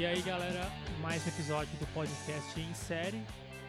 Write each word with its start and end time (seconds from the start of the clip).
E 0.00 0.06
aí, 0.06 0.22
galera, 0.22 0.62
mais 1.02 1.26
um 1.26 1.28
episódio 1.28 1.78
do 1.78 1.86
podcast 1.88 2.58
em 2.58 2.72
série. 2.72 3.22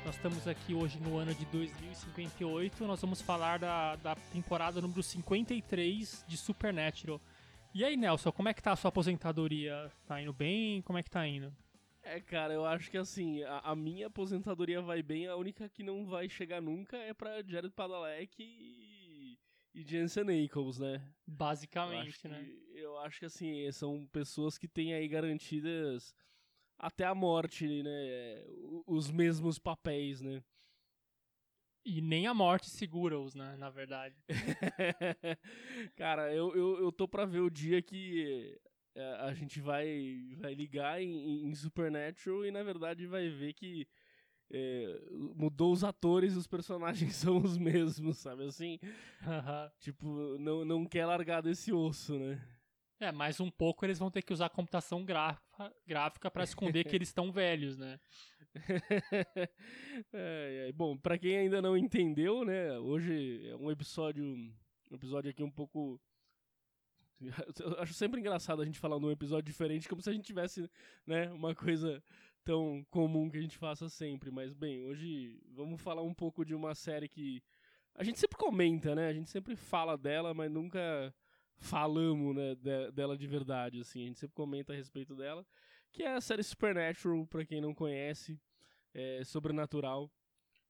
Nós 0.06 0.16
estamos 0.16 0.48
aqui 0.48 0.74
hoje 0.74 0.98
no 0.98 1.18
ano 1.18 1.36
de 1.36 1.44
2058. 1.48 2.88
Nós 2.88 3.02
vamos 3.02 3.22
falar 3.22 3.60
da, 3.60 3.98
da 3.98 4.16
temporada 4.32 4.80
número 4.80 5.04
53 5.04 6.24
de 6.26 6.38
Supernatural. 6.38 7.20
E 7.74 7.84
aí, 7.84 7.98
Nelson, 7.98 8.32
como 8.32 8.48
é 8.48 8.54
que 8.54 8.64
tá 8.64 8.72
a 8.72 8.78
sua 8.78 8.88
aposentadoria? 8.88 9.92
Tá 10.08 10.22
indo 10.22 10.32
bem? 10.32 10.82
Como 10.84 10.98
é 10.98 11.04
que 11.04 11.10
tá 11.10 11.28
indo? 11.28 11.54
É, 12.02 12.22
cara, 12.22 12.54
eu 12.54 12.64
acho 12.64 12.90
que 12.90 12.98
assim, 12.98 13.44
a, 13.44 13.60
a 13.66 13.76
minha 13.76 14.08
aposentadoria 14.08 14.82
vai 14.82 15.04
bem, 15.04 15.28
a 15.28 15.36
única 15.36 15.68
que 15.68 15.84
não 15.84 16.06
vai 16.06 16.30
chegar 16.30 16.62
nunca 16.62 16.96
é 16.96 17.14
pra 17.14 17.44
Jared 17.44 17.74
Padalecki 17.74 18.42
e, 18.42 19.38
e 19.76 19.84
Jensen 19.84 20.46
Ackles, 20.46 20.80
né? 20.80 21.02
Basicamente, 21.28 22.26
né? 22.26 22.61
Acho 23.04 23.20
que 23.20 23.26
assim, 23.26 23.72
são 23.72 24.06
pessoas 24.08 24.58
que 24.58 24.68
têm 24.68 24.94
aí 24.94 25.08
garantidas 25.08 26.16
até 26.78 27.06
a 27.06 27.16
morte, 27.16 27.84
né? 27.84 28.44
Os 28.86 29.12
mesmos 29.12 29.60
papéis, 29.60 30.22
né? 30.22 30.44
E 31.84 32.00
nem 32.00 32.28
a 32.28 32.34
morte 32.34 32.70
segura-os, 32.70 33.34
né? 33.34 33.56
Na 33.58 33.70
verdade. 33.70 34.16
Cara, 35.96 36.34
eu, 36.34 36.56
eu, 36.56 36.80
eu 36.80 36.92
tô 36.92 37.08
pra 37.08 37.26
ver 37.26 37.40
o 37.40 37.50
dia 37.50 37.82
que 37.82 38.60
é, 38.96 39.14
a 39.22 39.34
gente 39.34 39.60
vai, 39.60 40.36
vai 40.38 40.54
ligar 40.54 41.02
em, 41.02 41.48
em 41.48 41.56
Supernatural 41.56 42.46
e 42.46 42.52
na 42.52 42.62
verdade 42.62 43.08
vai 43.08 43.30
ver 43.30 43.54
que 43.54 43.88
é, 44.52 45.02
mudou 45.12 45.72
os 45.72 45.84
atores 45.84 46.34
e 46.34 46.38
os 46.38 46.48
personagens 46.48 47.16
são 47.18 47.38
os 47.38 47.58
mesmos, 47.58 48.18
sabe 48.18 48.46
assim? 48.46 48.80
Tipo, 49.80 50.38
não, 50.38 50.64
não 50.64 50.86
quer 50.86 51.06
largar 51.06 51.42
desse 51.42 51.72
osso, 51.72 52.18
né? 52.20 52.40
É, 53.02 53.12
mais 53.12 53.40
um 53.40 53.50
pouco 53.50 53.86
eles 53.86 54.00
vão 54.00 54.12
ter 54.12 54.22
que 54.22 54.32
usar 54.32 54.50
computação 54.50 55.04
gráfica, 55.04 55.74
gráfica 55.86 56.32
para 56.32 56.44
esconder 56.44 56.84
que 56.84 56.96
eles 56.96 57.10
estão 57.10 57.32
velhos, 57.32 57.78
né? 57.78 58.00
É, 60.14 60.68
é, 60.68 60.72
bom, 60.72 60.98
pra 60.98 61.18
quem 61.18 61.38
ainda 61.38 61.62
não 61.62 61.78
entendeu, 61.78 62.44
né? 62.44 62.78
Hoje 62.80 63.48
é 63.48 63.56
um 63.56 63.72
episódio, 63.72 64.26
um 64.26 64.96
episódio 64.96 65.32
aqui 65.32 65.42
um 65.42 65.52
pouco 65.52 66.00
eu 67.60 67.80
acho 67.80 67.94
sempre 67.94 68.20
engraçado 68.20 68.62
a 68.62 68.66
gente 68.66 68.80
falar 68.80 69.00
num 69.00 69.12
episódio 69.12 69.52
diferente, 69.52 69.88
como 69.88 70.02
se 70.02 70.10
a 70.10 70.14
gente 70.14 70.26
tivesse, 70.26 70.70
né, 71.06 71.32
uma 71.32 71.54
coisa 71.54 72.04
tão 72.44 72.84
comum 72.90 73.30
que 73.30 73.38
a 73.38 73.42
gente 73.42 73.58
faça 73.58 73.88
sempre. 73.90 74.32
Mas, 74.32 74.54
bem, 74.54 74.84
hoje 74.84 75.40
vamos 75.52 75.82
falar 75.82 76.02
um 76.02 76.14
pouco 76.14 76.44
de 76.44 76.56
uma 76.56 76.74
série 76.74 77.08
que 77.08 77.44
a 77.96 78.04
gente 78.04 78.20
sempre 78.20 78.38
comenta, 78.38 78.96
né? 78.96 79.08
A 79.08 79.14
gente 79.14 79.30
sempre 79.30 79.56
fala 79.56 79.98
dela, 79.98 80.34
mas 80.34 80.52
nunca 80.52 81.14
falamos, 81.62 82.36
né, 82.36 82.56
de- 82.56 82.92
dela 82.92 83.18
de 83.18 83.28
verdade, 83.28 83.80
assim. 83.80 84.04
A 84.04 84.08
gente 84.08 84.20
sempre 84.20 84.36
comenta 84.36 84.74
a 84.74 84.76
respeito 84.76 85.16
dela, 85.16 85.46
que 85.92 86.04
é 86.04 86.14
a 86.14 86.20
série 86.22 86.44
Supernatural, 86.44 87.26
pra 87.28 87.46
quem 87.46 87.62
não 87.62 87.74
conhece, 87.74 88.40
é 88.94 89.24
Sobrenatural. 89.24 90.12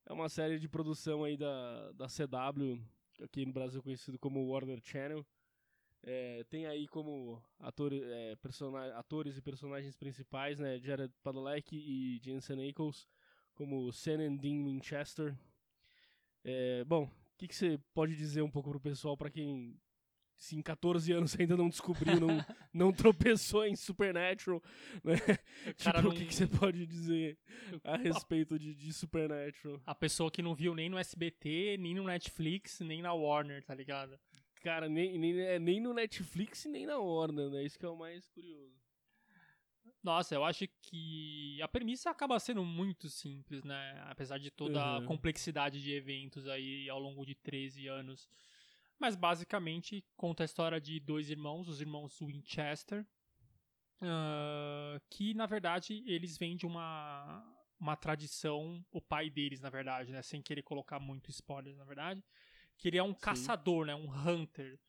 É 0.06 0.14
uma 0.14 0.30
série 0.30 0.60
de 0.60 0.68
produção 0.68 1.24
aí 1.24 1.38
da, 1.38 1.92
da 1.94 2.08
CW, 2.08 2.80
aqui 3.24 3.46
no 3.46 3.54
Brasil 3.54 3.82
conhecido 3.82 4.20
como 4.20 4.46
Warner 4.48 4.80
Channel. 4.84 5.26
É, 6.04 6.44
tem 6.50 6.66
aí 6.66 6.88
como 6.88 7.42
ator, 7.60 7.94
é, 7.94 8.36
atores 8.96 9.38
e 9.38 9.42
personagens 9.42 9.96
principais, 9.96 10.60
né, 10.60 10.80
Jared 10.80 11.14
Padalecki 11.22 11.78
e 11.78 12.20
Jensen 12.24 12.68
Ackles, 12.68 13.08
como 13.54 13.92
Sam 13.94 14.20
and 14.20 14.36
Dean 14.38 14.66
Winchester. 14.66 15.38
É, 16.44 16.84
bom, 16.86 17.04
o 17.04 17.12
que, 17.38 17.48
que 17.48 17.56
você 17.56 17.80
pode 17.94 18.16
dizer 18.16 18.42
um 18.42 18.50
pouco 18.50 18.72
pro 18.72 18.80
pessoal, 18.80 19.16
pra 19.16 19.30
quem 19.30 19.80
se 20.42 20.56
em 20.56 20.62
14 20.62 21.12
anos 21.14 21.40
ainda 21.40 21.56
não 21.56 21.70
descobriu, 21.70 22.20
não, 22.20 22.28
não 22.74 22.92
tropeçou 22.92 23.64
em 23.66 23.76
Supernatural, 23.76 24.62
né? 25.04 25.14
cara 25.78 26.00
tipo, 26.00 26.02
não- 26.02 26.10
o 26.10 26.14
que, 26.16 26.26
que 26.26 26.34
você 26.34 26.48
pode 26.48 26.86
dizer 26.88 27.38
a 27.84 27.96
respeito 27.96 28.58
de, 28.58 28.74
de 28.74 28.92
Supernatural? 28.92 29.80
A 29.86 29.94
pessoa 29.94 30.32
que 30.32 30.42
não 30.42 30.56
viu 30.56 30.74
nem 30.74 30.90
no 30.90 30.98
SBT, 30.98 31.78
nem 31.80 31.94
no 31.94 32.04
Netflix, 32.06 32.80
nem 32.80 33.02
na 33.04 33.14
Warner, 33.14 33.64
tá 33.64 33.76
ligado? 33.76 34.20
Cara, 34.64 34.90
nem, 34.90 35.18
nem, 35.18 35.40
é, 35.42 35.60
nem 35.60 35.80
no 35.80 35.94
Netflix 35.94 36.66
nem 36.66 36.86
na 36.88 36.98
Warner, 36.98 37.50
né? 37.50 37.64
Isso 37.64 37.78
que 37.78 37.86
é 37.86 37.90
o 37.90 37.96
mais 37.96 38.28
curioso. 38.30 38.82
Nossa, 40.04 40.34
eu 40.34 40.44
acho 40.44 40.68
que 40.82 41.60
a 41.62 41.68
premissa 41.68 42.10
acaba 42.10 42.40
sendo 42.40 42.66
muito 42.66 43.08
simples, 43.10 43.64
né? 43.64 44.02
Apesar 44.08 44.40
de 44.40 44.50
toda 44.50 44.82
a 44.82 44.98
Uhum. 45.00 45.06
complexidade 45.06 45.80
de 45.82 45.92
eventos 45.94 46.48
aí 46.48 46.90
ao 46.90 47.00
longo 47.00 47.24
de 47.26 47.36
13 47.36 47.88
anos. 47.88 48.28
Mas 49.02 49.16
basicamente 49.16 50.06
conta 50.16 50.44
a 50.44 50.46
história 50.46 50.80
de 50.80 51.00
dois 51.00 51.28
irmãos, 51.28 51.68
os 51.68 51.82
irmãos 51.82 52.20
Winchester, 52.22 53.04
ah, 54.00 55.02
que 55.10 55.34
na 55.34 55.48
verdade 55.48 56.04
eles 56.06 56.38
vêm 56.38 56.56
de 56.56 56.68
uma, 56.68 57.44
uma 57.80 57.96
tradição, 57.96 58.86
o 58.92 59.02
pai 59.02 59.28
deles, 59.28 59.60
na 59.60 59.72
verdade, 59.72 60.12
né? 60.12 60.22
Sem 60.22 60.40
querer 60.40 60.62
colocar 60.62 61.00
muito 61.00 61.32
spoilers, 61.32 61.76
na 61.78 61.84
verdade, 61.84 62.24
que 62.78 62.90
ele 62.90 63.00
é 63.00 63.02
um 63.02 63.12
caçador, 63.12 63.88
né? 63.88 63.96
Um 63.96 64.08
hunter. 64.08 64.80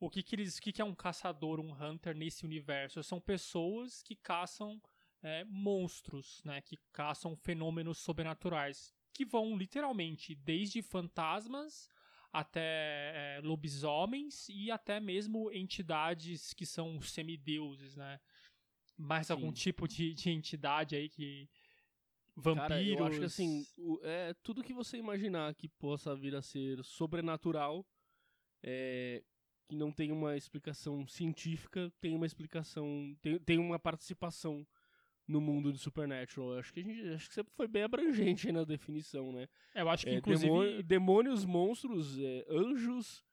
O 0.00 0.10
que 0.10 0.20
que, 0.20 0.34
eles, 0.34 0.58
o 0.58 0.62
que 0.62 0.72
que 0.72 0.82
é 0.82 0.84
um 0.84 0.94
caçador, 0.94 1.60
um 1.60 1.72
hunter 1.72 2.16
nesse 2.16 2.44
universo? 2.44 3.00
São 3.04 3.20
pessoas 3.20 4.02
que 4.02 4.16
caçam 4.16 4.82
é, 5.22 5.44
monstros, 5.44 6.42
né? 6.44 6.60
Que 6.60 6.76
caçam 6.92 7.36
fenômenos 7.36 7.98
sobrenaturais. 7.98 8.92
Que 9.14 9.24
vão 9.24 9.56
literalmente 9.56 10.34
desde 10.34 10.82
fantasmas 10.82 11.88
até 12.32 13.36
é, 13.36 13.40
lobisomens 13.42 14.48
e 14.48 14.70
até 14.70 15.00
mesmo 15.00 15.50
entidades 15.52 16.52
que 16.52 16.64
são 16.64 17.00
semideuses, 17.00 17.96
né? 17.96 18.20
Mais 18.96 19.26
Sim. 19.28 19.32
algum 19.32 19.52
tipo 19.52 19.88
de, 19.88 20.14
de 20.14 20.30
entidade 20.30 20.94
aí 20.94 21.08
que. 21.08 21.48
Vampiros. 22.36 22.68
Cara, 22.68 22.82
eu 22.82 23.04
acho 23.04 23.18
que 23.18 23.24
assim, 23.24 23.66
o- 23.76 24.00
é 24.02 24.32
tudo 24.42 24.62
que 24.62 24.72
você 24.72 24.96
imaginar 24.96 25.54
que 25.54 25.68
possa 25.68 26.14
vir 26.14 26.34
a 26.34 26.40
ser 26.42 26.82
sobrenatural, 26.84 27.84
é, 28.62 29.22
que 29.68 29.76
não 29.76 29.92
tem 29.92 30.12
uma 30.12 30.36
explicação 30.36 31.06
científica, 31.06 31.92
tem 32.00 32.14
uma 32.14 32.26
explicação, 32.26 33.16
tem, 33.20 33.38
tem 33.40 33.58
uma 33.58 33.78
participação 33.78 34.66
no 35.30 35.40
mundo 35.40 35.72
de 35.72 35.78
Supernatural. 35.78 36.52
Eu 36.54 36.58
Acho 36.58 36.72
que 36.72 36.80
a 36.80 36.82
gente, 36.82 37.08
acho 37.14 37.28
que 37.28 37.34
você 37.34 37.44
foi 37.56 37.68
bem 37.68 37.82
abrangente 37.84 38.46
aí 38.48 38.52
na 38.52 38.64
definição, 38.64 39.32
né? 39.32 39.48
Eu 39.74 39.88
acho 39.88 40.04
que, 40.04 40.10
É, 40.10 40.16
inclusive. 40.16 40.48
demônio- 40.50 40.82
demônios, 40.82 41.44
monstros, 41.44 42.18
é, 42.18 42.44
anjos, 42.48 43.24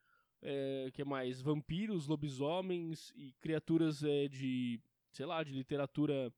é, 0.41 0.89
que 0.93 1.03
mais? 1.03 1.41
Vampiros, 1.41 2.07
lobisomens 2.07 3.11
e 3.15 3.33
criaturas 3.41 4.03
é, 4.03 4.27
de, 4.27 4.79
sei 5.11 5.25
lá, 5.25 5.43
de 5.43 5.51
literatura 5.53 6.31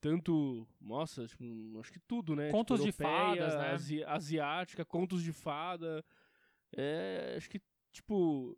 tanto, 0.00 0.66
nossa, 0.80 1.26
tipo, 1.26 1.44
acho 1.80 1.90
que 1.92 1.98
tudo, 2.00 2.36
né? 2.36 2.50
Contos 2.50 2.80
Tipo, 2.80 2.92
de 2.92 3.02
fadas, 3.02 3.56
né? 3.56 3.70
asi- 3.72 4.04
asiática, 4.04 4.84
contos 4.84 5.22
de 5.22 5.32
fada, 5.32 6.04
é, 6.76 7.34
acho 7.36 7.48
que 7.50 7.60
tipo, 7.96 8.56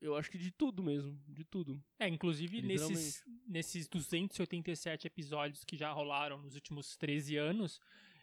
eu 0.00 0.16
acho 0.16 0.30
que 0.30 0.38
de 0.38 0.50
tudo 0.50 0.82
mesmo, 0.82 1.18
de 1.28 1.44
tudo. 1.44 1.82
É, 1.98 2.08
inclusive 2.08 2.62
nesses, 2.62 3.24
nesses 3.46 3.88
287 3.88 5.06
episódios 5.06 5.64
que 5.64 5.76
já 5.76 5.90
rolaram 5.92 6.38
nos 6.38 6.54
últimos 6.54 6.96
13 6.96 7.36
anos, 7.36 7.80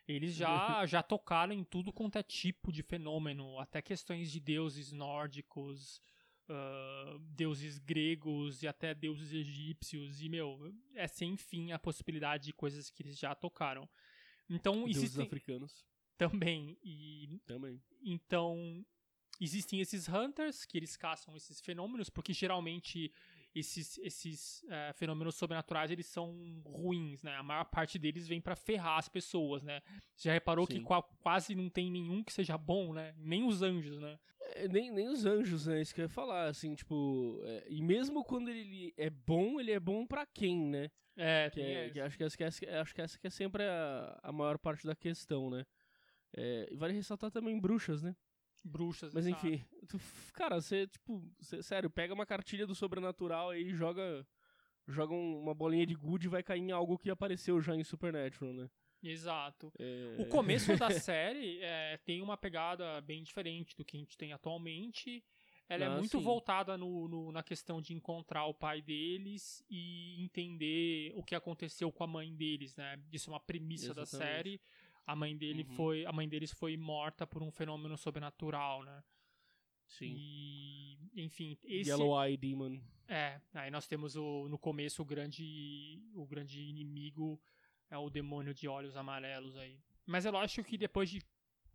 eles 0.08 0.34
já, 0.34 0.86
já 0.86 1.02
tocaram 1.02 1.54
em 1.54 1.64
tudo 1.64 1.92
quanto 1.92 2.18
é 2.18 2.24
tipo 2.24 2.72
de 2.72 2.84
fenômeno, 2.84 3.60
até 3.60 3.82
questões 3.82 4.32
de 4.32 4.40
deuses 4.40 4.92
nórdicos, 4.92 6.02
ah, 6.48 7.18
deuses 7.30 7.80
gregos 7.80 8.62
e 8.62 8.68
até 8.68 8.94
deuses 8.94 9.34
egípcios. 9.34 10.22
E, 10.22 10.30
meu, 10.30 10.74
é 10.96 11.08
sem 11.08 11.38
fim 11.38 11.72
a 11.72 11.80
possibilidade 11.80 12.46
de 12.46 12.54
coisas 12.54 12.90
que 12.90 13.04
eles 13.04 13.18
já 13.18 13.34
tocaram. 13.34 13.90
Então, 14.50 14.84
Deuses 14.84 14.98
existem 14.98 15.26
africanos 15.26 15.86
também. 16.18 16.78
E 16.84 17.40
também. 17.48 17.82
então, 18.04 18.86
existem 19.40 19.80
esses 19.80 20.08
hunters 20.08 20.66
que 20.66 20.78
eles 20.78 20.96
caçam 20.98 21.36
esses 21.36 21.60
fenômenos, 21.62 22.10
porque 22.10 22.34
geralmente 22.34 23.12
esses, 23.54 23.98
esses 23.98 24.64
eh, 24.70 24.94
fenômenos 24.94 25.36
sobrenaturais 25.36 25.92
eles 25.92 26.06
são 26.06 26.62
ruins, 26.66 27.22
né? 27.24 27.36
A 27.36 27.44
maior 27.44 27.66
parte 27.66 28.00
deles 28.00 28.28
vem 28.28 28.40
pra 28.40 28.56
ferrar 28.56 28.98
as 28.98 29.10
pessoas, 29.10 29.62
né? 29.64 29.82
Você 30.16 30.30
já 30.30 30.34
reparou 30.34 30.66
que 30.66 30.76
Sim. 30.78 30.84
qua- 30.84 31.04
quase 31.20 31.54
não 31.56 31.70
tem 31.70 31.92
nenhum 31.92 32.24
que 32.24 32.32
seja 32.32 32.58
bom, 32.58 32.94
né? 32.94 33.14
Nem 33.18 33.44
os 33.44 33.62
anjos, 33.62 34.00
né? 34.00 34.18
É, 34.56 34.68
nem, 34.68 34.90
nem 34.92 35.08
os 35.10 35.26
anjos, 35.26 35.66
né? 35.66 35.82
Isso 35.82 35.94
que 35.94 36.02
eu 36.02 36.06
ia 36.06 36.10
falar, 36.10 36.46
assim, 36.48 36.76
tipo. 36.76 37.42
é, 37.44 37.66
e 37.70 37.82
mesmo 37.82 38.24
quando 38.24 38.50
ele 38.50 38.94
é 38.98 39.10
bom, 39.10 39.60
ele 39.60 39.72
é 39.72 39.80
bom 39.80 40.06
pra 40.06 40.26
quem, 40.26 40.58
né? 40.68 40.90
É, 41.18 41.50
Que, 41.50 41.62
é- 41.62 41.90
que 41.90 42.00
acho, 42.00 42.18
que 42.18 42.24
essa, 42.24 42.38
que 42.38 42.44
essa- 42.46 42.82
acho 42.82 42.96
que 42.96 43.02
essa 43.02 43.20
que 43.20 43.28
é 43.28 43.30
sempre 43.30 43.64
a, 43.64 44.18
a 44.24 44.32
maior 44.32 44.58
parte 44.58 44.88
da 44.88 44.96
questão, 44.96 45.50
né? 45.50 45.66
É, 46.34 46.70
e 46.72 46.76
vale 46.78 46.94
ressaltar 46.94 47.30
também 47.32 47.60
bruxas, 47.60 48.02
né? 48.02 48.16
Bruxas. 48.64 49.14
Mas 49.14 49.28
enfim, 49.28 49.64
tu- 49.88 50.00
cara, 50.34 50.60
você, 50.62 50.88
tipo, 50.88 51.24
cê- 51.42 51.62
sério, 51.64 51.90
pega 51.90 52.14
uma 52.14 52.26
cartilha 52.26 52.66
do 52.68 52.76
sobrenatural 52.76 53.50
aí 53.52 53.64
e 53.70 53.74
joga, 53.76 54.26
joga 54.88 55.14
um- 55.14 55.40
uma 55.42 55.54
bolinha 55.54 55.86
de 55.86 55.96
good 55.96 56.26
e 56.26 56.30
vai 56.30 56.44
cair 56.44 56.60
em 56.62 56.72
algo 56.72 56.98
que 56.98 57.10
apareceu 57.10 57.60
já 57.62 57.76
em 57.76 57.84
Supernatural, 57.84 58.54
né? 58.54 58.70
Exato. 59.04 59.72
É, 59.80 60.18
O 60.20 60.26
começo 60.28 60.78
da 60.78 60.88
série 61.10 61.60
é, 61.62 61.98
tem 62.06 62.22
uma 62.22 62.38
pegada 62.38 63.02
bem 63.02 63.24
diferente 63.24 63.76
do 63.76 63.84
que 63.84 63.98
a 63.98 64.00
gente 64.00 64.16
tem 64.18 64.32
atualmente. 64.32 65.24
ela 65.68 65.86
é 65.86 65.88
Ah, 65.88 65.98
muito 65.98 66.18
sim. 66.18 66.24
voltada 66.24 66.78
no, 66.78 67.08
no- 67.08 67.32
na 67.32 67.42
questão 67.42 67.82
de 67.82 67.94
encontrar 67.94 68.46
o 68.46 68.54
pai 68.54 68.82
deles 68.82 69.64
e 69.70 70.22
entender 70.22 71.14
o 71.16 71.24
que 71.24 71.34
aconteceu 71.34 71.90
com 71.94 72.04
a 72.04 72.08
mãe 72.08 72.36
deles, 72.36 72.76
né? 72.76 73.02
Isso 73.12 73.30
é 73.30 73.34
uma 73.34 73.40
premissa 73.40 73.94
da 73.94 74.02
Exatamente. 74.02 74.34
série. 74.34 74.62
A 75.06 75.16
mãe 75.16 75.36
dele 75.38 75.64
Uhum. 75.64 75.76
foi, 75.76 76.06
a 76.06 76.12
mãe 76.12 76.28
deles 76.30 76.52
foi 76.52 76.78
morta 76.78 77.26
por 77.28 77.42
um 77.44 77.52
fenômeno 77.52 77.98
sobrenatural, 77.98 78.84
né? 78.84 79.04
Sim. 79.88 80.14
E, 80.16 80.98
enfim, 81.16 81.58
esse 81.64 81.90
Yellow 81.90 82.24
Eye 82.24 82.38
Demon. 82.38 82.80
é, 83.08 83.42
aí 83.54 83.70
nós 83.70 83.88
temos 83.88 84.16
o, 84.16 84.48
no 84.48 84.58
começo 84.58 85.02
o 85.02 85.06
grande, 85.06 86.02
o 86.14 86.26
grande 86.26 86.62
inimigo 86.62 87.42
é 87.90 87.98
o 87.98 88.10
demônio 88.10 88.54
de 88.54 88.68
olhos 88.70 88.96
amarelos 88.96 89.58
aí. 89.58 89.78
Mas 90.06 90.26
é 90.26 90.32
lógico 90.32 90.66
que 90.68 90.78
depois 90.78 91.10
de, 91.10 91.22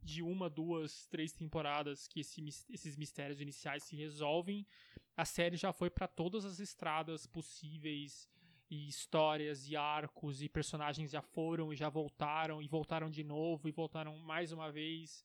de 0.03 0.23
uma, 0.23 0.49
duas, 0.49 1.07
três 1.09 1.31
temporadas 1.33 2.09
que 2.09 2.21
esse 2.21 2.41
esses 2.71 2.97
mistérios 2.97 3.41
iniciais 3.41 3.83
se 3.83 3.95
resolvem, 3.97 4.67
a 5.15 5.25
série 5.27 5.57
já 5.57 5.73
foi 5.73 5.91
pra 5.91 6.09
todas 6.09 6.45
as 6.47 6.59
estradas 6.59 7.27
possíveis 7.27 8.31
e 8.69 8.89
histórias 8.89 9.69
e 9.69 9.77
arcos 9.77 10.43
e 10.43 10.49
personagens 10.49 11.11
já 11.11 11.23
foram 11.23 11.73
e 11.73 11.77
já 11.77 11.89
voltaram 11.89 12.61
e 12.61 12.67
voltaram 12.67 13.09
de 13.09 13.23
novo 13.23 13.69
e 13.69 13.73
voltaram 13.73 14.17
mais 14.19 14.53
uma 14.53 14.71
vez. 14.71 15.25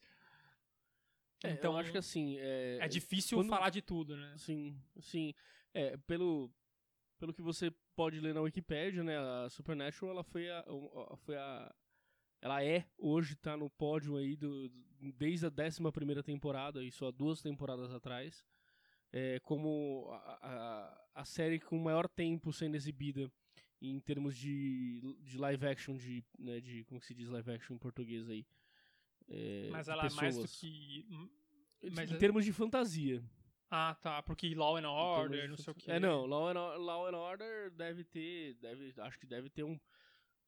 É, 1.43 1.51
então 1.51 1.75
acho 1.77 1.91
que 1.91 1.97
assim. 1.97 2.37
É, 2.37 2.77
é 2.81 2.87
difícil 2.87 3.39
quando- 3.39 3.49
falar 3.49 3.69
de 3.69 3.81
tudo, 3.81 4.15
né? 4.15 4.35
Sim, 4.37 4.79
sim. 4.99 5.33
É, 5.73 5.97
pelo, 5.97 6.51
pelo 7.17 7.33
que 7.33 7.41
você 7.41 7.71
pode 7.95 8.19
ler 8.19 8.33
na 8.33 8.41
Wikipédia, 8.41 9.03
né, 9.03 9.17
a 9.17 9.49
Supernatural, 9.49 10.11
ela 10.11 10.23
foi 10.23 10.49
a, 10.49 10.63
foi 11.17 11.37
a 11.37 11.73
ela 12.41 12.63
é, 12.63 12.85
hoje 12.97 13.35
tá 13.35 13.55
no 13.55 13.69
pódio 13.69 14.17
aí 14.17 14.35
do, 14.35 14.67
desde 14.99 15.45
a 15.45 15.51
11 15.51 15.79
primeira 15.91 16.23
temporada, 16.23 16.83
isso 16.83 17.05
há 17.05 17.11
duas 17.11 17.41
temporadas 17.41 17.93
atrás, 17.93 18.43
é, 19.11 19.39
como 19.39 20.07
a, 20.11 20.39
a, 20.41 21.21
a 21.21 21.25
série 21.25 21.59
com 21.59 21.77
maior 21.77 22.07
tempo 22.07 22.51
sendo 22.53 22.75
exibida 22.75 23.31
em 23.81 23.99
termos 23.99 24.35
de, 24.37 25.01
de 25.21 25.37
live 25.37 25.65
action, 25.65 25.97
de, 25.97 26.23
né, 26.37 26.59
de, 26.59 26.83
como 26.85 27.01
se 27.01 27.13
diz 27.13 27.29
live 27.29 27.51
action 27.51 27.75
em 27.75 27.79
português 27.79 28.29
aí? 28.29 28.45
É, 29.27 29.69
Mas 29.71 29.87
ela 29.87 30.05
é 30.05 30.09
mais 30.11 30.37
do 30.37 30.47
que. 30.47 31.05
Em 31.81 31.89
mas 31.91 32.11
é- 32.11 32.17
termos 32.17 32.45
de 32.45 32.53
fantasia. 32.53 33.23
Ah, 33.69 33.95
tá. 34.01 34.21
Porque 34.21 34.53
Law 34.53 34.75
and 34.75 34.89
Order, 34.89 35.49
não 35.49 35.57
sei 35.57 35.71
o 35.71 35.75
que. 35.75 35.89
É, 35.89 35.99
não, 35.99 36.25
Law 36.25 36.49
and, 36.49 36.77
Law 36.77 37.07
and 37.07 37.17
Order 37.17 37.71
deve 37.71 38.03
ter. 38.03 38.55
Deve, 38.55 38.93
acho 38.97 39.17
que 39.17 39.25
deve 39.25 39.49
ter 39.49 39.63
um. 39.63 39.79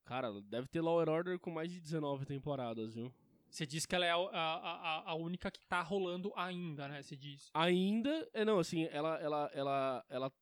Cara, 0.03 0.29
deve 0.41 0.67
ter 0.67 0.81
Law 0.81 0.99
and 0.99 1.09
Order 1.09 1.39
com 1.39 1.49
mais 1.49 1.71
de 1.71 1.79
19 1.79 2.25
temporadas, 2.25 2.93
viu? 2.93 3.11
Você 3.53 3.67
diz 3.67 3.85
que 3.85 3.93
ela 3.93 4.03
é 4.03 4.09
a, 4.09 4.15
a, 4.15 5.11
a- 5.11 5.13
única 5.13 5.51
que 5.51 5.63
tá 5.67 5.79
rolando 5.83 6.33
ainda, 6.35 6.87
né? 6.87 7.03
Você 7.03 7.15
diz. 7.15 7.51
Ainda. 7.53 8.27
É, 8.33 8.43
não, 8.43 8.57
assim, 8.57 8.85
ela, 8.85 9.15
ela, 9.19 9.51
ela, 9.53 10.05
ela 10.09 10.33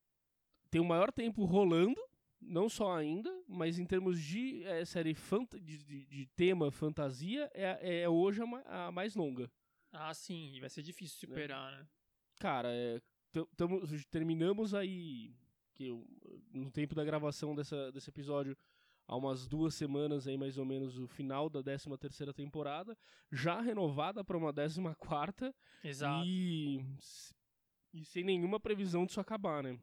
tem 0.69 0.80
o 0.80 0.86
maior 0.86 1.12
tempo 1.12 1.44
rolando, 1.44 2.00
não 2.40 2.69
só 2.69 2.96
ainda, 2.96 3.30
mas 3.50 3.78
em 3.78 3.86
termos 3.86 4.18
de 4.22 4.63
é, 4.63 4.86
série 4.86 5.13
de, 5.60 5.84
de, 5.84 6.06
de 6.06 6.25
tema 6.38 6.72
fantasia, 6.72 7.52
é, 7.54 8.04
é 8.04 8.08
hoje 8.10 8.42
a, 8.42 8.88
a 8.88 8.92
mais 8.94 9.14
longa. 9.14 9.52
Ah, 9.92 10.14
sim. 10.14 10.54
E 10.56 10.62
vai 10.62 10.69
ser 10.69 10.81
difícil 10.81 11.19
superar, 11.19 11.69
né? 11.74 11.86
Cara, 12.40 12.69
é, 12.72 13.02
terminamos 14.10 14.74
aí 14.74 15.36
que 15.74 15.88
eu- 15.88 16.07
no 16.54 16.72
tempo 16.72 16.96
da 16.96 17.04
gravação 17.04 17.54
dessa, 17.54 17.92
desse 17.92 18.10
episódio 18.10 18.56
há 19.07 19.15
umas 19.15 19.48
duas 19.48 19.74
semanas 19.75 20.27
aí 20.27 20.38
mais 20.38 20.57
ou 20.57 20.65
menos 20.65 20.98
o 20.98 21.07
final 21.07 21.50
da 21.50 21.62
13 21.62 21.98
terceira 21.98 22.33
temporada, 22.33 22.98
já 23.31 23.59
renovada 23.62 24.24
para 24.24 24.38
uma 24.38 24.53
14 24.53 24.81
quarta 24.98 25.53
Exato. 25.83 26.25
e 26.25 26.83
e 27.94 28.06
sem 28.06 28.24
nenhuma 28.24 28.59
previsão 28.59 29.06
disso 29.06 29.19
acabar, 29.19 29.62
né? 29.63 29.77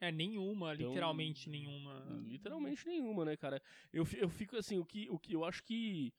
É 0.00 0.10
nenhuma, 0.10 0.74
Então, 0.74 0.88
literalmente 0.88 1.48
nenhuma. 1.48 2.04
Literalmente 2.26 2.86
nenhuma, 2.86 3.24
né, 3.24 3.36
cara? 3.36 3.62
Eu, 3.92 4.04
eu 4.18 4.28
fico 4.28 4.56
assim, 4.56 4.78
o 4.78 4.84
que, 4.84 5.08
o 5.08 5.18
que 5.18 5.32
eu 5.32 5.44
acho 5.44 5.62
que. 5.64 6.12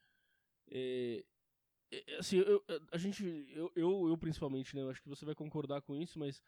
é, 0.71 1.23
é, 1.91 2.17
assim, 2.17 2.37
eu, 2.37 2.63
a 2.91 2.97
gente. 2.97 3.23
Eu, 3.53 3.71
eu, 3.75 4.07
eu 4.07 4.17
principalmente, 4.17 4.75
né? 4.75 4.81
Eu 4.81 4.89
acho 4.89 5.01
que 5.01 5.09
você 5.09 5.25
vai 5.25 5.35
concordar 5.35 5.81
com 5.81 5.95
isso, 5.95 6.17
mas. 6.17 6.41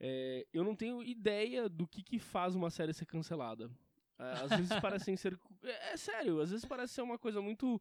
é, 0.00 0.46
eu 0.52 0.64
não 0.64 0.74
tenho 0.74 1.02
ideia 1.02 1.68
do 1.68 1.86
que, 1.86 2.02
que 2.02 2.18
faz 2.18 2.54
uma 2.54 2.70
série 2.70 2.92
ser 2.92 3.06
cancelada. 3.06 3.70
É, 4.18 4.32
às 4.44 4.50
vezes 4.50 4.80
parecem 4.80 5.16
ser. 5.16 5.38
É, 5.62 5.92
é 5.92 5.96
sério, 5.96 6.40
às 6.40 6.50
vezes 6.50 6.64
parece 6.64 6.94
ser 6.94 7.02
uma 7.02 7.18
coisa 7.18 7.40
muito. 7.40 7.80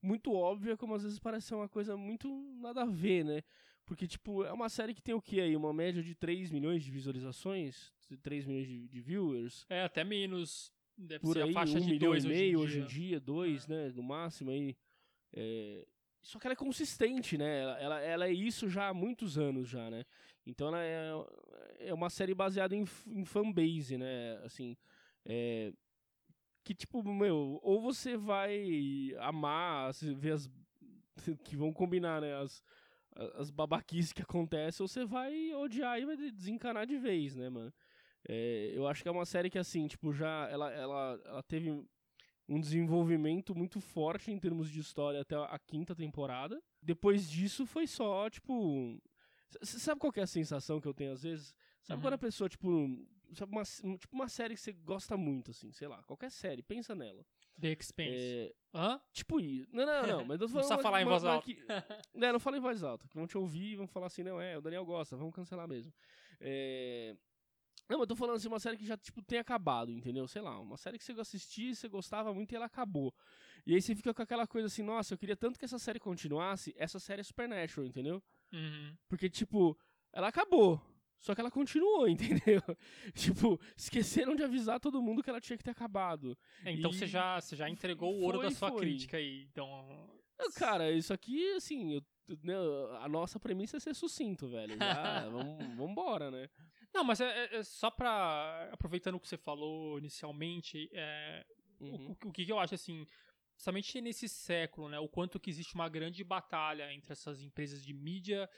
Muito 0.00 0.32
óbvia, 0.32 0.76
como 0.76 0.94
às 0.94 1.02
vezes 1.02 1.18
parece 1.18 1.48
ser 1.48 1.56
uma 1.56 1.68
coisa 1.68 1.96
muito 1.96 2.28
nada 2.60 2.82
a 2.82 2.86
ver, 2.86 3.24
né? 3.24 3.42
Porque, 3.84 4.06
tipo, 4.06 4.44
é 4.44 4.52
uma 4.52 4.68
série 4.68 4.94
que 4.94 5.02
tem 5.02 5.14
o 5.14 5.20
que 5.20 5.40
aí? 5.40 5.56
Uma 5.56 5.72
média 5.72 6.00
de 6.02 6.14
3 6.14 6.52
milhões 6.52 6.84
de 6.84 6.90
visualizações? 6.90 7.92
3 8.22 8.44
milhões 8.44 8.68
de, 8.68 8.86
de 8.86 9.00
viewers? 9.00 9.66
É, 9.68 9.82
até 9.82 10.04
menos. 10.04 10.70
Deve 10.96 11.20
por 11.20 11.32
ser 11.32 11.44
aí, 11.44 11.50
a 11.50 11.52
faixa 11.52 11.78
um 11.78 11.80
de 11.80 11.90
milhão 11.92 12.10
dois 12.10 12.24
e 12.24 12.28
meio 12.28 12.60
hoje 12.60 12.80
em 12.80 12.86
dia, 12.86 13.18
dois, 13.18 13.66
né, 13.66 13.90
no 13.94 14.02
máximo 14.02 14.50
aí. 14.50 14.76
É, 15.32 15.86
Só 16.22 16.38
que 16.38 16.46
ela 16.46 16.52
é 16.52 16.56
consistente, 16.56 17.38
né? 17.38 17.62
Ela, 17.62 17.78
ela, 17.78 18.00
ela 18.00 18.26
é 18.26 18.32
isso 18.32 18.68
já 18.68 18.88
há 18.88 18.94
muitos 18.94 19.38
anos 19.38 19.68
já, 19.68 19.90
né? 19.90 20.04
Então 20.46 20.68
ela 20.68 20.82
é, 20.82 21.10
é 21.88 21.94
uma 21.94 22.10
série 22.10 22.34
baseada 22.34 22.74
em, 22.74 22.84
em 23.06 23.24
fanbase, 23.24 23.96
né? 23.96 24.38
Assim, 24.44 24.76
é, 25.26 25.72
que 26.64 26.74
tipo, 26.74 27.02
meu, 27.02 27.58
ou 27.62 27.80
você 27.80 28.16
vai 28.16 29.14
amar, 29.20 29.92
ver 30.16 30.32
as 30.32 30.50
que 31.44 31.56
vão 31.56 31.72
combinar, 31.72 32.20
né? 32.20 32.34
As, 32.36 32.62
as 33.34 33.50
babaquices 33.50 34.12
que 34.12 34.22
acontecem, 34.22 34.82
ou 34.84 34.88
você 34.88 35.04
vai 35.04 35.52
odiar 35.54 35.98
e 36.00 36.06
vai 36.06 36.16
desencanar 36.16 36.86
de 36.86 36.96
vez, 36.96 37.34
né, 37.34 37.48
mano? 37.48 37.72
É, 38.28 38.72
eu 38.74 38.86
acho 38.86 39.02
que 39.02 39.08
é 39.08 39.12
uma 39.12 39.24
série 39.24 39.50
que, 39.50 39.58
assim, 39.58 39.86
tipo, 39.88 40.12
já 40.12 40.48
ela, 40.50 40.70
ela, 40.72 41.20
ela 41.24 41.42
teve 41.42 41.70
um 42.48 42.60
desenvolvimento 42.60 43.54
muito 43.54 43.80
forte 43.80 44.30
em 44.30 44.38
termos 44.38 44.70
de 44.70 44.80
história 44.80 45.20
até 45.20 45.36
a 45.36 45.58
quinta 45.58 45.94
temporada. 45.94 46.62
Depois 46.82 47.28
disso 47.28 47.66
foi 47.66 47.86
só, 47.86 48.28
tipo. 48.30 49.00
Sabe 49.62 49.98
qual 50.00 50.12
que 50.12 50.20
é 50.20 50.24
a 50.24 50.26
sensação 50.26 50.80
que 50.80 50.86
eu 50.86 50.94
tenho 50.94 51.12
às 51.12 51.22
vezes? 51.22 51.54
Sabe 51.82 51.98
Uhum. 51.98 52.02
quando 52.02 52.14
a 52.14 52.18
pessoa, 52.18 52.48
tipo. 52.48 52.68
Uma, 53.46 53.62
tipo 53.98 54.14
uma 54.16 54.28
série 54.28 54.54
que 54.54 54.60
você 54.60 54.72
gosta 54.72 55.16
muito, 55.16 55.50
assim, 55.50 55.70
sei 55.72 55.86
lá, 55.88 56.02
qualquer 56.04 56.30
série, 56.30 56.62
pensa 56.62 56.94
nela. 56.94 57.24
The 57.60 57.72
Expense. 57.72 58.16
É, 58.16 58.54
Hã? 58.74 59.00
tipo 59.12 59.38
isso. 59.40 59.68
Não, 59.72 59.84
não, 59.84 60.06
não, 60.06 60.24
mas 60.24 60.40
eu 60.40 60.46
tô 60.48 60.54
Não 60.54 60.62
falando. 60.62 60.66
precisa 60.68 60.74
uma- 60.76 60.82
falar 60.82 61.00
em 61.00 61.04
uma- 61.04 61.10
voz 61.10 61.22
uma 61.24 61.32
alta. 61.34 61.44
que- 61.46 61.58
né, 62.14 62.32
não 62.32 62.40
fala 62.40 62.56
em 62.56 62.60
voz 62.60 62.82
alta, 62.82 63.06
que 63.08 63.14
vão 63.16 63.26
te 63.26 63.36
ouvir 63.36 63.72
e 63.72 63.76
vão 63.76 63.86
falar 63.86 64.06
assim, 64.06 64.22
não, 64.22 64.40
é, 64.40 64.56
o 64.56 64.60
Daniel 64.62 64.84
gosta, 64.84 65.16
vamos 65.16 65.34
cancelar 65.34 65.68
mesmo. 65.68 65.92
É... 66.40 67.14
Não, 67.88 67.96
mas 67.98 68.00
eu 68.00 68.06
tô 68.08 68.16
falando 68.16 68.36
assim, 68.36 68.48
uma 68.48 68.60
série 68.60 68.76
que 68.76 68.84
já, 68.86 68.96
tipo, 68.98 69.22
tem 69.22 69.38
acabado, 69.38 69.90
entendeu? 69.90 70.28
Sei 70.28 70.42
lá, 70.42 70.60
uma 70.60 70.76
série 70.76 70.98
que 70.98 71.04
você 71.04 71.12
assistia, 71.12 71.74
você 71.74 71.88
gostava 71.88 72.34
muito 72.34 72.52
e 72.52 72.56
ela 72.56 72.66
acabou. 72.66 73.14
E 73.66 73.74
aí 73.74 73.80
você 73.80 73.94
fica 73.94 74.12
com 74.12 74.20
aquela 74.22 74.46
coisa 74.46 74.66
assim, 74.66 74.82
nossa, 74.82 75.14
eu 75.14 75.18
queria 75.18 75.36
tanto 75.36 75.58
que 75.58 75.64
essa 75.64 75.78
série 75.78 75.98
continuasse, 75.98 76.74
essa 76.76 76.98
série 76.98 77.20
é 77.22 77.24
Supernatural, 77.24 77.86
entendeu? 77.86 78.22
Uhum. 78.52 78.94
Porque, 79.08 79.28
tipo, 79.30 79.78
ela 80.12 80.28
acabou. 80.28 80.80
Só 81.20 81.34
que 81.34 81.40
ela 81.40 81.50
continuou, 81.50 82.06
entendeu? 82.08 82.62
tipo, 83.14 83.60
esqueceram 83.76 84.36
de 84.36 84.42
avisar 84.42 84.78
todo 84.80 85.02
mundo 85.02 85.22
que 85.22 85.30
ela 85.30 85.40
tinha 85.40 85.56
que 85.56 85.64
ter 85.64 85.70
acabado. 85.70 86.36
É, 86.64 86.72
Então 86.72 86.90
E 86.90 86.94
você 86.94 87.06
já, 87.06 87.40
você 87.40 87.56
já 87.56 87.68
entregou 87.68 88.14
o 88.14 88.20
ouro 88.22 88.38
foi, 88.38 88.48
da 88.48 88.54
sua 88.54 88.70
foi. 88.70 88.80
crítica 88.80 89.16
aí. 89.16 89.42
Então. 89.50 90.08
Cara, 90.54 90.90
isso 90.92 91.12
aqui, 91.12 91.52
assim, 91.54 91.94
eu- 91.94 92.02
né, 92.44 92.54
a 93.00 93.08
nossa 93.08 93.40
premissa 93.40 93.76
é 93.78 93.80
ser 93.80 93.94
sucinto, 93.94 94.46
velho. 94.48 94.76
Já, 94.78 95.28
vamos, 95.30 95.76
vambora, 95.76 96.30
né? 96.30 96.48
Não, 96.94 97.02
mas 97.02 97.20
é, 97.20 97.26
é- 97.46 97.56
é 97.56 97.62
só 97.64 97.90
pra. 97.90 98.68
Aproveitando 98.72 99.16
o 99.16 99.20
que 99.20 99.28
você 99.28 99.36
falou 99.36 99.98
inicialmente, 99.98 100.88
é, 100.92 101.44
o- 101.80 101.84
Uhum. 101.86 102.16
o, 102.24 102.28
o 102.28 102.32
que 102.32 102.48
eu 102.48 102.58
acho 102.58 102.74
assim. 102.74 103.06
Principalmente 103.54 104.00
nesse 104.00 104.28
século, 104.28 104.88
né? 104.88 105.00
O 105.00 105.08
quanto 105.08 105.40
que 105.40 105.50
existe 105.50 105.74
uma 105.74 105.88
grande 105.88 106.22
batalha 106.22 106.92
entre 106.92 107.10
essas 107.12 107.42
empresas 107.42 107.84
de 107.84 107.92
mídia 107.92 108.48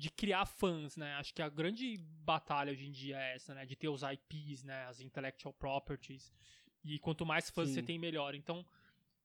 de 0.00 0.10
criar 0.10 0.46
fãs, 0.46 0.96
né? 0.96 1.14
Acho 1.16 1.34
que 1.34 1.42
a 1.42 1.48
grande 1.48 1.98
batalha 2.24 2.72
hoje 2.72 2.86
em 2.86 2.90
dia 2.90 3.20
é 3.20 3.34
essa, 3.34 3.54
né? 3.54 3.66
De 3.66 3.76
ter 3.76 3.88
os 3.88 4.00
IPs, 4.02 4.64
né? 4.64 4.86
As 4.86 4.98
intellectual 4.98 5.52
properties. 5.52 6.32
E 6.82 6.98
quanto 6.98 7.26
mais 7.26 7.50
fãs 7.50 7.68
Sim. 7.68 7.74
você 7.74 7.82
tem, 7.82 7.98
melhor. 7.98 8.34
Então, 8.34 8.64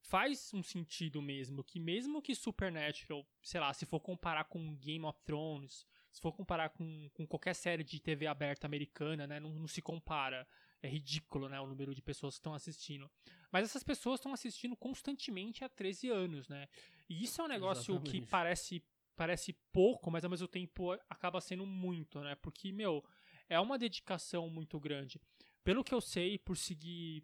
faz 0.02 0.54
um 0.54 0.62
sentido 0.62 1.22
mesmo 1.22 1.64
que 1.64 1.80
mesmo 1.80 2.22
que 2.22 2.36
Supernatural, 2.36 3.26
sei 3.42 3.62
lá, 3.62 3.74
se 3.74 3.86
for 3.86 4.02
comparar 4.02 4.44
com 4.44 4.76
Game 4.76 5.06
of 5.06 5.18
Thrones, 5.24 5.88
se 6.12 6.20
for 6.20 6.34
comparar 6.34 6.70
com, 6.70 7.10
com 7.14 7.26
qualquer 7.26 7.56
série 7.56 7.84
de 7.84 8.02
TV 8.02 8.28
aberta 8.28 8.68
americana, 8.68 9.26
né, 9.26 9.40
não, 9.40 9.52
não 9.52 9.68
se 9.68 9.82
compara. 9.82 10.46
É 10.84 10.90
ridículo, 10.90 11.48
né, 11.48 11.60
o 11.60 11.66
número 11.66 11.96
de 11.96 12.02
pessoas 12.02 12.36
que 12.36 12.40
estão 12.40 12.54
assistindo. 12.54 13.10
Mas 13.50 13.64
essas 13.64 13.82
pessoas 13.82 14.20
estão 14.20 14.34
assistindo 14.34 14.76
constantemente 14.76 15.64
há 15.64 15.70
13 15.70 16.10
anos, 16.10 16.50
né? 16.50 16.68
E 17.10 17.24
isso 17.24 17.42
é 17.42 17.46
um 17.46 17.48
negócio 17.48 18.00
que 18.02 18.18
Exatamente. 18.18 18.30
parece 18.30 18.84
parece 19.16 19.54
pouco, 19.72 20.12
mas 20.12 20.24
ao 20.24 20.30
mesmo 20.30 20.48
tempo 20.48 20.92
acaba 21.10 21.42
sendo 21.42 21.66
muito, 21.66 22.20
né? 22.22 22.36
Porque, 22.36 22.72
meu, 22.72 23.04
é 23.50 23.60
uma 23.60 23.78
dedicação 23.78 24.50
muito 24.50 24.80
grande. 24.80 25.20
Pelo 25.64 25.84
que 25.84 25.94
eu 25.94 26.02
sei, 26.02 26.38
por 26.38 26.56
seguir 26.58 27.24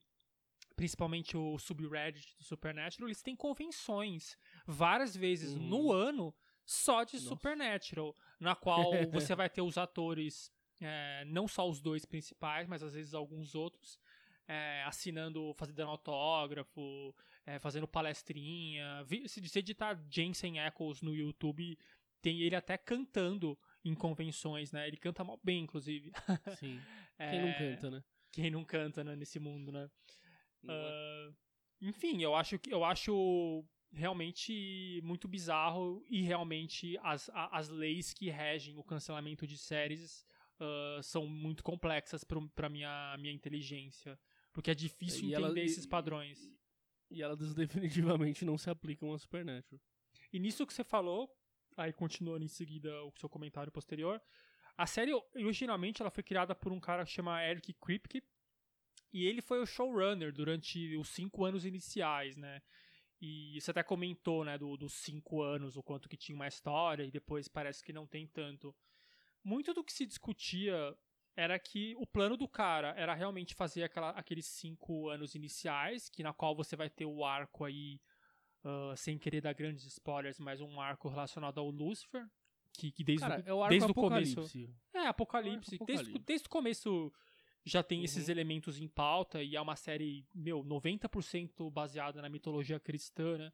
principalmente 0.75 1.38
o 1.38 1.60
subreddit 1.60 2.36
do 2.38 2.43
Supernatural, 2.43 3.07
eles 3.07 3.21
têm 3.21 3.36
convenções 3.36 4.36
várias 4.65 5.15
vezes 5.15 5.53
Uhum. 5.53 5.62
no 5.62 5.91
ano 5.91 6.33
só 6.65 7.03
de 7.03 7.17
Nossa. 7.17 7.27
Supernatural, 7.29 8.15
na 8.39 8.55
qual 8.55 8.89
você 9.12 9.36
vai 9.36 9.50
ter 9.50 9.62
os 9.62 9.77
atores, 9.77 10.51
é, 10.79 11.24
não 11.25 11.48
só 11.48 11.69
os 11.69 11.79
dois 11.81 12.05
principais, 12.05 12.67
mas 12.67 12.81
às 12.81 12.93
vezes 12.93 13.13
alguns 13.13 13.53
outros, 13.53 14.00
é, 14.48 14.83
assinando, 14.86 15.53
fazendo 15.55 15.83
autógrafo, 15.83 17.13
é, 17.45 17.60
fazendo 17.60 17.88
palestrinha. 17.88 19.05
Se 19.27 19.41
você 19.41 19.62
digitar 19.62 20.00
Jensen 20.10 20.60
Eccles 20.60 21.01
no 21.01 21.15
YouTube, 21.15 21.77
tem 22.21 22.41
ele 22.41 22.55
até 22.55 22.77
cantando 22.77 23.57
em 23.83 23.95
convenções, 23.95 24.71
né? 24.71 24.88
Ele 24.88 24.98
canta 24.98 25.24
mal 25.24 25.39
bem, 25.43 25.63
inclusive. 25.63 26.12
Sim. 26.60 26.79
Quem 27.17 27.41
não 27.41 27.50
É, 27.50 27.53
canta, 27.53 27.91
né? 27.91 28.03
Quem 28.31 28.51
não 28.51 28.63
canta 28.63 29.03
né, 29.03 29.15
nesse 29.15 29.39
mundo, 29.39 29.71
né? 29.71 29.89
É? 30.63 30.67
Ah, 30.69 31.33
enfim, 31.81 32.21
eu 32.21 32.36
acho 32.36 32.60
que 32.60 32.71
eu 32.74 32.83
acho 32.83 33.65
realmente 33.91 35.01
muito 35.03 35.27
bizarro 35.27 36.05
e 36.10 36.21
realmente 36.21 36.98
as, 37.03 37.29
as 37.33 37.69
leis 37.69 38.13
que 38.13 38.29
regem 38.29 38.77
o 38.77 38.83
cancelamento 38.83 39.45
de 39.48 39.57
séries 39.57 40.25
ah, 40.60 41.00
são 41.01 41.27
muito 41.27 41.63
complexas 41.63 42.24
para 42.24 42.69
minha 42.69 43.17
minha 43.19 43.33
inteligência, 43.33 44.17
porque 44.53 44.69
é 44.71 44.75
difícil 44.75 45.24
E 45.24 45.33
entender 45.33 45.43
ela- 45.43 45.60
esses 45.60 45.86
padrões. 45.88 46.50
E 47.12 47.22
elas 47.22 47.38
definitivamente 47.53 48.44
não 48.46 48.58
se 48.58 48.70
aplicam 48.70 49.13
a 49.13 49.20
Supernatural. 49.20 49.80
E 50.34 50.39
nisso 50.39 50.65
que 50.65 50.74
você 50.74 50.84
falou, 50.84 51.30
aí 51.77 51.94
continuando 51.94 52.44
em 52.44 52.48
seguida 52.48 53.03
o 53.03 53.12
seu 53.20 53.30
comentário 53.30 53.72
posterior, 53.72 54.20
a 54.77 54.88
série 54.88 55.12
originalmente 55.36 56.01
ela 56.01 56.10
foi 56.10 56.24
criada 56.24 56.56
por 56.56 56.72
um 56.72 56.80
cara 56.80 57.06
que 57.06 57.12
chama 57.12 57.44
Eric 57.44 57.74
Kripke 57.74 58.24
e 59.13 59.27
ele 59.27 59.41
foi 59.41 59.60
o 59.62 59.65
showrunner 59.65 60.32
durante 60.32 60.96
os 60.96 61.10
cinco 61.10 61.44
anos 61.44 61.65
iniciais, 61.65 62.38
né? 62.38 62.62
E 63.22 63.60
você 63.62 63.70
até 63.70 63.84
comentou, 63.84 64.44
né, 64.44 64.58
do- 64.58 64.77
dos 64.77 64.94
cinco 64.94 65.41
anos, 65.44 65.75
o 65.77 65.84
quanto 65.84 66.10
que 66.10 66.18
tinha 66.18 66.36
uma 66.36 66.48
história 66.48 67.03
e 67.03 67.12
depois 67.12 67.48
parece 67.48 67.84
que 67.84 67.94
não 67.94 68.08
tem 68.08 68.25
tanto. 68.25 68.74
Muito 69.44 69.74
do 69.74 69.84
que 69.84 69.94
se 69.94 70.06
discutia 70.06 70.98
era 71.35 71.57
que 71.59 71.95
o 71.97 72.05
plano 72.05 72.35
do 72.38 72.47
cara 72.47 72.93
era 72.97 73.13
realmente 73.13 73.53
fazer 73.55 73.83
aquela- 73.83 74.11
aqueles 74.11 74.45
cinco 74.45 75.09
anos 75.09 75.33
iniciais, 75.35 76.09
que 76.09 76.23
na 76.23 76.33
qual 76.33 76.55
você 76.55 76.75
vai 76.75 76.89
ter 76.89 77.05
o 77.05 77.23
arco 77.25 77.63
aí 77.65 78.00
Uh, 78.63 78.95
sem 78.95 79.17
querer 79.17 79.41
dar 79.41 79.53
grandes 79.53 79.83
spoilers, 79.88 80.38
mas 80.38 80.61
um 80.61 80.79
arco 80.79 81.09
relacionado 81.09 81.59
ao 81.59 81.71
Lucifer, 81.71 82.23
que, 82.77 82.91
que 82.91 83.03
desde, 83.03 83.25
Cara, 83.27 83.41
o, 83.43 83.50
é 83.50 83.53
o 83.55 83.63
arco 83.63 83.69
desde 83.71 83.89
o 83.91 83.93
começo. 83.95 84.39
Apocalipse. 84.39 84.75
É, 84.93 85.07
Apocalipse. 85.07 85.73
Arco 85.73 85.85
Desde, 85.88 86.01
Apocalipse. 86.03 86.25
desde 86.27 86.45
o 86.45 86.50
começo 86.51 87.13
já 87.65 87.81
tem 87.81 88.03
esses 88.03 88.25
Uhum. 88.27 88.31
elementos 88.31 88.79
em 88.79 88.88
pauta 88.88 89.41
e 89.41 89.55
é 89.55 89.61
uma 89.61 89.75
série, 89.75 90.27
meu, 90.31 90.63
90% 90.63 91.71
baseada 91.71 92.21
na 92.21 92.29
mitologia 92.29 92.79
cristã, 92.79 93.35
né? 93.39 93.51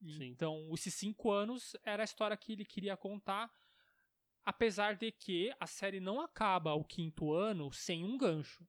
Sim. 0.00 0.26
Então, 0.26 0.70
esses 0.74 0.94
cinco 0.94 1.32
anos 1.32 1.74
era 1.84 2.02
a 2.02 2.04
história 2.04 2.36
que 2.36 2.52
ele 2.52 2.64
queria 2.64 2.96
contar, 2.96 3.50
apesar 4.50 4.96
de 4.96 5.10
que 5.12 5.52
a 5.58 5.66
série 5.66 6.00
não 6.00 6.20
acaba 6.20 6.74
o 6.74 6.84
quinto 6.84 7.32
ano 7.32 7.72
sem 7.72 8.04
um 8.04 8.18
gancho. 8.18 8.66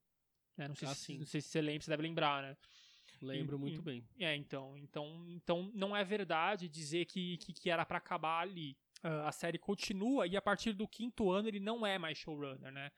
né? 0.58 0.68
Não, 0.68 0.76
sei 0.76 0.88
Ah, 0.88 0.96
se, 0.96 1.18
não 1.18 1.26
sei 1.26 1.42
se 1.42 1.48
você 1.50 1.62
lembra, 1.62 1.82
você 1.84 1.90
deve 1.92 2.04
lembrar, 2.04 2.44
né? 2.44 2.58
Lembro 3.22 3.56
Em- 3.58 3.60
muito 3.60 3.82
em- 3.82 3.84
bem. 3.84 4.08
É, 4.20 4.36
então, 4.36 4.78
então, 4.78 5.26
então 5.30 5.72
não 5.74 5.96
é 5.96 6.04
verdade 6.04 6.68
dizer 6.70 7.06
que, 7.06 7.38
que, 7.38 7.54
que 7.54 7.70
era 7.70 7.86
pra 7.86 7.98
acabar 7.98 8.42
ali. 8.42 8.78
Ah, 9.04 9.28
a 9.28 9.32
série 9.32 9.58
continua 9.58 10.28
e 10.28 10.38
a 10.38 10.42
partir 10.42 10.74
do 10.74 10.88
quinto 10.88 11.32
ano 11.32 11.48
ele 11.48 11.60
não 11.60 11.86
é 11.86 11.98
mais 11.98 12.18
showrunner, 12.18 12.72
né? 12.72 12.92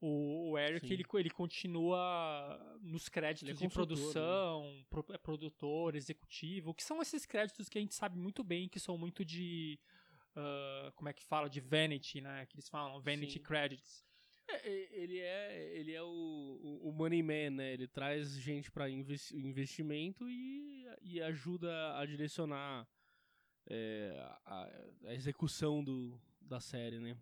O, 0.00 0.50
o 0.50 0.58
Eric, 0.58 0.86
Sim. 0.86 0.92
ele, 0.94 1.04
ele 1.14 1.30
continua 1.30 2.78
nos 2.82 3.08
créditos 3.08 3.48
é 3.48 3.52
de 3.52 3.58
consultor, 3.64 3.86
produção, 3.86 4.86
pro- 4.90 5.06
é 5.14 5.18
produtor, 5.18 5.94
executivo, 5.94 6.74
que 6.74 6.82
são 6.82 7.00
esses 7.00 7.24
créditos 7.24 7.68
que 7.68 7.78
a 7.78 7.80
gente 7.80 7.94
sabe 7.94 8.18
muito 8.18 8.42
bem 8.44 8.68
que 8.68 8.80
são 8.80 8.98
muito 8.98 9.24
de. 9.24 9.78
Ah, 10.36 10.92
como 10.94 11.08
é 11.08 11.12
que 11.12 11.24
fala? 11.24 11.48
De 11.48 11.60
vanity, 11.60 12.20
né? 12.20 12.46
Que 12.46 12.56
eles 12.56 12.68
falam, 12.68 13.00
vanity 13.00 13.38
Sim. 13.38 13.42
credits. 13.42 14.04
É, 14.48 14.68
é, 14.68 14.88
ele 15.02 15.18
é, 15.20 15.76
ele 15.78 15.92
é 15.92 16.02
o, 16.02 16.06
o, 16.06 16.88
o 16.90 16.92
money 16.92 17.22
man, 17.22 17.50
né? 17.56 17.72
Ele 17.72 17.88
traz 17.88 18.38
gente 18.38 18.70
para 18.70 18.90
investimento 18.90 20.28
e, 20.28 20.86
e 21.02 21.20
ajuda 21.22 21.96
a 21.98 22.04
direcionar 22.04 22.86
é, 23.66 24.14
a, 24.44 24.68
a 25.06 25.14
execução 25.14 25.82
do, 25.82 26.20
da 26.40 26.60
série, 26.60 26.98
né? 26.98 27.16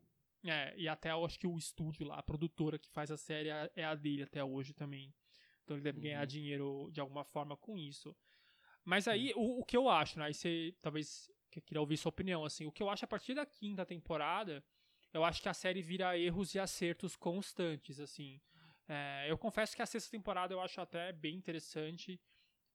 É, 0.44 0.74
e 0.76 0.88
até 0.88 1.12
eu 1.12 1.24
acho 1.24 1.38
que 1.38 1.46
o 1.46 1.56
estúdio 1.56 2.04
lá, 2.06 2.18
a 2.18 2.22
produtora 2.22 2.76
que 2.78 2.90
faz 2.90 3.12
a 3.12 3.16
série 3.16 3.48
é 3.48 3.70
é 3.76 3.84
a 3.84 3.94
dele 3.94 4.24
até 4.24 4.42
hoje 4.42 4.74
também. 4.74 5.14
Então 5.62 5.76
ele 5.76 5.84
deve 5.84 6.00
ganhar 6.00 6.20
Uhum. 6.20 6.26
dinheiro 6.26 6.90
de 6.92 7.00
alguma 7.00 7.24
forma 7.24 7.56
com 7.56 7.78
isso. 7.78 8.16
Mas 8.84 9.06
aí, 9.06 9.32
o, 9.36 9.60
o 9.60 9.64
que 9.64 9.76
eu 9.76 9.88
acho, 9.88 10.18
né? 10.18 10.24
Aí 10.26 10.34
você 10.34 10.74
talvez 10.82 11.30
que- 11.52 11.60
queria 11.60 11.80
ouvir 11.80 11.96
sua 11.98 12.08
opinião, 12.08 12.44
assim. 12.44 12.64
O 12.66 12.72
que 12.72 12.82
eu 12.82 12.88
acho 12.90 13.04
a 13.04 13.08
partir 13.08 13.34
da 13.34 13.44
quinta 13.46 13.84
temporada, 13.86 14.64
eu 15.12 15.22
acho 15.24 15.40
que 15.42 15.48
a 15.48 15.54
série 15.54 15.82
vira 15.82 16.18
erros 16.18 16.54
e 16.54 16.58
acertos 16.58 17.14
constantes, 17.16 18.00
assim. 18.00 18.40
É, 18.88 19.26
eu 19.30 19.36
confesso 19.38 19.76
que 19.76 19.82
a 19.82 19.86
sexta 19.86 20.10
temporada 20.10 20.52
eu 20.54 20.60
acho 20.60 20.80
até 20.80 21.12
bem 21.12 21.36
interessante. 21.36 22.20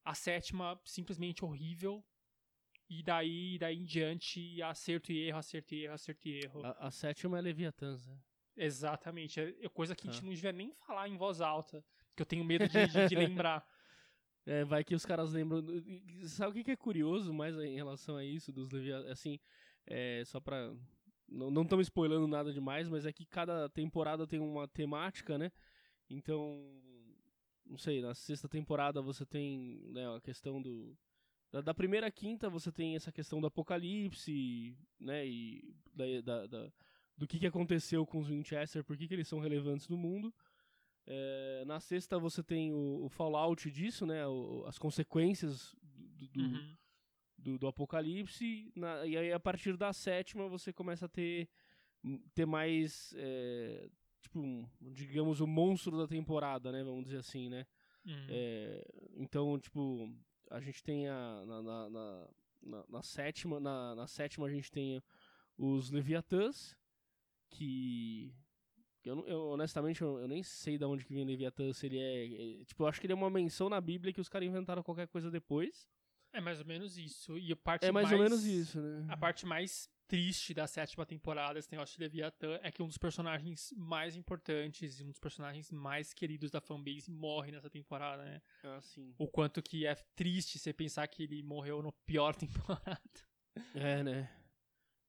A 0.05 0.13
sétima, 0.13 0.79
simplesmente 0.85 1.43
horrível. 1.43 2.03
E 2.89 3.03
daí, 3.03 3.57
daí 3.59 3.77
em 3.77 3.83
diante, 3.83 4.61
acerto 4.63 5.11
e 5.11 5.27
erro, 5.27 5.39
acerto 5.39 5.75
e 5.75 5.83
erro, 5.83 5.93
acerto 5.93 6.27
e 6.29 6.39
erro. 6.45 6.65
A, 6.65 6.87
a 6.87 6.91
sétima 6.91 7.37
é 7.37 7.41
Leviatã, 7.41 7.97
né? 8.05 8.17
Exatamente. 8.55 9.39
É 9.39 9.53
é 9.65 9.69
coisa 9.69 9.95
que 9.95 10.07
a 10.07 10.11
gente 10.11 10.21
Tá. 10.21 10.25
não 10.25 10.33
devia 10.33 10.51
nem 10.53 10.73
falar 10.85 11.07
em 11.09 11.17
voz 11.17 11.41
alta. 11.41 11.83
Que 12.15 12.21
eu 12.21 12.25
tenho 12.25 12.43
medo 12.45 12.67
de, 12.67 12.87
de- 12.87 13.07
de 13.09 13.15
lembrar. 13.43 13.67
É, 14.47 14.63
vai 14.63 14.81
que 14.83 14.95
os 14.95 15.05
caras 15.05 15.33
lembram. 15.33 15.61
Sabe 16.23 16.51
o 16.51 16.53
que 16.53 16.63
que 16.63 16.71
é 16.71 16.75
curioso 16.77 17.33
mais 17.33 17.55
em 17.57 17.75
relação 17.75 18.15
a 18.15 18.23
isso 18.23 18.51
dos 18.51 18.71
Leviatã? 18.71 19.11
Assim, 19.11 19.37
é, 19.85 20.23
só 20.25 20.39
pra. 20.39 20.73
Não 21.27 21.51
não 21.51 21.63
estamos 21.63 21.87
spoilando 21.87 22.25
nada 22.27 22.53
demais, 22.53 22.87
mas 22.87 23.05
é 23.05 23.11
que 23.11 23.25
cada 23.25 23.67
temporada 23.69 24.25
tem 24.25 24.39
uma 24.39 24.67
temática, 24.67 25.37
né? 25.37 25.51
Então. 26.09 26.81
Não 27.65 27.77
sei, 27.77 28.01
na 28.01 28.13
sexta 28.15 28.47
temporada 28.47 29.01
você 29.01 29.25
tem 29.25 29.81
né, 29.91 30.07
a 30.15 30.21
questão 30.21 30.61
do. 30.61 30.97
Da, 31.51 31.59
da 31.61 31.73
primeira 31.73 32.07
à 32.07 32.11
quinta 32.11 32.49
você 32.49 32.71
tem 32.71 32.95
essa 32.95 33.11
questão 33.11 33.41
do 33.41 33.47
apocalipse, 33.47 34.77
né? 34.99 35.27
E 35.27 35.75
da, 35.93 36.05
da- 36.23 36.47
da- 36.47 36.71
do 37.17 37.27
que, 37.27 37.39
que 37.39 37.47
aconteceu 37.47 38.05
com 38.05 38.19
os 38.19 38.29
Winchester, 38.29 38.83
por 38.85 38.95
que, 38.95 39.07
que 39.07 39.13
eles 39.13 39.27
são 39.27 39.39
relevantes 39.39 39.89
no 39.89 39.97
mundo. 39.97 40.33
É, 41.09 41.63
na 41.65 41.79
sexta 41.79 42.19
você 42.19 42.43
tem 42.43 42.73
o, 42.73 43.05
o 43.05 43.09
fallout 43.09 43.71
disso, 43.71 44.05
né? 44.05 44.27
o- 44.27 44.65
as 44.67 44.77
consequências 44.77 45.73
do, 45.81 46.27
do, 46.27 46.41
Uhum. 46.41 46.75
do, 47.37 47.57
do 47.59 47.67
apocalipse. 47.67 48.71
na- 48.75 49.05
e 49.05 49.15
aí 49.17 49.31
a 49.31 49.39
partir 49.39 49.77
da 49.77 49.93
sétima 49.93 50.49
você 50.49 50.73
começa 50.73 51.05
a 51.05 51.09
ter, 51.09 51.47
ter 52.35 52.45
mais. 52.45 53.13
é, 53.17 53.89
tipo, 54.21 54.39
um- 54.39 54.67
digamos, 54.81 55.39
o 55.39 55.47
monstro 55.47 55.97
da 55.97 56.07
temporada, 56.07 56.71
né? 56.73 56.83
Vamos 56.83 57.05
dizer 57.05 57.19
assim, 57.19 57.47
né? 57.49 57.65
Uhum. 58.05 58.25
É, 58.29 58.85
então, 59.15 59.57
tipo, 59.59 60.13
a 60.51 60.59
gente 60.59 60.83
tem 60.83 61.07
a. 61.07 61.45
Na, 61.45 61.61
na, 61.61 61.89
na, 61.89 62.83
na- 62.89 63.01
sétima. 63.03 63.59
Na 63.61 64.07
sétima 64.07 64.45
a 64.47 64.49
gente 64.49 64.69
tem 64.71 65.01
os 65.57 65.89
Leviatãs, 65.89 66.75
que. 67.49 68.33
Eu, 69.07 69.25
eu, 69.27 69.47
honestamente, 69.47 70.01
eu, 70.01 70.19
eu 70.19 70.27
nem 70.27 70.43
sei 70.43 70.77
de 70.77 70.85
onde 70.85 71.05
que 71.05 71.13
vem 71.13 71.25
Leviatã, 71.25 71.71
se 71.73 71.85
ele 71.85 71.97
é, 71.97 72.61
é, 72.61 72.65
Tipo, 72.65 72.83
eu 72.83 72.87
acho 72.87 72.99
que 72.99 73.07
ele 73.07 73.13
é 73.13 73.15
uma 73.15 73.29
menção 73.29 73.69
na 73.69 73.79
Bíblia 73.79 74.13
que 74.13 74.21
os 74.21 74.29
caras 74.29 74.47
inventaram 74.47 74.83
qualquer 74.83 75.07
coisa 75.07 75.31
depois. 75.31 75.87
É 76.33 76.41
mais 76.41 76.59
ou 76.59 76.65
menos 76.65 76.97
isso. 76.97 77.37
E 77.37 77.51
a 77.51 77.55
parte 77.55 77.85
É 77.85 77.91
mais, 77.91 78.11
ou 78.11 78.19
menos 78.19 78.45
isso, 78.45 78.79
né? 78.79 79.05
A 79.09 79.17
parte 79.17 79.45
mais 79.45 79.89
triste 80.07 80.53
da 80.53 80.67
sétima 80.67 81.05
temporada, 81.05 81.59
esse 81.59 81.71
negócio 81.71 81.95
de 81.95 82.03
Leviatã, 82.03 82.59
é 82.61 82.71
que 82.71 82.81
um 82.81 82.87
dos 82.87 82.97
personagens 82.97 83.73
mais 83.75 84.15
importantes 84.15 84.99
e 84.99 85.03
um 85.03 85.09
dos 85.09 85.19
personagens 85.19 85.71
mais 85.71 86.13
queridos 86.13 86.49
da 86.49 86.61
fanbase 86.61 87.11
morre 87.11 87.51
nessa 87.51 87.69
temporada, 87.69 88.23
né? 88.23 88.41
Ah, 88.63 88.79
sim. 88.81 89.13
O 89.17 89.27
quanto 89.27 89.61
que 89.61 89.85
é 89.85 89.95
triste 90.15 90.59
você 90.59 90.71
pensar 90.71 91.07
que 91.07 91.23
ele 91.23 91.43
morreu 91.43 91.81
no 91.81 91.91
pior 91.91 92.35
temporada. 92.37 93.01
É, 93.73 94.03
né? 94.03 94.29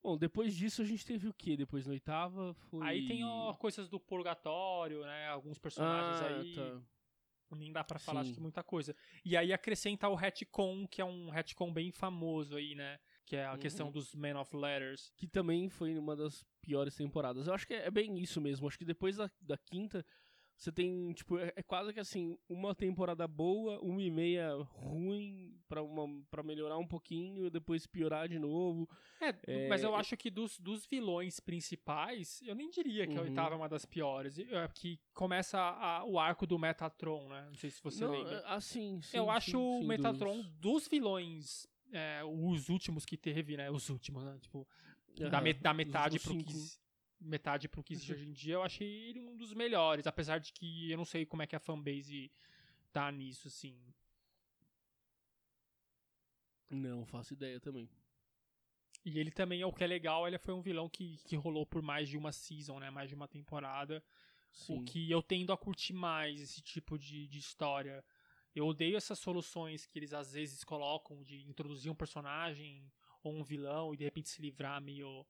Bom, 0.03 0.17
depois 0.17 0.55
disso 0.55 0.83
a 0.83 0.85
gente 0.85 1.05
teve 1.05 1.29
o 1.29 1.35
que? 1.35 1.57
Depois 1.57 1.87
na 1.87 1.93
oitava 1.93 2.55
foi. 2.55 2.87
Aí 2.87 3.07
tem 3.07 3.25
ó, 3.25 3.53
coisas 3.55 3.89
do 3.89 3.99
purgatório, 3.99 5.03
né? 5.03 5.29
Alguns 5.29 5.59
personagens 5.59 6.23
ah, 6.23 6.27
aí. 6.39 6.55
Tá. 6.55 6.81
Nem 7.57 7.73
dá 7.73 7.83
pra 7.83 7.99
falar 7.99 8.25
que 8.25 8.39
muita 8.39 8.63
coisa. 8.63 8.95
E 9.25 9.37
aí 9.37 9.53
acrescenta 9.55 10.07
o 10.09 10.15
retcon, 10.15 10.87
que 10.87 11.01
é 11.01 11.05
um 11.05 11.31
retcon 11.31 11.73
bem 11.73 11.91
famoso 11.91 12.57
aí, 12.57 12.75
né? 12.75 12.99
Que 13.25 13.37
é 13.37 13.47
a 13.47 13.53
Uhum. 13.53 13.59
questão 13.59 13.91
dos 13.91 14.15
Men 14.15 14.37
of 14.37 14.55
Letters. 14.55 15.13
que 15.17 15.27
também 15.27 15.69
foi 15.71 15.99
uma 15.99 16.15
das 16.15 16.45
piores 16.61 16.95
temporadas. 16.95 17.47
Eu 17.47 17.55
acho 17.55 17.67
que 17.67 17.75
é 17.75 17.87
é 17.87 17.91
bem 17.91 18.19
isso 18.19 18.41
mesmo. 18.41 18.69
Acho 18.69 18.79
que 18.79 18.85
depois 18.85 19.17
da, 19.17 19.31
da 19.41 19.57
quinta, 19.57 20.05
você 20.59 20.73
tem, 20.73 21.13
tipo, 21.13 21.39
é, 21.39 21.53
é 21.55 21.63
quase 21.63 21.93
que 21.93 22.01
assim, 22.01 22.37
uma 22.49 22.75
temporada 22.75 23.29
boa, 23.29 23.79
uma 23.81 24.03
e 24.03 24.11
meia 24.11 24.55
ruim 24.57 25.57
pra, 25.69 25.81
uma, 25.83 26.21
pra 26.31 26.43
melhorar 26.43 26.77
um 26.79 26.87
pouquinho 26.87 27.47
e 27.47 27.51
depois 27.51 27.87
piorar 27.87 28.29
de 28.29 28.39
novo. 28.41 28.89
É, 29.21 29.29
É, 29.47 29.69
mas 29.69 29.85
eu 29.85 29.95
é- 29.95 29.99
acho 30.01 30.17
que 30.17 30.31
dos, 30.31 30.59
dos 30.59 30.85
vilões 30.85 31.39
principais, 31.39 32.43
eu 32.43 32.57
nem 32.57 32.69
diria 32.71 33.07
que 33.07 33.17
a 33.17 33.21
Uhum. 33.21 33.29
oitava 33.29 33.55
é 33.55 33.59
uma 33.59 33.69
das 33.69 33.85
piores. 33.85 34.37
É 34.39 34.69
que 34.75 34.99
começa 35.15 35.59
a- 35.61 36.05
o 36.05 36.19
arco 36.19 36.45
do 36.45 36.59
Metatron, 36.59 37.29
né? 37.29 37.47
Não 37.47 37.55
sei 37.55 37.71
se 37.71 37.81
você 37.83 38.05
Não, 38.05 38.13
lembra. 38.13 38.39
é, 38.39 38.43
assim, 38.47 39.01
sim, 39.01 39.17
eu 39.17 39.25
sim, 39.25 39.31
acho 39.31 39.61
o 39.61 39.79
sim, 39.79 39.87
Metatron 39.87 40.37
dos- 40.39 40.51
dos 40.59 40.89
vilões, 40.89 41.69
é, 41.93 42.23
os 42.25 42.69
últimos 42.69 43.05
que 43.05 43.17
teve, 43.17 43.57
né? 43.57 43.71
Os 43.71 43.89
últimos, 43.91 44.25
né? 44.25 44.37
Tipo, 44.41 44.67
Da, 45.17 45.39
Aham, 45.39 45.41
me- 45.41 45.55
da 45.55 45.71
os 45.71 45.77
metade 45.77 46.19
últimos 46.19 46.23
pro 46.23 46.45
que, 46.45 46.53
cinco. 46.53 46.79
Metade 47.21 47.69
pro 47.69 47.83
que 47.83 47.95
existe 47.95 48.13
hoje 48.13 48.27
em 48.27 48.33
dia, 48.33 48.55
eu 48.55 48.63
achei 48.63 48.89
ele 49.09 49.21
um 49.21 49.37
dos 49.37 49.53
melhores. 49.53 50.07
Apesar 50.07 50.39
de 50.39 50.53
que 50.53 50.91
eu 50.91 50.97
não 50.97 51.05
sei 51.05 51.27
como 51.27 51.43
é 51.43 51.47
que 51.47 51.57
a 51.57 51.61
fanbase 51.61 52.31
tá 52.93 53.11
nisso, 53.11 53.49
assim. 53.49 53.77
Não, 56.71 57.05
faço 57.07 57.33
ideia 57.33 57.61
também. 57.61 57.89
E 59.05 59.19
ele 59.19 59.31
também, 59.31 59.65
o 59.65 59.73
que 59.73 59.85
é 59.85 59.87
legal, 59.87 60.27
ele 60.27 60.39
foi 60.39 60.53
um 60.53 60.61
vilão 60.61 60.89
que, 60.89 61.19
que 61.25 61.37
rolou 61.37 61.65
por 61.65 61.81
mais 61.81 62.09
de 62.09 62.17
uma 62.17 62.33
season, 62.33 62.79
né? 62.79 62.91
Mais 62.91 63.09
de 63.09 63.15
uma 63.15 63.29
temporada. 63.29 64.03
Sim. 64.51 64.79
O 64.81 64.85
que 64.85 65.11
eu 65.11 65.23
tendo 65.23 65.53
a 65.53 65.57
curtir 65.57 65.93
mais 65.93 66.41
esse 66.41 66.61
tipo 66.61 66.99
de, 66.99 67.27
de 67.27 67.39
história. 67.39 68.05
Eu 68.55 68.67
odeio 68.67 68.97
essas 68.97 69.19
soluções 69.19 69.87
que 69.87 69.99
eles 69.99 70.13
às 70.13 70.33
vezes 70.33 70.65
colocam 70.65 71.23
de 71.23 71.49
introduzir 71.49 71.91
um 71.91 71.95
personagem 71.95 72.91
ou 73.23 73.35
um 73.35 73.45
vilão 73.45 73.95
e 73.95 73.97
de 73.97 74.05
repente 74.05 74.29
se 74.29 74.43
livrar 74.43 74.81
meio 74.81 75.25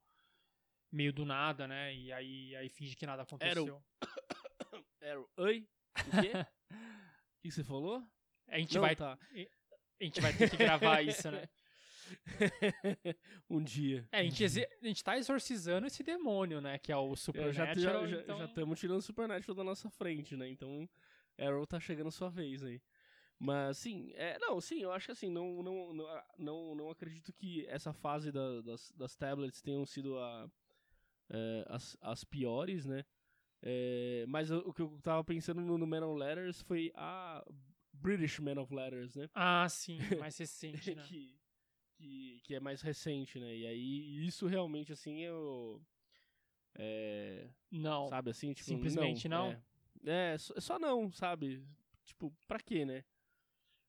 meio 0.91 1.13
do 1.13 1.25
nada, 1.25 1.67
né? 1.67 1.95
E 1.95 2.13
aí, 2.13 2.57
aí 2.57 2.69
finge 2.69 2.97
que 2.97 3.07
nada 3.07 3.23
aconteceu. 3.23 3.83
Arrow. 5.03 5.29
Oi? 5.37 5.67
O 5.97 6.21
quê? 6.21 6.33
O 6.35 6.75
que 7.43 7.51
você 7.51 7.65
falou? 7.65 8.03
A 8.49 8.59
gente 8.59 8.75
Não, 8.75 8.83
vai 8.83 8.97
tá. 8.97 9.19
a 10.01 10.05
gente 10.05 10.21
vai 10.21 10.33
ter 10.37 10.51
que 10.51 10.57
gravar 10.57 11.03
isso, 11.03 11.31
né? 11.31 11.49
um 13.51 13.63
dia. 13.63 14.09
É, 14.11 14.21
a 14.21 14.23
gente, 14.23 14.43
exi- 14.43 14.69
a 14.83 14.87
gente 14.87 15.05
tá 15.05 15.19
exorcizando 15.19 15.87
esse 15.87 16.03
demônio, 16.03 16.61
né? 16.61 16.79
Que 16.79 16.91
é 16.93 16.97
o 16.97 17.15
Supernatural. 17.15 18.09
já 18.09 18.21
então... 18.21 18.45
estamos 18.45 18.81
tirando 18.81 18.99
o 18.99 19.03
Supernatural 19.03 19.55
da 19.55 19.65
nossa 19.65 19.91
frente, 19.91 20.37
né? 20.37 20.49
Então, 20.49 20.89
Arrow 21.39 21.67
tá 21.67 21.79
chegando 21.79 22.09
a 22.09 22.13
sua 22.13 22.31
vez 22.31 22.63
aí. 22.65 22.81
Mas, 23.39 23.79
sim, 23.79 24.13
é, 24.15 24.37
não, 24.39 24.61
sim, 24.61 24.83
eu 24.83 24.91
acho 24.91 25.07
que 25.07 25.13
assim, 25.13 25.31
não, 25.31 25.63
não, 25.63 25.93
não, 25.95 26.07
ah, 26.09 26.27
não, 26.39 26.75
não 26.75 26.91
acredito 26.91 27.33
que 27.33 27.65
essa 27.69 27.93
fase 27.93 28.33
da- 28.33 28.63
das, 28.63 28.91
das 28.93 29.15
tablets 29.15 29.63
tenham 29.63 29.87
sido 29.87 30.19
a, 30.19 30.51
é, 31.31 31.65
as, 31.69 31.97
as 32.01 32.25
piores, 32.25 32.87
né? 32.87 33.05
É, 33.63 34.25
mas 34.29 34.51
o, 34.51 34.59
o 34.59 34.73
que 34.73 34.83
eu 34.83 34.99
tava 35.03 35.25
pensando 35.25 35.61
no, 35.61 35.77
no 35.77 35.87
Man 35.87 36.07
of 36.07 36.19
Letters 36.19 36.63
foi 36.63 36.93
a 36.95 37.45
British 37.93 38.39
Man 38.39 38.61
of 38.61 38.73
Letters, 38.75 39.15
né? 39.15 39.29
Ah, 39.35 39.69
sim, 39.69 39.99
mais 40.19 40.39
recente, 40.39 40.95
né? 40.95 41.03
que, 41.03 41.39
que, 41.97 42.41
que 42.45 42.55
é 42.55 42.61
mais 42.61 42.81
recente, 42.81 43.39
né? 43.41 43.57
E 43.57 43.67
aí, 43.67 44.27
isso 44.27 44.47
realmente, 44.47 44.93
assim, 44.93 45.21
eu... 45.23 45.83
É, 46.81 47.49
Não. 47.71 48.09
sabe 48.09 48.31
assim? 48.31 48.53
Tipo, 48.53 48.69
Simplesmente 48.69 49.29
não? 49.29 49.51
É, 50.05 50.35
é 50.35 50.39
só, 50.39 50.61
só 50.61 50.79
não, 50.79 51.11
sabe? 51.11 51.65
Tipo, 52.05 52.33
pra 52.47 52.61
quê, 52.61 52.85
né? 52.85 53.05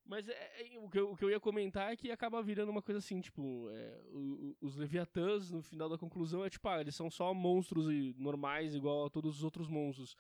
Mas 0.10 0.28
é, 0.28 0.74
é, 0.74 0.80
o, 0.80 0.90
que 0.90 0.98
eu, 0.98 1.12
o 1.12 1.16
que 1.16 1.24
eu 1.24 1.30
ia 1.30 1.40
comentar 1.40 1.94
é 1.94 1.96
que 1.96 2.10
acaba 2.10 2.42
virando 2.42 2.72
uma 2.72 2.82
coisa 2.82 2.98
assim, 2.98 3.22
tipo, 3.22 3.70
é, 3.70 4.02
o- 4.12 4.18
o- 4.18 4.66
os 4.66 4.76
Leviatãs, 4.76 5.52
no 5.52 5.62
final 5.62 5.88
da 5.88 6.00
conclusão, 6.00 6.44
é 6.44 6.50
tipo, 6.50 6.68
ah, 6.68 6.82
eles 6.82 6.96
são 6.96 7.12
só 7.12 7.32
monstros 7.32 7.88
e- 7.92 8.16
normais, 8.18 8.74
igual 8.74 9.06
a 9.06 9.10
todos 9.12 9.38
os 9.38 9.44
outros 9.44 9.68
monstros. 9.68 10.16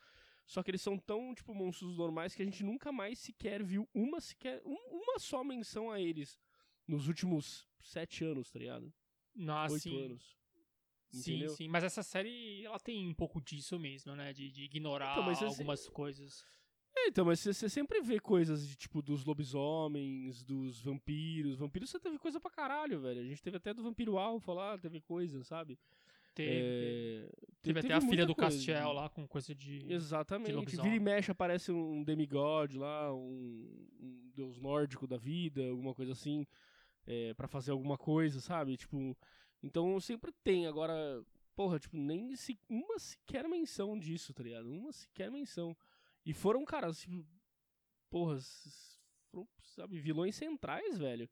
Só 0.45 0.61
que 0.61 0.69
eles 0.69 0.81
são 0.83 0.95
tão, 0.95 1.33
tipo, 1.33 1.55
monstros 1.55 1.97
normais 1.97 2.35
que 2.35 2.41
a 2.43 2.45
gente 2.45 2.63
nunca 2.63 2.91
mais 2.91 3.17
sequer 3.17 3.63
viu 3.63 3.89
uma 3.91 4.21
sequer, 4.21 4.61
um- 4.63 4.89
uma 5.01 5.17
só 5.17 5.43
menção 5.43 5.89
a 5.89 5.99
eles 5.99 6.39
nos 6.87 7.07
últimos 7.07 7.67
sete 7.81 8.23
anos, 8.23 8.51
tá 8.51 8.59
ligado? 8.59 8.93
Não, 9.35 9.63
Oito 9.71 9.79
sim. 9.79 10.05
anos. 10.05 10.37
Sim, 11.11 11.33
Entendeu? 11.33 11.49
sim. 11.55 11.67
Mas 11.67 11.83
essa 11.83 12.03
série, 12.03 12.63
ela 12.63 12.79
tem 12.79 13.07
um 13.07 13.13
pouco 13.15 13.41
disso 13.41 13.79
mesmo, 13.79 14.15
né? 14.15 14.31
De, 14.33 14.51
de 14.51 14.65
ignorar 14.65 15.17
Então, 15.17 15.47
algumas 15.47 15.87
coisas. 15.89 16.45
É, 17.05 17.07
então, 17.07 17.25
mas 17.25 17.39
você 17.39 17.69
sempre 17.69 18.01
vê 18.01 18.19
coisas 18.19 18.67
de, 18.67 18.75
tipo, 18.75 19.01
dos 19.01 19.23
lobisomens, 19.25 20.43
dos 20.43 20.81
vampiros. 20.81 21.57
Vampiros 21.57 21.89
você 21.89 21.99
teve 21.99 22.17
coisa 22.17 22.39
pra 22.39 22.51
caralho, 22.51 22.99
velho. 22.99 23.21
A 23.21 23.23
gente 23.23 23.41
teve 23.41 23.57
até 23.57 23.73
do 23.73 23.83
Vampiro 23.83 24.17
Alpha 24.17 24.51
lá, 24.53 24.77
teve 24.77 24.99
coisa, 25.01 25.43
sabe? 25.43 25.77
Teve, 26.35 26.49
teve. 26.51 27.25
É, 27.25 27.29
Teve 27.61 27.81
te- 27.81 27.85
até 27.87 27.93
a 27.95 28.01
filha 28.01 28.25
do 28.25 28.35
coisa. 28.35 28.51
Castiel 28.51 28.91
lá 28.93 29.09
com 29.09 29.27
coisa 29.27 29.53
de. 29.55 29.79
de 29.79 29.93
Exatamente. 29.93 30.51
lobisomem. 30.51 30.91
Vira 30.91 30.95
e 30.95 31.03
mexe 31.03 31.31
aparece 31.31 31.71
um 31.71 32.03
demigod 32.03 32.77
lá, 32.77 33.13
um, 33.13 33.87
um 33.99 34.31
deus 34.35 34.57
nórdico 34.57 35.05
da 35.07 35.17
vida, 35.17 35.69
alguma 35.69 35.93
coisa 35.93 36.11
assim, 36.13 36.45
é, 37.07 37.33
para 37.33 37.47
fazer 37.47 37.71
alguma 37.71 37.97
coisa, 37.97 38.39
sabe? 38.41 38.77
Tipo, 38.77 39.17
então 39.63 39.99
sempre 39.99 40.31
tem. 40.43 40.65
Agora, 40.67 41.21
porra, 41.55 41.79
tipo, 41.79 41.97
nem 41.97 42.35
se, 42.35 42.57
uma 42.69 42.97
sequer 42.99 43.47
menção 43.47 43.97
disso, 43.97 44.33
tá 44.33 44.43
ligado? 44.43 44.69
Uma 44.71 44.91
sequer 44.93 45.29
menção. 45.31 45.75
E 46.25 46.33
foram, 46.33 46.63
cara, 46.65 46.91
tipo, 46.93 47.25
porra, 48.09 48.37
foram, 49.31 49.47
sabe, 49.63 49.99
vilões 49.99 50.35
centrais, 50.35 50.97
velho. 50.97 51.29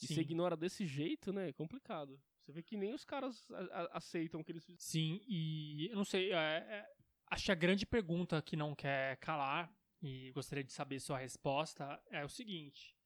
E 0.00 0.06
Sim. 0.06 0.14
você 0.14 0.20
ignora 0.22 0.56
desse 0.56 0.86
jeito, 0.86 1.32
né? 1.32 1.48
É 1.48 1.52
complicado. 1.52 2.20
Você 2.42 2.52
vê 2.52 2.62
que 2.62 2.76
nem 2.76 2.94
os 2.94 3.04
caras 3.04 3.50
a- 3.50 3.82
a- 3.82 3.98
aceitam 3.98 4.42
que 4.42 4.50
eles 4.52 4.64
fizeram. 4.64 4.80
Sim, 4.80 5.20
e 5.26 5.88
eu 5.90 5.96
não 5.96 6.04
sei. 6.04 6.32
é- 6.32 6.36
é- 6.36 6.90
acho 7.26 7.44
que 7.44 7.52
a 7.52 7.54
grande 7.56 7.84
pergunta 7.84 8.40
que 8.40 8.56
não 8.56 8.74
quer 8.74 9.16
calar, 9.18 9.72
e 10.02 10.30
gostaria 10.32 10.64
de 10.64 10.72
saber 10.72 10.98
sua 11.00 11.18
resposta, 11.18 12.02
é 12.10 12.24
o 12.24 12.28
seguinte: 12.28 12.96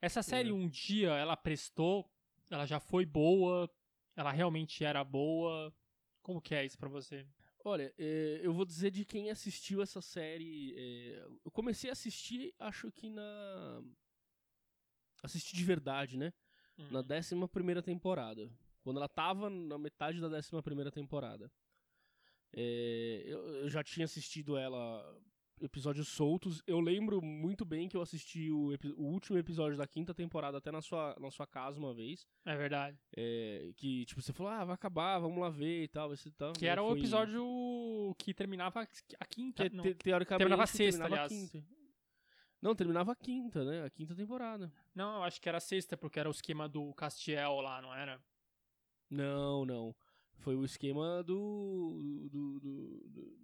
essa 0.00 0.22
série, 0.22 0.50
É. 0.50 0.52
um 0.52 0.68
dia, 0.68 1.10
ela 1.10 1.36
prestou, 1.36 2.08
ela 2.48 2.66
já 2.66 2.78
foi 2.78 3.04
boa, 3.04 3.68
ela 4.14 4.30
realmente 4.30 4.84
era 4.84 5.02
boa. 5.02 5.74
Como 6.22 6.40
que 6.40 6.54
é 6.54 6.64
isso 6.64 6.78
pra 6.78 6.88
você? 6.88 7.26
Olha, 7.66 7.94
é, 7.96 8.40
eu 8.42 8.52
vou 8.52 8.66
dizer 8.66 8.90
de 8.90 9.06
quem 9.06 9.30
assistiu 9.30 9.80
essa 9.80 10.02
série. 10.02 10.74
é, 10.76 11.26
eu 11.44 11.50
comecei 11.50 11.88
a 11.88 11.94
assistir, 11.94 12.54
acho 12.58 12.92
que 12.92 13.08
na. 13.08 13.82
Assisti 15.22 15.56
de 15.56 15.64
verdade, 15.64 16.18
né? 16.18 16.32
Na 16.90 17.00
Hum. 17.00 17.04
11 17.08 17.48
primeira 17.48 17.82
temporada. 17.82 18.52
Quando 18.82 18.98
ela 18.98 19.08
tava 19.08 19.48
na 19.48 19.78
metade 19.78 20.20
da 20.20 20.28
11 20.28 20.62
primeira 20.62 20.92
temporada. 20.92 21.50
Eu, 22.52 23.38
eu 23.62 23.70
já 23.70 23.82
tinha 23.82 24.04
assistido 24.04 24.56
ela 24.56 25.18
episódios 25.60 26.08
soltos. 26.08 26.62
Eu 26.66 26.80
lembro 26.80 27.20
muito 27.22 27.64
bem 27.64 27.88
que 27.88 27.96
eu 27.96 28.02
assisti 28.02 28.50
o, 28.50 28.70
o 28.96 29.02
último 29.04 29.38
episódio 29.38 29.76
da 29.78 29.86
quinta 29.86 30.12
temporada 30.14 30.58
até 30.58 30.70
na 30.70 30.80
sua, 30.82 31.16
na 31.20 31.30
sua 31.30 31.46
casa 31.46 31.78
uma 31.78 31.94
vez. 31.94 32.26
É 32.44 32.56
verdade. 32.56 32.98
É, 33.16 33.72
que, 33.76 34.04
tipo, 34.06 34.20
você 34.20 34.32
falou, 34.32 34.52
ah, 34.52 34.64
vai 34.64 34.74
acabar, 34.74 35.18
vamos 35.18 35.38
lá 35.38 35.48
ver 35.50 35.84
e 35.84 35.88
tal. 35.88 36.14
Ser 36.16 36.30
tal. 36.32 36.52
Que 36.52 36.66
era 36.66 36.82
o 36.82 36.88
foi- 36.90 36.98
episódio 36.98 38.14
que 38.18 38.32
terminava 38.34 38.80
a 38.82 39.26
quinta. 39.26 39.68
que 39.68 39.76
te- 39.82 39.94
teoricamente 39.94 40.38
Terminava 40.38 40.62
a 40.64 40.66
sexta, 40.66 41.00
terminava 41.02 41.26
aliás. 41.26 41.52
Não, 42.60 42.74
terminava 42.74 43.12
a 43.12 43.16
quinta, 43.16 43.62
né? 43.64 43.84
A 43.84 43.90
quinta 43.90 44.14
temporada. 44.14 44.72
Não, 44.94 45.16
eu 45.16 45.22
acho 45.24 45.40
que 45.40 45.48
era 45.48 45.58
a 45.58 45.60
sexta, 45.60 45.96
porque 45.98 46.18
era 46.18 46.28
o 46.28 46.32
esquema 46.32 46.66
do 46.68 46.94
Castiel 46.94 47.60
lá, 47.60 47.82
não 47.82 47.94
era? 47.94 48.18
Não, 49.10 49.64
não. 49.66 49.94
Foi 50.38 50.56
o 50.56 50.64
esquema 50.64 51.22
do. 51.22 52.28
do. 52.30 52.60
do, 52.60 53.08
do, 53.08 53.43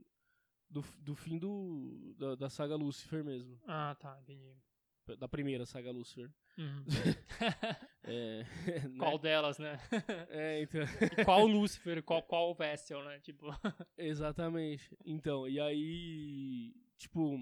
do, 0.70 0.84
do 1.00 1.14
fim 1.14 1.38
do. 1.38 2.14
Da, 2.16 2.34
da 2.36 2.50
saga 2.50 2.76
Lucifer 2.76 3.24
mesmo. 3.24 3.60
Ah, 3.66 3.96
tá, 3.98 4.18
entendi. 4.22 4.54
Da 5.18 5.26
primeira 5.26 5.66
saga 5.66 5.90
Lucifer. 5.90 6.30
Uhum. 6.56 6.84
É. 8.02 8.44
né? 8.88 8.98
qual 8.98 9.18
delas, 9.18 9.58
né? 9.58 9.78
É, 10.30 10.62
então. 10.62 10.80
Qual 11.22 11.46
Lucifer, 11.46 12.02
qual, 12.02 12.22
qual 12.22 12.54
Vessel, 12.54 13.04
né? 13.04 13.20
Tipo. 13.20 13.46
Exatamente. 13.96 14.96
Então, 15.04 15.46
e 15.46 15.60
aí. 15.60 16.74
Tipo. 16.96 17.38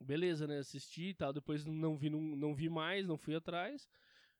Beleza, 0.00 0.46
né? 0.46 0.58
Assisti 0.58 1.10
e 1.10 1.14
tal. 1.14 1.32
Depois 1.32 1.66
não 1.66 1.96
vi, 1.96 2.08
não, 2.08 2.20
não 2.20 2.54
vi 2.54 2.70
mais, 2.70 3.06
não 3.06 3.18
fui 3.18 3.34
atrás. 3.34 3.86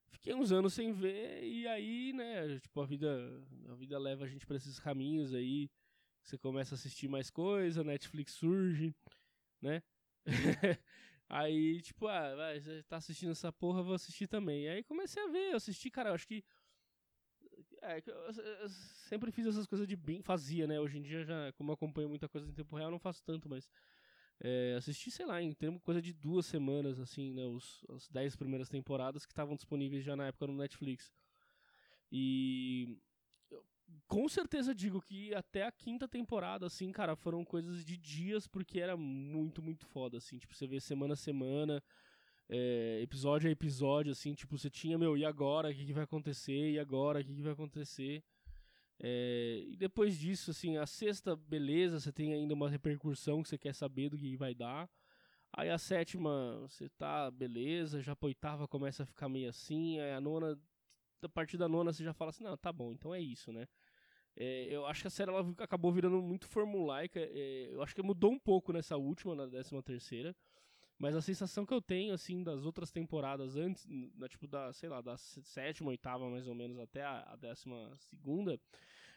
Fiquei 0.09 0.35
uns 0.35 0.53
anos 0.53 0.73
sem 0.73 0.91
ver. 0.93 1.45
E 1.45 1.69
aí, 1.69 2.15
né? 2.15 2.59
Tipo, 2.61 2.81
a 2.81 2.87
vida, 2.87 3.47
a 3.69 3.75
vida 3.75 3.99
leva 3.99 4.25
a 4.25 4.29
gente 4.29 4.47
pra 4.47 4.57
esses 4.57 4.81
caminhos 4.81 5.35
aí. 5.35 5.71
Você 6.29 6.37
começa 6.37 6.75
a 6.75 6.77
assistir 6.77 7.09
mais 7.09 7.31
coisa, 7.31 7.83
Netflix 7.83 8.33
surge, 8.33 8.95
né? 9.63 9.83
aí, 11.27 11.81
tipo, 11.81 12.07
ah, 12.07 12.35
você 12.61 12.83
tá 12.83 12.99
assistindo 12.99 13.33
essa 13.33 13.51
porra, 13.51 13.83
vou 13.83 13.95
assistir 13.95 14.27
também. 14.27 14.65
E 14.65 14.69
aí 14.69 14.85
comecei 14.85 15.23
a 15.23 15.29
ver, 15.29 15.53
eu 15.53 15.57
assisti, 15.57 15.91
cara, 15.91 16.11
eu 16.11 16.15
acho 16.15 16.29
que 16.29 16.45
é, 17.81 18.03
eu, 18.07 18.69
sempre 19.09 19.33
fiz 19.33 19.47
essas 19.47 19.67
coisas 19.67 19.89
de 19.89 19.97
bem. 19.97 20.21
Fazia, 20.21 20.67
né? 20.67 20.79
Hoje 20.79 20.99
em 20.99 21.03
dia, 21.03 21.25
já, 21.25 21.51
como 21.55 21.71
eu 21.71 21.75
acompanho 21.75 22.11
muita 22.11 22.29
coisa 22.29 22.47
em 22.47 22.53
tempo 22.53 22.77
real, 22.77 22.91
não 22.91 22.99
faço 22.99 23.25
tanto, 23.25 23.49
mas. 23.49 23.71
é, 24.41 24.75
assisti, 24.77 25.11
sei 25.11 25.27
lá, 25.27 25.41
em 25.43 25.55
termos 25.55 25.83
coisa 25.83 26.03
de 26.03 26.13
duas 26.13 26.47
semanas, 26.47 27.01
assim, 27.01 27.33
né? 27.33 27.47
Os, 27.47 27.85
as 27.89 28.09
dez 28.11 28.37
primeiras 28.37 28.69
temporadas 28.69 29.25
que 29.25 29.33
estavam 29.33 29.57
disponíveis 29.57 30.05
já 30.05 30.15
na 30.15 30.27
época 30.29 30.47
no 30.47 30.57
Netflix. 30.57 31.11
E. 32.13 32.99
com 34.07 34.29
certeza 34.29 34.75
digo 34.75 35.01
que 35.01 35.35
até 35.35 35.65
a 35.65 35.73
quinta 35.73 36.09
temporada, 36.09 36.67
assim, 36.67 36.91
cara, 36.93 37.15
foram 37.17 37.45
coisas 37.45 37.85
de 37.85 37.97
dias, 37.97 38.47
porque 38.47 38.81
era 38.81 38.97
muito, 38.97 39.63
muito 39.63 39.87
foda, 39.87 40.19
assim. 40.19 40.39
Tipo, 40.39 40.55
você 40.55 40.67
vê 40.67 40.81
semana 40.81 41.15
a 41.15 41.17
semana 41.17 41.83
é, 42.49 43.01
episódio 43.03 43.49
a 43.49 43.53
episódio, 43.53 44.13
assim, 44.13 44.35
tipo, 44.35 44.57
você 44.57 44.71
tinha, 44.71 44.97
meu, 44.97 45.17
e 45.17 45.25
agora? 45.25 45.71
O 45.71 45.75
que, 45.75 45.85
que 45.85 45.93
vai 45.93 46.05
acontecer? 46.05 46.73
E 46.73 46.79
agora? 46.79 47.21
O 47.21 47.25
que, 47.25 47.35
que 47.35 47.43
vai 47.43 47.53
acontecer? 47.53 48.25
É, 49.01 49.65
e 49.69 49.77
depois 49.77 50.19
disso, 50.19 50.51
assim, 50.51 50.77
a 50.77 50.87
sexta, 50.87 51.37
beleza, 51.37 52.01
você 52.01 52.11
tem 52.11 52.33
ainda 52.33 52.55
uma 52.55 52.71
repercussão 52.71 53.43
que 53.43 53.49
você 53.49 53.59
quer 53.59 53.75
saber 53.75 54.09
do 54.09 54.17
que 54.17 54.37
vai 54.37 54.55
dar. 54.55 54.89
Aí 55.53 55.71
a 55.71 55.79
sétima, 55.79 56.59
você 56.69 56.89
tá, 56.91 57.31
beleza, 57.31 58.03
já 58.03 58.13
a 58.13 58.27
oitava 58.27 58.69
começa 58.69 59.03
a 59.03 59.07
ficar 59.07 59.29
meio 59.29 59.49
assim, 59.49 59.99
aí 59.99 60.13
a 60.13 60.21
nona 60.21 60.59
a 61.23 61.29
partir 61.29 61.57
da 61.57 61.69
nona 61.69 61.93
você 61.93 62.05
já 62.05 62.13
fala 62.13 62.31
assim, 62.31 62.45
não, 62.45 62.57
tá 62.57 62.73
bom, 62.73 62.93
então 62.93 63.15
é 63.15 63.21
isso, 63.21 63.53
né? 63.53 63.67
É, 64.41 64.69
eu 64.71 64.87
acho 64.87 65.03
que 65.03 65.09
a 65.09 65.11
série 65.11 65.31
ela 65.31 65.55
acabou 65.59 65.91
virando 65.91 66.23
muito 66.23 66.47
formulaica. 66.47 67.19
É, 67.19 67.71
eu 67.73 67.83
acho 67.83 67.93
que 67.93 68.03
mudou 68.03 68.31
um 68.31 68.39
pouco 68.39 68.73
nessa 68.73 68.97
última, 68.97 69.35
na 69.35 69.47
décima 69.47 69.83
terceira. 69.83 70.35
Mas 70.97 71.15
a 71.15 71.21
sensação 71.21 71.67
que 71.67 71.75
eu 71.75 71.83
tenho, 71.83 72.13
assim, 72.13 72.43
das 72.43 72.65
outras 72.65 72.91
temporadas 72.91 73.57
antes, 73.57 73.87
na, 74.17 74.29
tipo, 74.29 74.47
da, 74.47 74.73
sei 74.73 74.89
lá, 74.89 75.01
da 75.01 75.17
sétima, 75.17 75.91
oitava, 75.91 76.29
mais 76.29 76.47
ou 76.47 76.55
menos, 76.55 76.79
até 76.79 77.03
a, 77.03 77.33
a 77.33 77.37
décima 77.37 77.97
segunda, 77.97 78.61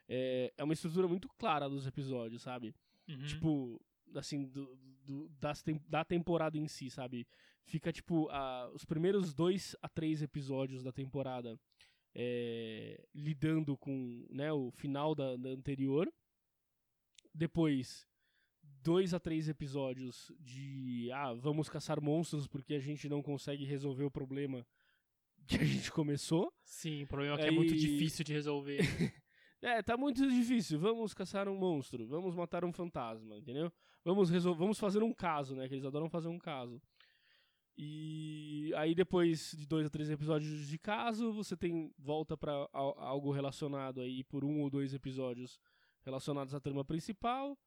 é, 0.07 0.53
é 0.57 0.63
uma 0.63 0.73
estrutura 0.73 1.07
muito 1.07 1.27
clara 1.37 1.67
dos 1.67 1.87
episódios, 1.87 2.41
sabe? 2.43 2.73
Uhum. 3.07 3.25
Tipo, 3.25 3.81
assim, 4.15 4.45
do, 4.45 4.75
do, 5.03 5.29
das, 5.39 5.63
da 5.87 6.05
temporada 6.05 6.57
em 6.57 6.67
si, 6.67 6.89
sabe? 6.89 7.27
Fica, 7.63 7.91
tipo, 7.91 8.29
a, 8.29 8.69
os 8.73 8.85
primeiros 8.85 9.33
dois 9.33 9.75
a 9.81 9.89
três 9.89 10.21
episódios 10.21 10.83
da 10.83 10.91
temporada 10.91 11.59
é, 12.13 13.03
lidando 13.13 13.77
com 13.77 14.25
né, 14.29 14.51
o 14.51 14.71
final 14.71 15.15
da, 15.15 15.35
da 15.35 15.49
anterior. 15.49 16.11
Depois, 17.33 18.07
dois 18.83 19.13
a 19.13 19.19
três 19.19 19.47
episódios 19.47 20.31
de 20.39 21.09
ah, 21.13 21.33
vamos 21.33 21.69
caçar 21.69 22.01
monstros 22.01 22.47
porque 22.47 22.73
a 22.73 22.79
gente 22.79 23.07
não 23.07 23.21
consegue 23.21 23.63
resolver 23.63 24.03
o 24.03 24.11
problema 24.11 24.65
que 25.47 25.55
a 25.55 25.63
gente 25.63 25.91
começou. 25.91 26.53
Sim, 26.63 27.03
o 27.03 27.07
problema 27.07 27.35
é 27.35 27.37
que 27.37 27.47
é 27.47 27.51
muito 27.51 27.75
difícil 27.75 28.25
de 28.25 28.33
resolver. 28.33 28.79
é, 29.61 29.81
tá 29.81 29.95
muito 29.95 30.27
difícil. 30.29 30.79
Vamos 30.79 31.13
caçar 31.13 31.47
um 31.47 31.57
monstro, 31.57 32.07
vamos 32.07 32.35
matar 32.35 32.65
um 32.65 32.73
fantasma, 32.73 33.37
entendeu? 33.37 33.71
Vamos 34.03 34.29
resolver, 34.29 34.59
vamos 34.59 34.79
fazer 34.79 35.03
um 35.03 35.13
caso, 35.13 35.55
né? 35.55 35.67
Que 35.67 35.75
eles 35.75 35.85
adoram 35.85 36.09
fazer 36.09 36.27
um 36.27 36.39
caso. 36.39 36.81
E 37.77 38.73
aí 38.75 38.93
depois 38.93 39.55
de 39.57 39.65
dois 39.65 39.87
a 39.87 39.89
três 39.89 40.09
episódios 40.09 40.67
de 40.67 40.77
caso, 40.77 41.31
você 41.31 41.55
tem 41.55 41.93
volta 41.97 42.37
para 42.37 42.51
algo 42.73 43.31
relacionado 43.31 44.01
aí 44.01 44.23
por 44.23 44.43
um 44.43 44.61
ou 44.61 44.69
dois 44.69 44.93
episódios 44.93 45.59
relacionados 46.01 46.53
à 46.53 46.59
trama 46.59 46.83
principal. 46.83 47.57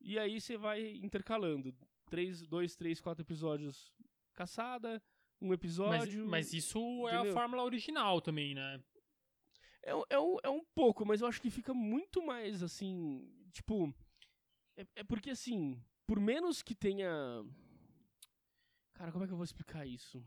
E 0.00 0.18
aí 0.18 0.40
você 0.40 0.56
vai 0.56 0.96
intercalando. 0.96 1.74
Três, 2.10 2.46
dois, 2.46 2.76
três, 2.76 3.00
quatro 3.00 3.22
episódios 3.22 3.92
caçada, 4.34 5.02
um 5.40 5.52
episódio. 5.52 6.20
Mas, 6.20 6.30
mas 6.30 6.52
isso 6.52 6.78
entendeu? 6.78 7.08
é 7.08 7.30
a 7.30 7.32
fórmula 7.32 7.64
original 7.64 8.20
também, 8.20 8.54
né? 8.54 8.80
É, 9.82 9.92
é, 10.10 10.20
um, 10.20 10.36
é 10.42 10.48
um 10.48 10.64
pouco, 10.74 11.04
mas 11.04 11.20
eu 11.20 11.26
acho 11.26 11.40
que 11.40 11.50
fica 11.50 11.74
muito 11.74 12.24
mais 12.24 12.62
assim. 12.62 13.28
Tipo. 13.52 13.92
É, 14.76 14.86
é 14.96 15.04
porque 15.04 15.30
assim, 15.30 15.82
por 16.06 16.20
menos 16.20 16.62
que 16.62 16.74
tenha 16.74 17.44
Cara, 18.98 19.12
como 19.12 19.22
é 19.22 19.28
que 19.28 19.32
eu 19.32 19.36
vou 19.36 19.44
explicar 19.44 19.86
isso? 19.86 20.20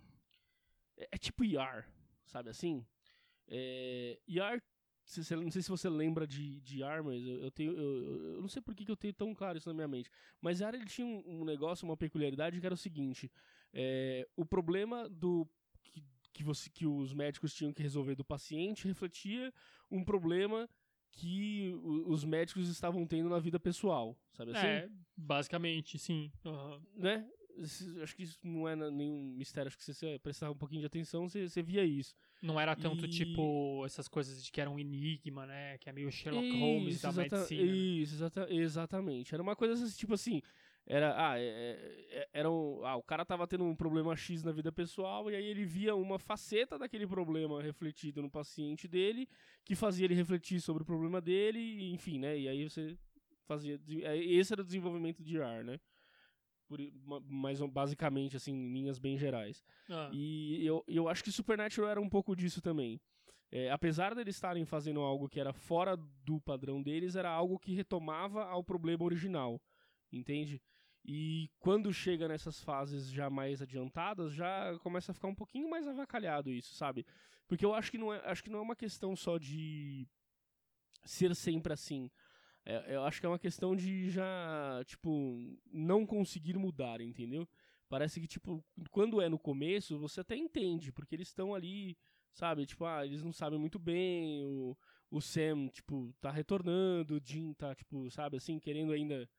É, 0.98 1.10
é 1.12 1.18
tipo 1.18 1.44
IR, 1.44 1.86
sabe 2.26 2.50
assim? 2.50 2.86
É, 3.46 4.18
se, 5.04 5.26
se, 5.26 5.36
não 5.36 5.52
sei 5.52 5.62
se 5.62 5.70
você 5.70 5.90
lembra 5.90 6.26
de, 6.26 6.62
de 6.62 6.78
IR, 6.80 7.04
mas 7.04 7.22
eu, 7.22 7.42
eu 7.42 7.52
tenho. 7.52 7.74
Eu, 7.74 8.36
eu, 8.36 8.42
não 8.42 8.48
sei 8.48 8.62
por 8.62 8.74
que, 8.74 8.86
que 8.86 8.92
eu 8.92 8.96
tenho 8.96 9.14
tão 9.14 9.34
claro 9.34 9.58
isso 9.58 9.68
na 9.68 9.74
minha 9.74 9.90
mente. 9.90 10.10
Mas 10.40 10.62
IR 10.62 10.74
ele 10.74 10.86
tinha 10.86 11.06
um, 11.06 11.42
um 11.42 11.44
negócio, 11.44 11.86
uma 11.86 11.98
peculiaridade 11.98 12.62
que 12.62 12.66
era 12.66 12.74
o 12.74 12.78
seguinte: 12.78 13.30
é, 13.74 14.26
o 14.38 14.46
problema 14.46 15.10
do. 15.10 15.46
Que, 15.84 16.02
que, 16.32 16.44
você, 16.46 16.70
que 16.70 16.88
os 16.88 17.14
médicos 17.14 17.54
tinham 17.54 17.74
que 17.74 17.84
resolver 17.84 18.16
do 18.16 18.24
paciente 18.24 18.88
refletia 18.88 19.54
um 19.90 20.02
problema 20.02 20.70
que 21.12 21.74
os 22.06 22.24
médicos 22.24 22.70
estavam 22.70 23.06
tendo 23.06 23.28
na 23.28 23.38
vida 23.38 23.60
pessoal, 23.60 24.18
sabe 24.32 24.52
assim? 24.52 24.66
É, 24.66 24.90
basicamente, 25.18 26.00
sim. 26.00 26.32
Uhum. 26.46 26.82
Né? 26.96 27.30
Acho 28.02 28.16
que 28.16 28.24
isso 28.24 28.38
não 28.44 28.68
é 28.68 28.76
nenhum 28.76 29.34
mistério, 29.36 29.68
acho 29.68 29.78
que 29.78 29.84
se 29.84 29.94
você 29.94 30.20
prestar 30.20 30.52
um 30.52 30.56
pouquinho 30.56 30.82
de 30.82 30.88
atenção, 30.88 31.28
você, 31.28 31.48
você 31.48 31.62
via 31.62 31.84
isso. 31.84 32.16
Não 32.42 32.60
era 32.60 32.76
tanto, 32.76 33.06
e... 33.06 33.10
tipo, 33.10 33.84
essas 33.86 34.08
coisas 34.08 34.44
de 34.44 34.52
que 34.52 34.60
era 34.60 34.70
um 34.70 34.80
enigma, 34.80 35.46
né? 35.46 35.78
Que 35.78 35.90
é 35.90 35.94
meio 35.94 36.12
Sherlock 36.12 36.48
isso, 36.48 36.58
Holmes 36.58 37.02
da 37.02 37.10
exata, 37.10 37.36
medicina. 37.36 37.64
Né? 37.64 37.72
Isso, 37.72 38.16
exata, 38.16 38.48
exatamente. 38.50 39.34
Era 39.34 39.44
uma 39.44 39.56
coisa 39.56 39.74
assim, 39.74 39.98
tipo 39.98 40.14
assim, 40.14 40.42
era, 40.86 41.14
ah, 41.16 41.40
é, 41.40 42.08
é, 42.10 42.30
era 42.34 42.50
um, 42.50 42.84
ah, 42.84 42.96
o 42.96 43.04
cara 43.04 43.24
tava 43.24 43.48
tendo 43.48 43.64
um 43.64 43.76
problema 43.76 44.16
X 44.16 44.44
na 44.44 44.52
vida 44.52 44.72
pessoal 44.72 45.30
e 45.30 45.36
aí 45.36 45.46
ele 45.46 45.64
via 45.64 45.96
uma 45.96 46.18
faceta 46.18 46.78
daquele 46.78 47.06
problema 47.06 47.62
refletido 47.62 48.22
no 48.22 48.30
paciente 48.30 48.88
dele, 48.88 49.28
que 49.64 49.76
fazia 49.76 50.06
ele 50.06 50.16
refletir 50.16 50.60
sobre 50.60 50.84
o 50.84 50.86
problema 50.86 51.22
dele, 51.22 51.92
enfim, 51.94 52.20
né? 52.20 52.38
E 52.38 52.48
aí 52.48 52.68
você 52.68 52.98
fazia, 53.46 53.80
esse 54.16 54.54
era 54.54 54.62
o 54.62 54.66
desenvolvimento 54.66 55.24
de 55.24 55.42
ar, 55.42 55.64
né? 55.64 55.80
Por, 56.72 57.22
mais 57.28 57.60
basicamente, 57.60 58.38
assim, 58.38 58.54
em 58.54 58.74
linhas 58.74 58.98
bem 58.98 59.18
gerais. 59.18 59.62
Ah. 59.90 60.10
E 60.14 60.66
eu, 60.66 60.84
eu 60.88 61.10
acho 61.10 61.22
que 61.22 61.32
Supernatural 61.32 61.92
era 61.92 62.00
um 62.00 62.08
pouco 62.08 62.34
disso 62.34 62.62
também. 62.62 63.02
É, 63.52 63.70
apesar 63.70 64.16
deles 64.16 64.36
estarem 64.36 64.64
fazendo 64.64 65.02
algo 65.02 65.28
que 65.28 65.40
era 65.40 65.52
fora 65.52 65.98
do 65.98 66.40
padrão 66.40 66.82
deles, 66.82 67.18
era 67.18 67.30
algo 67.30 67.60
que 67.60 67.74
retomava 67.74 68.46
ao 68.46 68.64
problema 68.64 69.04
original, 69.04 69.62
entende? 70.10 70.62
E 71.04 71.50
quando 71.60 71.92
chega 71.92 72.30
nessas 72.30 72.64
fases 72.64 73.12
já 73.12 73.30
mais 73.30 73.62
adiantadas, 73.62 74.34
já 74.34 74.78
começa 74.80 75.12
a 75.12 75.16
ficar 75.16 75.28
um 75.28 75.36
pouquinho 75.36 75.70
mais 75.70 75.86
avacalhado 75.86 76.50
isso, 76.50 76.74
sabe? 76.76 77.06
Porque 77.46 77.66
eu 77.66 77.74
acho 77.74 77.92
que 77.92 77.98
não 77.98 78.14
é, 78.14 78.22
acho 78.24 78.42
que 78.42 78.50
não 78.50 78.60
é 78.60 78.62
uma 78.62 78.76
questão 78.78 79.14
só 79.14 79.38
de 79.38 80.08
ser 81.04 81.36
sempre 81.36 81.74
assim. 81.74 82.10
É, 82.66 82.96
eu 82.96 83.04
acho 83.04 83.20
que 83.20 83.26
é 83.26 83.30
uma 83.30 83.40
questão 83.40 83.76
de 83.76 84.10
já, 84.10 84.84
tipo, 84.86 85.38
não 85.72 86.06
conseguir 86.06 86.58
mudar, 86.58 87.02
entendeu? 87.02 87.48
Parece 87.90 88.22
que, 88.22 88.28
tipo, 88.28 88.64
quando 88.92 89.20
é 89.20 89.28
no 89.28 89.40
começo, 89.40 89.98
você 89.98 90.22
até 90.22 90.36
entende, 90.36 90.92
porque 90.92 91.16
eles 91.16 91.28
estão 91.28 91.54
ali, 91.54 91.98
sabe? 92.34 92.66
Tipo, 92.66 92.86
ah, 92.86 93.06
eles 93.06 93.24
não 93.24 93.34
sabem 93.34 93.60
muito 93.60 93.80
bem, 93.80 94.46
o, 94.46 94.78
o 95.10 95.20
Sam, 95.20 95.68
tipo, 95.68 96.14
tá 96.22 96.32
retornando, 96.32 97.18
o 97.18 97.22
Jim 97.24 97.54
tá, 97.54 97.76
tipo, 97.76 98.10
sabe, 98.12 98.38
assim, 98.38 98.60
querendo 98.60 98.94
ainda, 98.94 99.30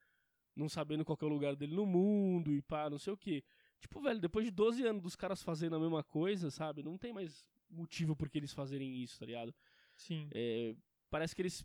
não 0.55 0.69
sabendo 0.69 1.05
qual 1.05 1.19
é 1.21 1.25
o 1.25 1.29
lugar 1.29 1.57
dele 1.57 1.75
no 1.75 1.87
mundo 1.87 2.53
e 2.53 2.61
pá, 2.61 2.91
não 2.91 2.99
sei 2.99 3.13
o 3.13 3.17
que. 3.17 3.43
Tipo, 3.81 4.01
velho, 4.01 4.21
depois 4.21 4.45
de 4.45 4.51
12 4.51 4.85
anos 4.87 5.03
dos 5.03 5.17
caras 5.17 5.43
fazendo 5.43 5.77
a 5.77 5.81
mesma 5.81 6.05
coisa, 6.05 6.51
sabe? 6.51 6.83
Não 6.83 6.99
tem 6.99 7.13
mais 7.13 7.45
motivo 7.71 8.15
por 8.15 8.29
que 8.29 8.39
eles 8.39 8.53
fazerem 8.53 9.03
isso, 9.03 9.19
tá 9.19 9.27
ligado? 9.27 9.55
Sim. 9.97 10.29
É, 10.33 10.75
parece 11.11 11.35
que 11.35 11.43
eles, 11.43 11.65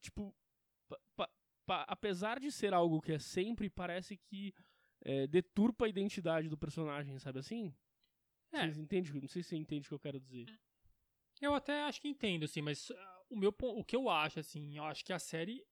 tipo, 0.00 0.34
apesar 1.68 2.40
de 2.40 2.50
ser 2.50 2.72
algo 2.72 3.00
que 3.00 3.12
é 3.12 3.18
sempre, 3.18 3.68
parece 3.68 4.16
que 4.16 4.54
é, 5.02 5.26
deturpa 5.26 5.86
a 5.86 5.88
identidade 5.88 6.48
do 6.48 6.56
personagem, 6.56 7.18
sabe 7.18 7.38
assim? 7.38 7.74
É. 8.52 8.60
Vocês 8.62 8.78
entendem? 8.78 9.20
Não 9.20 9.28
sei 9.28 9.42
se 9.42 9.50
você 9.50 9.56
entende 9.56 9.86
o 9.86 9.88
que 9.88 9.94
eu 9.94 10.00
quero 10.00 10.20
dizer. 10.20 10.46
Eu 11.40 11.54
até 11.54 11.82
acho 11.82 12.00
que 12.00 12.08
entendo, 12.08 12.44
assim, 12.44 12.62
mas 12.62 12.90
uh, 12.90 12.96
o, 13.28 13.36
meu, 13.36 13.54
o 13.60 13.84
que 13.84 13.94
eu 13.94 14.08
acho, 14.08 14.40
assim, 14.40 14.76
eu 14.76 14.84
acho 14.84 15.04
que 15.04 15.12
a 15.12 15.18
série 15.18 15.64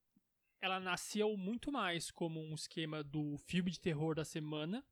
ela 0.60 0.80
nasceu 0.80 1.36
muito 1.36 1.70
mais 1.70 2.10
como 2.10 2.40
um 2.40 2.54
esquema 2.54 3.02
do 3.02 3.36
filme 3.36 3.70
de 3.70 3.80
terror 3.80 4.14
da 4.14 4.24
semana. 4.24 4.84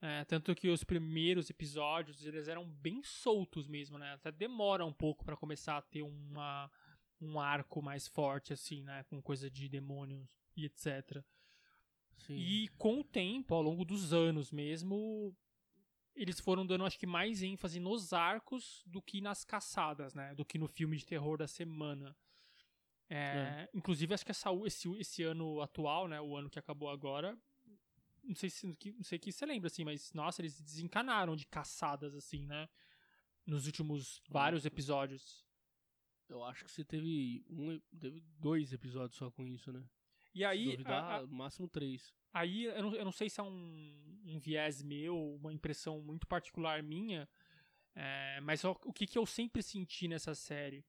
É, 0.00 0.24
tanto 0.24 0.54
que 0.54 0.68
os 0.68 0.84
primeiros 0.84 1.50
episódios 1.50 2.24
eles 2.24 2.46
eram 2.46 2.64
bem 2.64 3.02
soltos 3.02 3.66
mesmo, 3.66 3.98
né? 3.98 4.12
Até 4.12 4.30
demora 4.30 4.84
um 4.84 4.92
pouco 4.92 5.24
para 5.24 5.36
começar 5.36 5.76
a 5.76 5.82
ter 5.82 6.02
uma 6.02 6.70
um 7.20 7.38
arco 7.38 7.82
mais 7.82 8.06
forte, 8.06 8.52
assim, 8.52 8.82
né? 8.82 9.04
Com 9.04 9.20
coisa 9.20 9.50
de 9.50 9.68
demônios 9.68 10.28
e 10.56 10.64
etc. 10.64 11.22
Sim. 12.16 12.34
E 12.34 12.68
com 12.76 13.00
o 13.00 13.04
tempo, 13.04 13.54
ao 13.54 13.62
longo 13.62 13.84
dos 13.84 14.12
anos 14.12 14.50
mesmo, 14.50 15.36
eles 16.14 16.40
foram 16.40 16.66
dando, 16.66 16.84
acho 16.84 16.98
que, 16.98 17.06
mais 17.06 17.42
ênfase 17.42 17.78
nos 17.78 18.12
arcos 18.12 18.82
do 18.86 19.00
que 19.00 19.20
nas 19.20 19.44
caçadas, 19.44 20.14
né? 20.14 20.34
Do 20.34 20.44
que 20.44 20.58
no 20.58 20.66
filme 20.66 20.96
de 20.96 21.06
terror 21.06 21.38
da 21.38 21.46
semana. 21.46 22.16
É, 23.08 23.16
é. 23.16 23.70
Inclusive, 23.72 24.12
acho 24.12 24.24
que 24.24 24.32
essa, 24.32 24.50
esse, 24.66 24.88
esse 24.98 25.22
ano 25.22 25.60
atual, 25.60 26.08
né? 26.08 26.20
O 26.20 26.36
ano 26.36 26.50
que 26.50 26.58
acabou 26.58 26.90
agora. 26.90 27.38
Não 28.22 28.34
sei 28.34 28.50
se 28.50 28.66
não 28.66 29.04
sei 29.04 29.18
que 29.18 29.32
você 29.32 29.46
lembra, 29.46 29.68
assim, 29.68 29.84
mas 29.84 30.12
nossa, 30.12 30.42
eles 30.42 30.60
desencanaram 30.60 31.34
de 31.34 31.46
caçadas, 31.46 32.14
assim, 32.14 32.44
né? 32.44 32.68
Nos 33.46 33.64
últimos 33.64 34.20
vários 34.28 34.66
episódios. 34.66 35.47
Eu 36.28 36.44
acho 36.44 36.64
que 36.64 36.70
você 36.70 36.84
teve 36.84 37.44
um, 37.48 37.80
teve 37.98 38.22
dois 38.38 38.72
episódios 38.72 39.16
só 39.16 39.30
com 39.30 39.46
isso, 39.46 39.72
né? 39.72 39.82
E 40.34 40.44
aí, 40.44 40.72
duvidar, 40.72 41.04
a, 41.04 41.16
a, 41.18 41.26
máximo 41.26 41.68
três. 41.68 42.14
Aí 42.32 42.64
eu 42.64 42.82
não, 42.82 42.94
eu 42.94 43.04
não 43.04 43.12
sei 43.12 43.30
se 43.30 43.40
é 43.40 43.42
um, 43.42 44.22
um 44.26 44.38
viés 44.38 44.82
meu, 44.82 45.34
uma 45.36 45.52
impressão 45.52 46.00
muito 46.00 46.26
particular 46.26 46.82
minha, 46.82 47.28
é, 47.94 48.40
mas 48.42 48.62
o, 48.64 48.70
o 48.84 48.92
que, 48.92 49.06
que 49.06 49.18
eu 49.18 49.26
sempre 49.26 49.62
senti 49.62 50.06
nessa 50.06 50.34
série? 50.34 50.84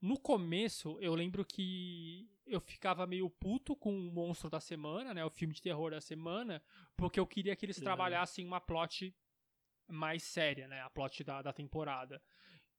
No 0.00 0.18
começo, 0.20 0.98
eu 1.00 1.14
lembro 1.14 1.44
que 1.44 2.30
eu 2.46 2.60
ficava 2.60 3.06
meio 3.06 3.30
puto 3.30 3.74
com 3.74 3.90
o 3.90 4.12
Monstro 4.12 4.50
da 4.50 4.60
Semana, 4.60 5.14
né? 5.14 5.24
O 5.24 5.30
filme 5.30 5.54
de 5.54 5.62
terror 5.62 5.90
da 5.90 6.00
semana, 6.00 6.62
porque 6.94 7.18
eu 7.18 7.26
queria 7.26 7.56
que 7.56 7.64
eles 7.64 7.80
trabalhassem 7.80 8.46
uma 8.46 8.60
plot 8.60 9.16
mais 9.88 10.22
séria, 10.22 10.68
né? 10.68 10.82
A 10.82 10.90
plot 10.90 11.24
da, 11.24 11.40
da 11.40 11.52
temporada. 11.52 12.22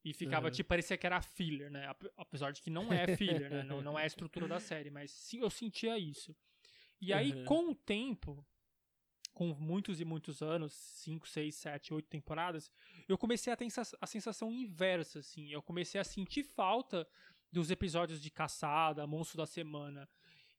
E 0.05 0.13
ficava, 0.13 0.45
uhum. 0.45 0.51
tipo, 0.51 0.69
parecia 0.69 0.95
que 0.95 1.07
era 1.07 1.19
filler, 1.19 1.71
né? 1.71 1.91
Apesar 2.15 2.51
de 2.51 2.61
que 2.61 2.69
não 2.69 2.93
é 2.93 3.17
filler, 3.17 3.49
né? 3.49 3.63
Não, 3.63 3.81
não 3.81 3.97
é 3.97 4.03
a 4.03 4.05
estrutura 4.05 4.47
da 4.47 4.59
série, 4.59 4.91
mas 4.91 5.09
sim, 5.09 5.41
eu 5.41 5.49
sentia 5.49 5.97
isso. 5.97 6.35
E 7.01 7.11
aí, 7.11 7.33
uhum. 7.33 7.45
com 7.45 7.71
o 7.71 7.75
tempo, 7.75 8.45
com 9.33 9.47
muitos 9.55 9.99
e 9.99 10.05
muitos 10.05 10.43
anos, 10.43 10.73
5, 10.73 11.27
6, 11.27 11.55
7, 11.55 11.93
8 11.95 12.07
temporadas, 12.07 12.71
eu 13.09 13.17
comecei 13.17 13.51
a 13.51 13.55
ter 13.55 13.67
a 13.99 14.05
sensação 14.05 14.51
inversa, 14.51 15.19
assim. 15.19 15.51
Eu 15.51 15.63
comecei 15.63 15.99
a 15.99 16.03
sentir 16.03 16.43
falta 16.43 17.07
dos 17.51 17.71
episódios 17.71 18.21
de 18.21 18.29
caçada, 18.29 19.07
monstro 19.07 19.37
da 19.37 19.47
semana. 19.47 20.07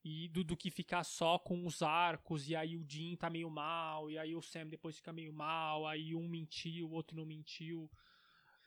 E 0.04 0.28
do, 0.28 0.42
do 0.42 0.56
que 0.56 0.72
ficar 0.72 1.04
só 1.04 1.38
com 1.38 1.64
os 1.64 1.82
arcos, 1.82 2.48
e 2.48 2.56
aí 2.56 2.76
o 2.76 2.84
Jim 2.88 3.16
tá 3.16 3.30
meio 3.30 3.50
mal, 3.50 4.10
e 4.10 4.18
aí 4.18 4.34
o 4.34 4.42
Sam 4.42 4.66
depois 4.66 4.96
fica 4.96 5.12
meio 5.12 5.32
mal, 5.32 5.86
aí 5.86 6.14
um 6.14 6.28
mentiu, 6.28 6.88
o 6.88 6.92
outro 6.92 7.16
não 7.16 7.24
mentiu. 7.26 7.88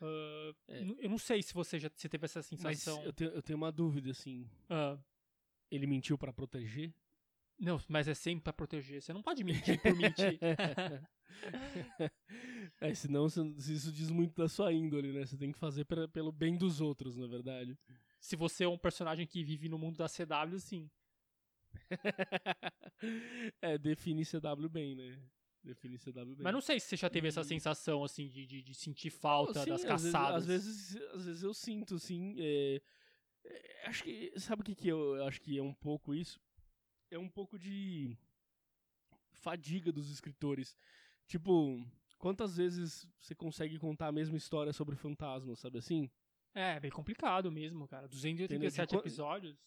Ah, 0.01 0.53
É. 0.67 0.81
Eu 0.99 1.09
não 1.09 1.17
sei 1.17 1.41
se 1.43 1.53
você 1.53 1.77
já 1.79 1.89
se 1.95 2.07
teve 2.09 2.25
essa 2.25 2.39
Mas 2.39 2.47
sensação. 2.81 3.03
eu 3.03 3.11
tenho, 3.13 3.31
eu 3.31 3.41
tenho 3.41 3.57
uma 3.57 3.71
dúvida, 3.71 4.11
assim. 4.11 4.49
Ah, 4.69 4.97
Ele 5.71 5.85
mentiu 5.87 6.17
pra 6.17 6.31
proteger? 6.33 6.93
não, 7.59 7.77
mas 7.89 8.07
é 8.07 8.13
sempre 8.13 8.43
pra 8.45 8.53
proteger. 8.53 9.01
Você 9.01 9.11
não 9.11 9.21
pode 9.21 9.43
mentir 9.43 9.79
por 9.81 9.93
mentir. 9.95 10.39
é, 12.79 12.93
senão 12.93 13.25
isso 13.27 13.91
diz 13.91 14.09
muito 14.09 14.33
da 14.35 14.47
sua 14.47 14.71
índole, 14.73 15.11
né? 15.11 15.25
Você 15.25 15.37
tem 15.37 15.51
que 15.51 15.59
fazer 15.59 15.83
pela- 15.85 16.07
pelo 16.07 16.31
bem 16.31 16.57
dos 16.57 16.79
outros, 16.81 17.17
na 17.17 17.27
verdade. 17.27 17.77
se 18.19 18.35
você 18.35 18.63
é 18.63 18.67
um 18.67 18.77
personagem 18.77 19.27
que 19.27 19.43
vive 19.43 19.67
no 19.69 19.77
mundo 19.77 19.97
da 19.97 20.07
CW, 20.07 20.59
sim. 20.59 20.89
é, 23.61 23.77
define 23.77 24.23
CW 24.25 24.69
bem, 24.69 24.95
né? 24.95 25.19
Define 25.69 25.97
CW 25.97 26.13
bem. 26.35 26.43
Mas 26.43 26.53
não 26.53 26.61
sei 26.61 26.79
se 26.79 26.87
você 26.87 26.95
já 26.97 27.09
teve 27.09 27.27
essa 27.27 27.41
E- 27.41 27.45
sensação, 27.45 28.03
assim, 28.03 28.27
de, 28.27 28.45
de, 28.45 28.61
de 28.63 28.73
sentir 28.73 29.09
falta 29.11 29.53
Não, 29.59 29.63
sim, 29.65 29.69
das 29.69 29.85
às 29.85 30.01
vezes- 30.01 30.11
caçadas. 30.13 30.35
Às 30.41 30.45
vezes, 30.47 30.95
às 31.13 31.25
vezes, 31.25 31.43
eu 31.43 31.53
sinto, 31.53 31.99
sim. 31.99 32.35
é, 32.39 32.81
é, 33.45 33.87
acho 33.87 34.03
que. 34.03 34.33
Sabe 34.39 34.61
o 34.61 34.65
que, 34.65 34.73
que 34.75 34.87
eu, 34.87 35.15
eu 35.17 35.25
acho 35.25 35.39
que 35.41 35.57
é 35.57 35.61
um 35.61 35.73
pouco 35.73 36.13
isso? 36.15 36.39
É 37.11 37.17
um 37.19 37.29
pouco 37.29 37.57
de 37.59 38.17
fadiga 39.31 39.91
dos 39.91 40.09
escritores. 40.09 40.75
Tipo, 41.27 41.85
quantas 42.17 42.57
vezes 42.57 43.07
você 43.19 43.35
consegue 43.35 43.77
contar 43.79 44.07
a 44.07 44.11
mesma 44.11 44.37
história 44.37 44.73
sobre 44.73 44.95
fantasmas, 44.95 45.59
sabe 45.59 45.77
assim? 45.77 46.09
É, 46.53 46.79
bem 46.79 46.91
complicado 46.91 47.51
mesmo, 47.51 47.87
cara. 47.87 48.07
287 48.07 48.83
Entendeu? 48.89 49.01
De 49.01 49.07
episódios. 49.07 49.57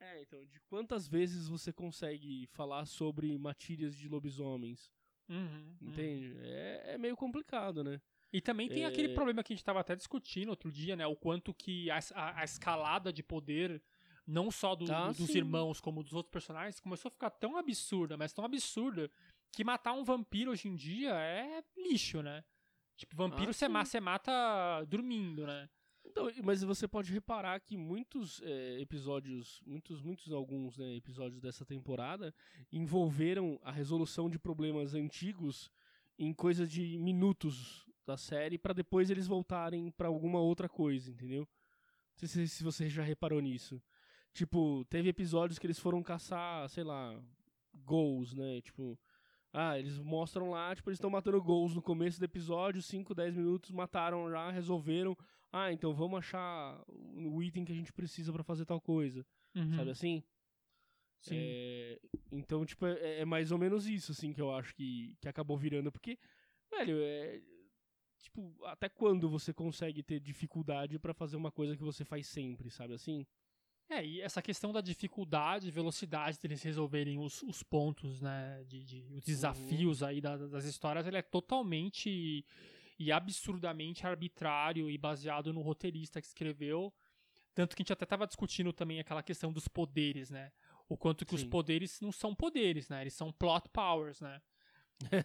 É, 0.00 0.20
então, 0.22 0.44
de 0.44 0.60
quantas 0.62 1.06
vezes 1.08 1.48
você 1.48 1.72
consegue 1.72 2.46
falar 2.48 2.84
sobre 2.84 3.38
matilhas 3.38 3.94
de 3.96 4.08
lobisomens? 4.08 4.90
Uhum, 5.28 5.76
uhum. 5.80 5.88
Entende? 5.90 6.36
É, 6.42 6.94
é 6.94 6.98
meio 6.98 7.16
complicado, 7.16 7.82
né? 7.82 8.00
E 8.32 8.40
também 8.40 8.68
tem 8.68 8.84
aquele 8.84 9.08
É. 9.08 9.14
problema 9.14 9.42
que 9.44 9.52
a 9.52 9.56
gente 9.56 9.64
tava 9.64 9.80
até 9.80 9.94
discutindo 9.94 10.48
outro 10.48 10.70
dia, 10.70 10.96
né? 10.96 11.06
O 11.06 11.14
quanto 11.16 11.54
que 11.54 11.90
a, 11.90 11.98
a- 12.14 12.40
a 12.40 12.44
escalada 12.44 13.12
de 13.12 13.22
poder, 13.22 13.80
não 14.26 14.50
só 14.50 14.74
do- 14.74 14.90
Ah, 14.92 15.08
dos 15.08 15.30
sim. 15.30 15.38
irmãos 15.38 15.80
como 15.80 16.02
dos 16.02 16.12
outros 16.14 16.32
personagens, 16.32 16.80
começou 16.80 17.08
a 17.08 17.12
ficar 17.12 17.30
tão 17.30 17.56
absurda, 17.56 18.16
mas 18.16 18.32
tão 18.32 18.44
absurda, 18.44 19.10
que 19.52 19.62
matar 19.62 19.92
um 19.92 20.02
vampiro 20.02 20.50
hoje 20.50 20.66
em 20.68 20.74
dia 20.74 21.14
é 21.14 21.62
lixo, 21.76 22.22
né? 22.22 22.44
Tipo, 22.96 23.16
vampiro 23.16 23.50
Ah, 23.50 23.52
você 23.52 23.66
sim. 23.66 23.72
ma- 23.72 23.84
você 23.84 24.00
mata 24.00 24.84
dormindo, 24.84 25.46
né? 25.46 25.68
Então, 26.14 26.30
mas 26.44 26.62
você 26.62 26.86
pode 26.86 27.12
reparar 27.12 27.58
que 27.58 27.76
muitos 27.76 28.40
é, 28.44 28.80
episódios, 28.80 29.60
muitos, 29.66 30.00
muitos 30.00 30.32
alguns 30.32 30.78
né, 30.78 30.94
episódios 30.94 31.40
dessa 31.40 31.64
temporada 31.64 32.32
envolveram 32.70 33.58
a 33.64 33.72
resolução 33.72 34.30
de 34.30 34.38
problemas 34.38 34.94
antigos 34.94 35.72
em 36.16 36.32
coisa 36.32 36.68
de 36.68 36.96
minutos 36.98 37.84
da 38.06 38.16
série 38.16 38.56
pra 38.56 38.72
depois 38.72 39.10
eles 39.10 39.26
voltarem 39.26 39.90
pra 39.90 40.06
alguma 40.06 40.38
outra 40.38 40.68
coisa, 40.68 41.10
entendeu? 41.10 41.48
Não 42.22 42.28
sei 42.28 42.46
se, 42.46 42.62
você 42.62 42.88
já 42.88 43.02
reparou 43.02 43.40
nisso. 43.40 43.82
Tipo, 44.32 44.84
teve 44.84 45.08
episódios 45.08 45.58
que 45.58 45.66
eles 45.66 45.80
foram 45.80 46.00
caçar, 46.00 46.68
sei 46.68 46.84
lá, 46.84 47.20
goals, 47.84 48.34
né? 48.34 48.60
Tipo, 48.60 48.96
ah, 49.52 49.76
eles 49.76 49.98
mostram 49.98 50.50
lá, 50.50 50.76
tipo, 50.76 50.90
eles 50.90 50.98
estão 50.98 51.10
matando 51.10 51.42
goals 51.42 51.74
no 51.74 51.82
começo 51.82 52.20
do 52.20 52.24
episódio, 52.24 52.80
5, 52.80 53.12
10 53.16 53.34
minutos, 53.34 53.72
mataram 53.72 54.30
já, 54.30 54.48
resolveram. 54.52 55.18
Ah, 55.56 55.72
então 55.72 55.94
vamos 55.94 56.18
achar 56.18 56.82
o 56.88 57.40
item 57.42 57.64
que 57.64 57.70
a 57.72 57.74
gente 57.76 57.92
precisa 57.92 58.32
pra 58.32 58.42
fazer 58.42 58.64
tal 58.64 58.80
coisa, 58.80 59.24
sabe 59.76 59.90
assim? 59.92 60.24
Sim. 61.20 61.36
É, 61.36 62.00
então, 62.32 62.66
tipo, 62.66 62.84
é, 62.86 63.20
é 63.20 63.24
mais 63.24 63.52
ou 63.52 63.58
menos 63.58 63.86
isso, 63.86 64.10
assim, 64.12 64.32
que 64.32 64.40
eu 64.40 64.52
acho 64.54 64.74
que, 64.74 65.16
que 65.20 65.28
acabou 65.28 65.56
virando. 65.56 65.92
Porque, 65.92 66.18
velho, 66.70 66.98
é. 67.00 67.40
Tipo, 68.18 68.54
até 68.64 68.88
quando 68.88 69.28
você 69.28 69.52
consegue 69.52 70.02
ter 70.02 70.18
dificuldade 70.18 70.98
pra 70.98 71.12
fazer 71.14 71.36
uma 71.36 71.52
coisa 71.52 71.76
que 71.76 71.82
você 71.82 72.04
faz 72.04 72.26
sempre, 72.26 72.68
sabe 72.70 72.94
assim? 72.94 73.24
É, 73.88 74.04
e 74.04 74.20
essa 74.22 74.40
questão 74.42 74.72
da 74.72 74.80
dificuldade 74.80 75.68
e 75.68 75.70
velocidade 75.70 76.38
deles 76.38 76.62
resolverem 76.62 77.18
os, 77.18 77.42
os 77.42 77.62
pontos, 77.62 78.20
né, 78.22 78.64
de, 78.66 78.82
de- 78.82 79.04
os 79.12 79.22
desafios 79.22 80.02
aí 80.02 80.20
da- 80.22 80.36
das 80.38 80.64
histórias, 80.64 81.06
ele 81.06 81.18
é 81.18 81.22
totalmente 81.22 82.44
e 82.98 83.10
absurdamente 83.12 84.06
arbitrário 84.06 84.90
e 84.90 84.96
baseado 84.96 85.52
no 85.52 85.60
roteirista 85.62 86.20
que 86.20 86.26
escreveu. 86.26 86.92
Tanto 87.54 87.76
que 87.76 87.82
a 87.82 87.84
gente 87.84 87.92
até 87.92 88.04
tava 88.04 88.26
discutindo 88.26 88.72
também 88.72 88.98
aquela 89.00 89.22
questão 89.22 89.52
dos 89.52 89.68
poderes, 89.68 90.30
né? 90.30 90.52
O 90.88 90.96
quanto 90.96 91.24
que 91.24 91.34
os 91.34 91.42
Sim. 91.42 91.48
poderes 91.48 92.00
não 92.00 92.10
são 92.12 92.34
poderes, 92.34 92.88
né? 92.88 93.00
Eles 93.02 93.14
são 93.14 93.32
plot 93.32 93.68
powers, 93.70 94.20
né? 94.20 94.40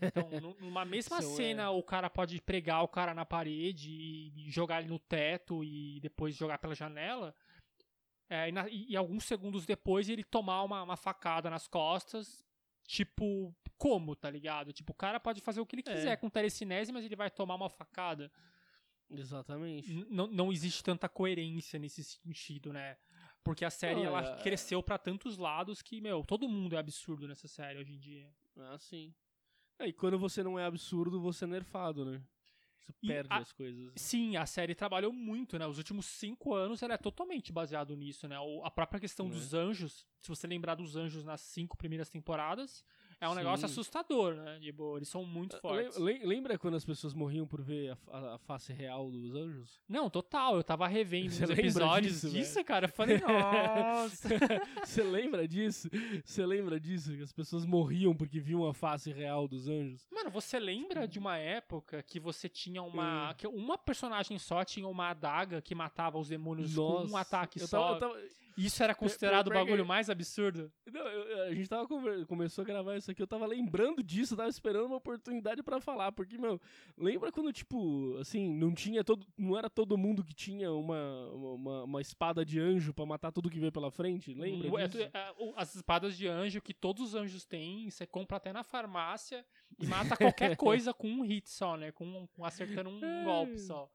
Então, 0.02 0.30
nu- 0.42 0.56
numa 0.60 0.86
mesma 0.86 1.22
São, 1.22 1.32
é. 1.32 1.36
cena, 1.36 1.70
o 1.72 1.84
cara 1.84 2.10
pode 2.10 2.42
pregar 2.42 2.84
o 2.84 2.88
cara 2.88 3.14
na 3.14 3.26
parede 3.26 3.92
e 3.92 4.50
jogar 4.50 4.80
ele 4.82 4.90
no 4.90 5.00
teto 5.00 5.64
e 5.64 6.00
depois 6.02 6.36
jogar 6.36 6.58
pela 6.60 6.76
janela. 6.76 7.36
É, 8.30 8.50
e, 8.50 8.52
na- 8.52 8.70
e 8.70 8.96
alguns 8.96 9.26
segundos 9.26 9.66
depois 9.66 10.08
ele 10.08 10.24
tomar 10.24 10.64
uma, 10.64 10.84
uma 10.84 10.98
facada 10.98 11.50
nas 11.50 11.68
costas. 11.68 12.46
Tipo, 12.92 13.56
como, 13.78 14.16
tá 14.16 14.32
ligado? 14.32 14.74
Tipo, 14.74 14.94
o 14.94 14.96
cara 14.96 15.20
pode 15.20 15.42
fazer 15.42 15.62
o 15.62 15.66
que 15.66 15.76
ele 15.76 15.84
É. 15.86 15.94
quiser 15.94 16.18
com 16.18 16.28
telecinese, 16.28 16.92
mas 16.92 17.06
ele 17.06 17.16
vai 17.16 17.30
tomar 17.30 17.54
uma 17.54 17.70
facada. 17.70 18.32
Exatamente. 19.12 19.92
N- 19.92 20.08
não, 20.32 20.52
existe 20.52 20.84
tanta 20.84 21.08
coerência 21.08 21.78
nesse 21.78 22.04
sentido, 22.04 22.74
né? 22.74 22.98
Porque 23.44 23.64
a 23.64 23.70
série, 23.70 23.98
Não, 24.00 24.06
ela 24.08 24.40
é- 24.40 24.42
cresceu 24.42 24.82
pra 24.82 24.98
tantos 24.98 25.38
lados 25.38 25.84
que, 25.84 26.02
meu, 26.02 26.24
todo 26.24 26.50
mundo 26.50 26.76
é 26.76 26.80
absurdo 26.80 27.28
nessa 27.28 27.48
série 27.48 27.78
hoje 27.80 27.94
em 27.94 28.00
dia. 28.00 28.28
Ah, 28.58 28.78
sim. 28.80 29.14
É, 29.78 29.86
e 29.88 29.94
quando 29.94 30.18
você 30.18 30.42
não 30.42 30.58
é 30.58 30.66
absurdo, 30.66 31.22
você 31.22 31.46
é 31.46 31.48
nerfado, 31.48 32.04
né? 32.06 32.24
E 33.02 33.08
perde 33.08 33.28
a- 33.32 33.38
as 33.38 33.52
coisas. 33.52 33.92
Sim, 33.96 34.36
a 34.38 34.46
série 34.46 34.74
trabalhou 34.76 35.12
muito, 35.14 35.58
né? 35.60 35.66
Os 35.68 35.78
últimos 35.78 36.06
cinco 36.06 36.54
anos 36.54 36.82
ela 36.82 36.94
é 36.94 36.98
totalmente 36.98 37.52
baseado 37.52 37.96
nisso, 37.96 38.28
né? 38.28 38.36
A 38.64 38.72
própria 38.72 39.00
questão 39.00 39.28
Né? 39.28 39.34
dos 39.36 39.54
anjos, 39.54 40.06
se 40.20 40.28
você 40.30 40.48
lembrar 40.48 40.76
dos 40.76 40.96
anjos 40.96 41.24
nas 41.24 41.42
cinco 41.42 41.78
primeiras 41.78 42.10
temporadas, 42.10 42.84
é 43.22 43.28
um 43.28 43.32
Sim. 43.32 43.38
negócio 43.38 43.66
assustador, 43.66 44.36
né? 44.36 44.60
Tipo, 44.62 44.98
eles 44.98 45.08
são 45.10 45.26
muito 45.26 45.60
fortes. 45.60 45.98
Le- 45.98 46.20
le- 46.20 46.26
Lembra 46.26 46.58
quando 46.58 46.76
as 46.76 46.86
pessoas 46.86 47.14
morriam 47.14 47.46
por 47.46 47.62
ver 47.62 47.92
a, 48.12 48.18
a- 48.18 48.36
a 48.36 48.38
face 48.40 48.72
real 48.72 49.10
dos 49.12 49.36
anjos? 49.36 49.80
Não, 49.88 50.10
total, 50.10 50.56
eu 50.58 50.64
tava 50.64 50.88
revendo 50.88 51.30
Você 51.32 51.44
os 51.44 51.50
episódios 51.50 52.14
disso, 52.22 52.30
disso, 52.30 52.64
cara. 52.64 52.86
Eu 52.86 52.90
falei, 52.90 53.18
nossa. 53.28 54.30
Você 54.86 55.04
lembra 55.04 55.48
disso? 55.48 55.90
Você 56.24 56.46
lembra 56.46 56.80
disso? 56.80 57.16
Que 57.16 57.24
as 57.24 57.32
pessoas 57.34 57.66
morriam 57.66 58.16
porque 58.16 58.40
viam 58.40 58.66
a 58.68 58.74
face 58.74 59.12
real 59.12 59.48
dos 59.48 59.68
anjos? 59.68 60.08
Mano, 60.12 60.30
você 60.30 60.60
lembra 60.60 61.08
de 61.08 61.20
uma 61.20 61.38
época 61.38 62.02
que 62.04 62.20
você 62.20 62.48
tinha 62.48 62.82
Hum. 62.84 62.88
uma. 62.88 63.34
que 63.38 63.48
uma 63.48 63.78
personagem 63.78 64.38
só 64.38 64.64
tinha 64.64 64.88
uma 64.88 65.10
adaga 65.10 65.62
que 65.62 65.74
matava 65.76 66.18
os 66.18 66.30
demônios 66.30 66.76
com 66.76 66.82
um 66.82 67.02
Nossa, 67.04 67.20
ataque 67.20 67.60
eu 67.62 67.68
só? 67.68 67.96
tava- 67.96 68.16
eu 68.16 68.22
tava- 68.22 68.30
Isso 68.60 68.84
era 68.84 68.94
considerado 68.94 69.48
o 69.48 69.52
bagulho 69.52 69.86
mais 69.86 70.10
absurdo? 70.10 70.72
Não, 70.92 71.02
eu- 71.08 71.44
a 71.44 71.54
gente 71.56 71.70
tava 71.70 71.88
conver- 71.88 72.26
começou 72.26 72.62
a 72.64 72.66
gravar 72.66 72.98
isso 72.98 73.10
aqui, 73.10 73.22
eu 73.22 73.28
tava 73.28 73.46
lembrando 73.46 74.04
disso, 74.04 74.36
tava 74.36 74.50
esperando 74.50 74.86
uma 74.88 74.98
oportunidade 74.98 75.64
pra 75.64 75.80
falar, 75.80 76.12
porque, 76.12 76.38
meu, 76.38 76.60
lembra 76.98 77.32
quando, 77.32 77.52
tipo, 77.54 78.18
assim, 78.20 78.54
não 78.54 78.74
tinha 78.74 79.04
todo, 79.04 79.26
não 79.38 79.58
era 79.58 79.70
todo 79.70 79.98
mundo 79.98 80.24
que 80.24 80.34
tinha 80.34 80.72
uma, 80.74 81.30
uma, 81.32 81.84
uma 81.84 82.02
espada 82.02 82.44
de 82.46 82.60
anjo 82.60 82.94
pra 82.94 83.06
matar 83.06 83.32
tudo 83.32 83.50
que 83.50 83.60
veio 83.60 83.72
pela 83.72 83.90
frente, 83.90 84.34
lembra 84.34 84.84
é- 84.84 84.88
disso? 84.88 85.10
é- 85.14 85.34
o- 85.38 85.54
as 85.56 85.76
espadas 85.76 86.18
de 86.18 86.28
anjo 86.28 86.62
que 86.62 86.74
todos 86.74 87.02
os 87.04 87.16
anjos 87.16 87.46
têm, 87.46 87.90
você 87.90 88.06
compra 88.06 88.38
até 88.38 88.52
na 88.52 88.64
farmácia 88.64 89.46
e 89.80 89.86
mata 89.88 90.18
qualquer 90.18 90.56
coisa 90.58 90.94
com 90.94 91.08
um 91.08 91.22
hit 91.22 91.50
só, 91.50 91.78
né? 91.78 91.92
Com, 91.92 92.28
com 92.36 92.44
acertando 92.44 92.90
um 92.90 93.24
golpe 93.24 93.58
só. 93.60 93.90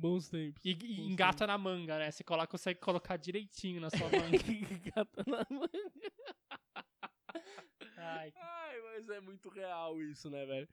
Bons 0.00 0.30
tempos. 0.30 0.64
E, 0.64 0.70
e 0.70 0.74
bons 0.74 1.12
engata 1.12 1.46
na 1.46 1.58
manga, 1.58 1.98
né? 1.98 2.10
Você 2.10 2.24
coloca, 2.24 2.46
consegue 2.46 2.80
colocar 2.80 3.18
direitinho 3.18 3.82
na 3.82 3.90
sua 3.90 4.08
manga. 4.08 4.38
Gata 4.96 5.22
na 5.26 5.46
manga. 5.50 5.70
Ai, 7.98 8.32
Ai, 8.34 8.80
mas 8.80 9.10
é 9.10 9.20
muito 9.20 9.50
real 9.50 10.00
isso, 10.00 10.30
né, 10.30 10.46
velho? 10.46 10.66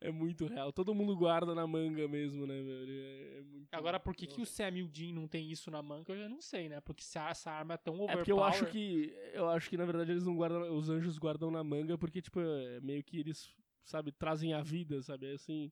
É 0.00 0.10
muito 0.10 0.46
real. 0.46 0.72
Todo 0.72 0.94
mundo 0.94 1.14
guarda 1.14 1.54
na 1.54 1.66
manga 1.66 2.08
mesmo, 2.08 2.46
né, 2.46 2.54
velho? 2.54 2.90
É, 2.90 3.38
é 3.38 3.42
muito... 3.42 3.68
Agora, 3.70 4.00
por 4.00 4.16
que, 4.16 4.26
que 4.26 4.36
o 4.36 4.40
Nossa. 4.40 4.52
Sam 4.52 4.82
o 4.82 4.88
Dean 4.88 5.12
não 5.12 5.28
tem 5.28 5.50
isso 5.50 5.70
na 5.70 5.82
manga, 5.82 6.10
eu 6.10 6.18
já 6.18 6.28
não 6.28 6.40
sei, 6.40 6.70
né? 6.70 6.80
Porque 6.80 7.02
se 7.02 7.18
essa 7.18 7.50
arma 7.50 7.74
é 7.74 7.76
tão 7.76 8.00
overpower... 8.00 8.14
É 8.14 8.16
porque 8.16 8.32
eu 8.32 8.42
acho 8.42 8.64
que. 8.66 9.14
Eu 9.34 9.50
acho 9.50 9.68
que, 9.68 9.76
na 9.76 9.84
verdade, 9.84 10.10
eles 10.10 10.24
não 10.24 10.34
guardam. 10.34 10.74
Os 10.74 10.88
anjos 10.88 11.18
guardam 11.18 11.50
na 11.50 11.62
manga 11.62 11.98
porque, 11.98 12.22
tipo, 12.22 12.40
é 12.40 12.80
meio 12.80 13.04
que 13.04 13.20
eles, 13.20 13.54
sabe, 13.84 14.10
trazem 14.10 14.54
a 14.54 14.62
vida, 14.62 15.02
sabe? 15.02 15.30
É 15.30 15.34
Assim. 15.34 15.70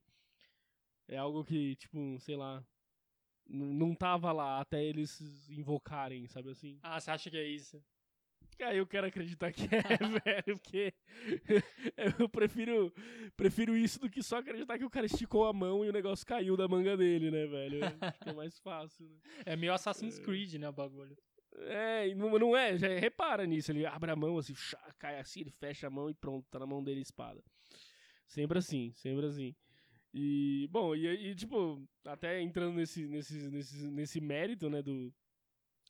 É 1.09 1.17
algo 1.17 1.43
que, 1.43 1.75
tipo, 1.77 2.19
sei 2.21 2.37
lá. 2.37 2.63
Não 3.49 3.95
tava 3.95 4.31
lá 4.31 4.61
até 4.61 4.85
eles 4.85 5.49
invocarem, 5.49 6.27
sabe 6.27 6.51
assim? 6.51 6.79
Ah, 6.83 7.01
você 7.01 7.11
acha 7.11 7.31
que 7.31 7.37
é 7.37 7.47
isso? 7.47 7.83
Aí 8.61 8.77
eu 8.77 8.87
quero 8.87 9.07
acreditar 9.07 9.53
que 9.53 9.63
é, 9.63 9.69
velho, 10.25 10.59
porque 10.59 10.93
eu 12.19 12.29
prefiro, 12.29 12.93
prefiro 13.37 13.77
isso 13.77 14.01
do 14.01 14.11
que 14.11 14.23
só 14.23 14.39
acreditar 14.39 14.77
que 14.77 14.85
o 14.85 14.91
cara 14.91 15.07
esticou 15.07 15.47
a 15.47 15.53
mão 15.53 15.85
e 15.85 15.89
o 15.89 15.93
negócio 15.93 16.27
caiu 16.27 16.57
da 16.57 16.67
manga 16.67 16.97
dele, 16.97 17.31
né, 17.31 17.47
velho? 17.47 17.81
Acho 18.01 18.19
que 18.21 18.29
é 18.29 18.33
mais 18.33 18.59
fácil, 18.59 19.07
né? 19.07 19.17
É 19.47 19.57
meio 19.57 19.73
Assassin's 19.73 20.19
Creed, 20.19 20.55
né, 20.55 20.69
o 20.69 20.73
bagulho. 20.73 21.17
É, 21.61 22.09
e 22.09 22.15
não, 22.15 22.37
não 22.39 22.57
é, 22.57 22.77
já 22.77 22.89
repara 22.99 23.47
nisso, 23.47 23.71
ele 23.73 23.87
abre 23.87 24.11
a 24.11 24.17
mão 24.17 24.39
assim, 24.39 24.55
cai 24.99 25.19
assim, 25.19 25.41
ele 25.41 25.51
fecha 25.51 25.87
a 25.87 25.91
mão 25.91 26.11
e 26.11 26.15
pronto, 26.15 26.47
tá 26.51 26.59
na 26.59 26.67
mão 26.67 26.83
dele 26.83 26.99
a 26.99 27.03
espada. 27.03 27.43
Sempre 28.27 28.59
assim, 28.59 28.93
sempre 28.95 29.27
assim. 29.27 29.55
E, 30.15 30.67
bom, 30.71 30.95
e, 30.95 31.07
e 31.07 31.35
tipo, 31.35 31.87
até 32.05 32.41
entrando 32.41 32.75
nesse, 32.77 33.07
nesse, 33.07 33.35
nesse, 33.51 33.87
nesse 33.89 34.21
mérito, 34.21 34.71
né, 34.71 34.81
do, 34.83 35.13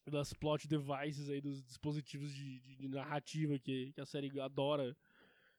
das 0.06 0.32
plot 0.32 0.66
devices 0.66 1.28
aí, 1.30 1.40
dos 1.40 1.62
dispositivos 1.64 2.32
de, 2.34 2.60
de, 2.60 2.76
de 2.76 2.88
narrativa 2.88 3.58
que, 3.58 3.92
que 3.92 4.00
a 4.00 4.06
série 4.06 4.38
adora 4.40 4.96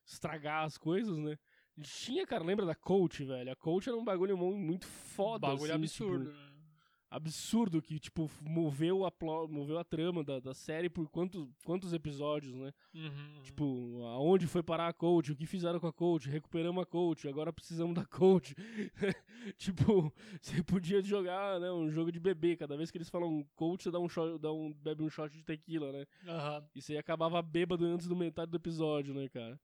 estragar 0.06 0.66
as 0.66 0.78
coisas, 0.78 1.18
né? 1.18 1.38
Tinha, 1.82 2.28
cara, 2.28 2.44
lembra 2.44 2.66
da 2.66 2.76
Coach, 2.76 3.24
velho? 3.24 3.52
A 3.52 3.56
Coach 3.56 3.88
era 3.88 3.98
um 3.98 4.04
bagulho 4.04 4.38
mu- 4.38 4.58
muito 4.58 4.86
foda, 4.86 5.48
bagulho 5.48 5.72
assim, 5.74 5.84
absurdo, 5.84 6.26
tipo, 6.26 6.38
né? 6.38 6.49
Absurdo 7.10 7.82
que, 7.82 8.00
tipo, 8.00 8.30
moveu 8.42 9.06
a, 9.06 9.12
moveu 9.50 9.78
a 9.80 9.84
trama 9.84 10.24
da, 10.24 10.40
da 10.40 10.54
série 10.54 10.90
por 10.90 11.10
quantos, 11.10 11.48
quantos 11.64 11.94
episódios, 11.94 12.54
né? 12.56 12.72
Uhum, 12.94 13.42
Tipo, 13.44 14.04
aonde 14.06 14.48
foi 14.48 14.62
parar 14.62 14.88
a 14.88 14.94
coach, 14.94 15.32
o 15.32 15.36
que 15.36 15.46
fizeram 15.46 15.80
com 15.80 15.88
a 15.88 15.94
coach, 15.94 16.30
recuperamos 16.30 16.82
a 16.82 16.86
coach, 16.86 17.28
agora 17.28 17.52
precisamos 17.52 17.96
da 17.96 18.06
coach. 18.06 18.56
tipo, 19.58 20.14
você 20.42 20.62
podia 20.64 21.02
jogar, 21.02 21.60
né, 21.60 21.72
um 21.72 21.90
jogo 21.90 22.12
de 22.12 22.20
bebê, 22.20 22.56
cada 22.56 22.78
vez 22.78 22.92
que 22.92 22.98
eles 22.98 23.10
falam 23.10 23.46
coach, 23.56 23.84
você 23.84 23.92
dá 23.92 24.00
um 24.00 24.10
shot, 24.10 24.38
dá 24.40 24.52
um, 24.52 24.72
bebe 24.74 25.04
um 25.04 25.10
shot 25.10 25.32
de 25.36 25.44
tequila, 25.44 25.92
né? 25.92 26.06
Aham. 26.28 26.64
E 26.76 26.82
você 26.82 26.98
acabava 26.98 27.42
bêbado 27.42 27.86
antes 27.86 28.08
do 28.08 28.16
metade 28.16 28.52
do 28.52 28.58
episódio, 28.58 29.14
né, 29.14 29.28
cara? 29.30 29.60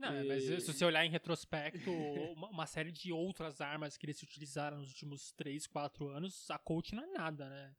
Não, 0.00 0.12
E- 0.14 0.24
mas 0.24 0.44
se 0.44 0.60
você 0.72 0.84
olhar 0.84 1.04
em 1.04 1.10
retrospecto, 1.10 1.90
uma, 2.34 2.48
uma 2.48 2.66
série 2.66 2.90
de 2.90 3.12
outras 3.12 3.60
armas 3.60 3.96
que 3.96 4.06
eles 4.06 4.22
utilizaram 4.22 4.78
nos 4.78 4.88
últimos 4.88 5.32
3, 5.32 5.66
4 5.66 6.08
anos, 6.08 6.50
a 6.50 6.58
Colt 6.58 6.92
não 6.92 7.04
é 7.04 7.06
nada, 7.08 7.48
né? 7.48 7.74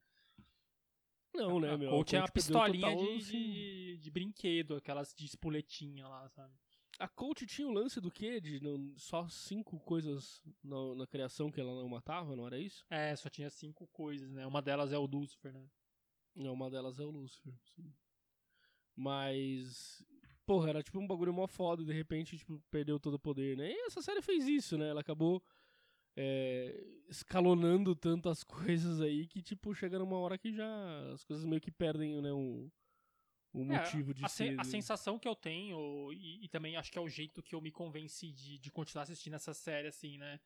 Não, 1.34 1.58
né, 1.58 1.72
a 1.72 1.78
meu? 1.78 1.90
Colt 1.90 2.12
é 2.12 2.18
uma 2.20 2.28
pistolinha 2.28 2.94
total, 2.94 2.96
de, 3.18 3.24
assim, 3.24 3.50
de, 3.52 3.98
de 3.98 4.10
brinquedo, 4.10 4.76
aquelas 4.76 5.14
de 5.14 5.24
espoletinha 5.24 6.06
lá, 6.06 6.28
sabe? 6.28 6.54
A 6.98 7.08
coach 7.08 7.46
tinha 7.46 7.66
o 7.66 7.72
lance 7.72 8.00
do 8.00 8.10
quê? 8.10 8.38
De 8.38 8.60
não, 8.62 8.92
só 8.98 9.26
cinco 9.28 9.80
coisas 9.80 10.42
na, 10.62 10.94
na 10.94 11.06
criação 11.06 11.50
que 11.50 11.58
ela 11.60 11.74
não 11.74 11.88
matava, 11.88 12.36
não 12.36 12.46
era 12.46 12.58
isso? 12.58 12.84
É, 12.90 13.16
só 13.16 13.28
tinha 13.30 13.48
cinco 13.50 13.88
coisas, 13.88 14.30
né? 14.30 14.46
Uma 14.46 14.60
delas 14.62 14.92
é 14.92 14.98
o 14.98 15.06
Lucifer, 15.06 15.52
né? 15.52 15.66
Não, 16.36 16.52
uma 16.52 16.70
delas 16.70 17.00
é 17.00 17.02
o 17.02 17.10
Lucifer, 17.10 17.52
sim. 17.74 17.92
Mas. 18.94 20.04
Porra, 20.44 20.70
era 20.70 20.82
tipo 20.82 20.98
um 20.98 21.06
bagulho 21.06 21.32
mó 21.32 21.46
foda 21.46 21.82
e 21.82 21.84
de 21.86 21.92
repente, 21.92 22.36
tipo, 22.36 22.60
perdeu 22.70 22.98
todo 22.98 23.14
o 23.14 23.18
poder, 23.18 23.56
né? 23.56 23.70
E 23.70 23.86
essa 23.86 24.02
série 24.02 24.20
fez 24.20 24.46
isso, 24.48 24.76
né? 24.76 24.88
Ela 24.88 25.00
acabou 25.00 25.42
é, 26.16 26.84
escalonando 27.08 27.94
tantas 27.94 28.42
coisas 28.90 29.00
aí 29.00 29.26
que, 29.26 29.40
tipo, 29.40 29.74
chega 29.74 29.98
numa 29.98 30.18
hora 30.18 30.36
que 30.36 30.52
já 30.52 31.12
as 31.12 31.24
coisas 31.24 31.44
meio 31.44 31.60
que 31.60 31.70
perdem, 31.70 32.20
né? 32.20 32.32
Um, 32.32 32.70
um 33.54 33.64
É, 33.72 33.78
motivo 33.78 34.12
de 34.12 34.24
a, 34.24 34.28
ser. 34.28 34.58
a 34.58 34.64
sensação 34.64 35.18
que 35.18 35.28
eu 35.28 35.34
tenho, 35.36 36.12
e, 36.12 36.44
e 36.44 36.48
também 36.48 36.76
acho 36.76 36.90
que 36.90 36.98
é 36.98 37.02
o 37.02 37.08
jeito 37.08 37.42
que 37.42 37.54
eu 37.54 37.60
me 37.60 37.70
convenci 37.70 38.32
de, 38.32 38.58
de 38.58 38.70
continuar 38.70 39.02
assistindo 39.04 39.34
essa 39.34 39.54
série, 39.54 39.88
assim, 39.88 40.18
né? 40.18 40.40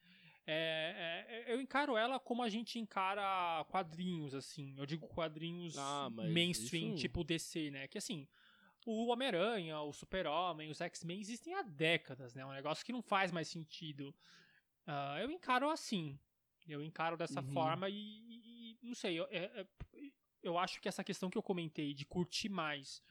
É, 0.49 1.45
é- 1.49 1.53
eu 1.53 1.61
encaro 1.61 1.97
ela 1.97 2.21
como 2.21 2.43
a 2.43 2.49
gente 2.49 2.79
encara 2.79 3.65
quadrinhos, 3.69 4.33
assim. 4.35 4.75
Eu 4.79 4.87
digo 4.87 5.07
quadrinhos 5.09 5.77
Ah, 5.77 6.09
mainstream, 6.11 6.91
isso- 6.91 6.99
tipo 7.01 7.25
DC, 7.25 7.71
né? 7.71 7.89
Que 7.89 7.99
assim, 7.99 8.29
o 8.87 9.09
Homem-Aranha, 9.09 9.81
o 9.81 9.93
Super-Homem, 9.93 10.71
os 10.71 10.81
X-Men 10.81 11.21
existem 11.21 11.53
há 11.55 11.63
décadas, 11.63 12.35
né? 12.35 12.43
É 12.43 12.47
um 12.47 12.53
negócio 12.53 12.87
que 12.87 12.93
não 12.93 13.03
faz 13.03 13.31
mais 13.33 13.49
sentido. 13.49 14.15
Ah, 14.87 15.19
eu 15.21 15.31
encaro 15.31 15.69
assim. 15.69 16.19
Eu 16.67 16.83
encaro 16.83 17.17
dessa 17.17 17.41
Uhum. 17.41 17.53
forma 17.53 17.89
e, 17.89 17.95
e- 17.95 18.79
não 18.83 18.95
sei, 18.95 19.19
eu, 19.19 19.27
é- 19.31 19.61
é- 19.61 19.67
eu 20.43 20.57
acho 20.59 20.81
que 20.81 20.89
essa 20.89 21.05
questão 21.05 21.29
que 21.29 21.37
eu 21.37 21.43
comentei 21.43 21.93
de 21.93 22.05
curtir 22.07 22.49
mais 22.49 23.03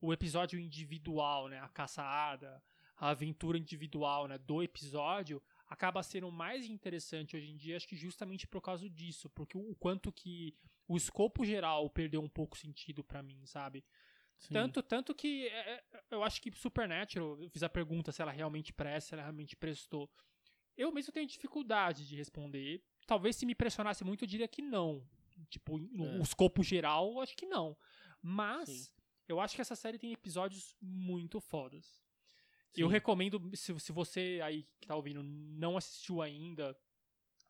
o 0.00 0.12
episódio 0.12 0.58
individual, 0.58 1.48
né, 1.48 1.58
a 1.60 1.68
caçada, 1.68 2.62
a 2.96 3.08
aventura 3.10 3.58
individual, 3.58 4.26
né, 4.28 4.38
do 4.38 4.62
episódio, 4.62 5.42
acaba 5.68 6.02
sendo 6.02 6.30
mais 6.30 6.66
interessante 6.66 7.36
hoje 7.36 7.50
em 7.50 7.56
dia, 7.56 7.76
acho 7.76 7.88
que 7.88 7.96
justamente 7.96 8.46
por 8.46 8.60
causa 8.60 8.88
disso, 8.88 9.28
porque 9.30 9.56
o, 9.58 9.74
quanto 9.76 10.12
que 10.12 10.54
o 10.86 10.96
escopo 10.96 11.44
geral 11.44 11.88
perdeu 11.90 12.20
um 12.22 12.28
pouco 12.28 12.56
sentido 12.56 13.02
pra 13.02 13.22
mim, 13.22 13.44
sabe? 13.46 13.84
Sim. 14.38 14.52
Tanto, 14.52 14.82
tanto 14.82 15.14
que 15.14 15.48
é, 15.48 15.70
é, 15.70 15.84
eu 16.10 16.22
acho 16.22 16.40
que 16.40 16.52
Supernatural, 16.52 17.40
eu 17.40 17.48
fiz 17.48 17.62
a 17.62 17.68
pergunta 17.68 18.12
se 18.12 18.20
ela 18.20 18.30
realmente 18.30 18.72
presta, 18.72 19.08
se 19.08 19.14
ela 19.14 19.22
realmente 19.22 19.56
prestou. 19.56 20.10
Eu 20.76 20.92
mesmo 20.92 21.12
tenho 21.12 21.26
dificuldade 21.26 22.06
de 22.06 22.14
responder. 22.16 22.84
Talvez 23.06 23.36
se 23.36 23.46
me 23.46 23.54
pressionasse 23.54 24.04
muito, 24.04 24.24
eu 24.24 24.28
diria 24.28 24.46
que 24.46 24.60
não. 24.60 25.02
Tipo, 25.48 25.78
no 25.78 26.04
É. 26.04 26.18
o 26.18 26.22
escopo 26.22 26.62
geral, 26.62 27.12
eu 27.12 27.20
acho 27.20 27.36
que 27.36 27.46
não. 27.46 27.76
Mas 28.20 28.68
Sim. 28.68 28.90
eu 29.28 29.40
acho 29.40 29.54
que 29.54 29.60
essa 29.62 29.76
série 29.76 29.98
tem 29.98 30.12
episódios 30.12 30.76
muito 30.80 31.40
fodas. 31.40 32.04
Eu 32.76 32.88
Sim. 32.88 32.92
recomendo, 32.92 33.50
se, 33.54 33.78
se 33.80 33.90
você 33.90 34.40
aí 34.42 34.68
que 34.80 34.86
tá 34.86 34.94
ouvindo 34.94 35.22
não 35.22 35.78
assistiu 35.78 36.20
ainda, 36.20 36.76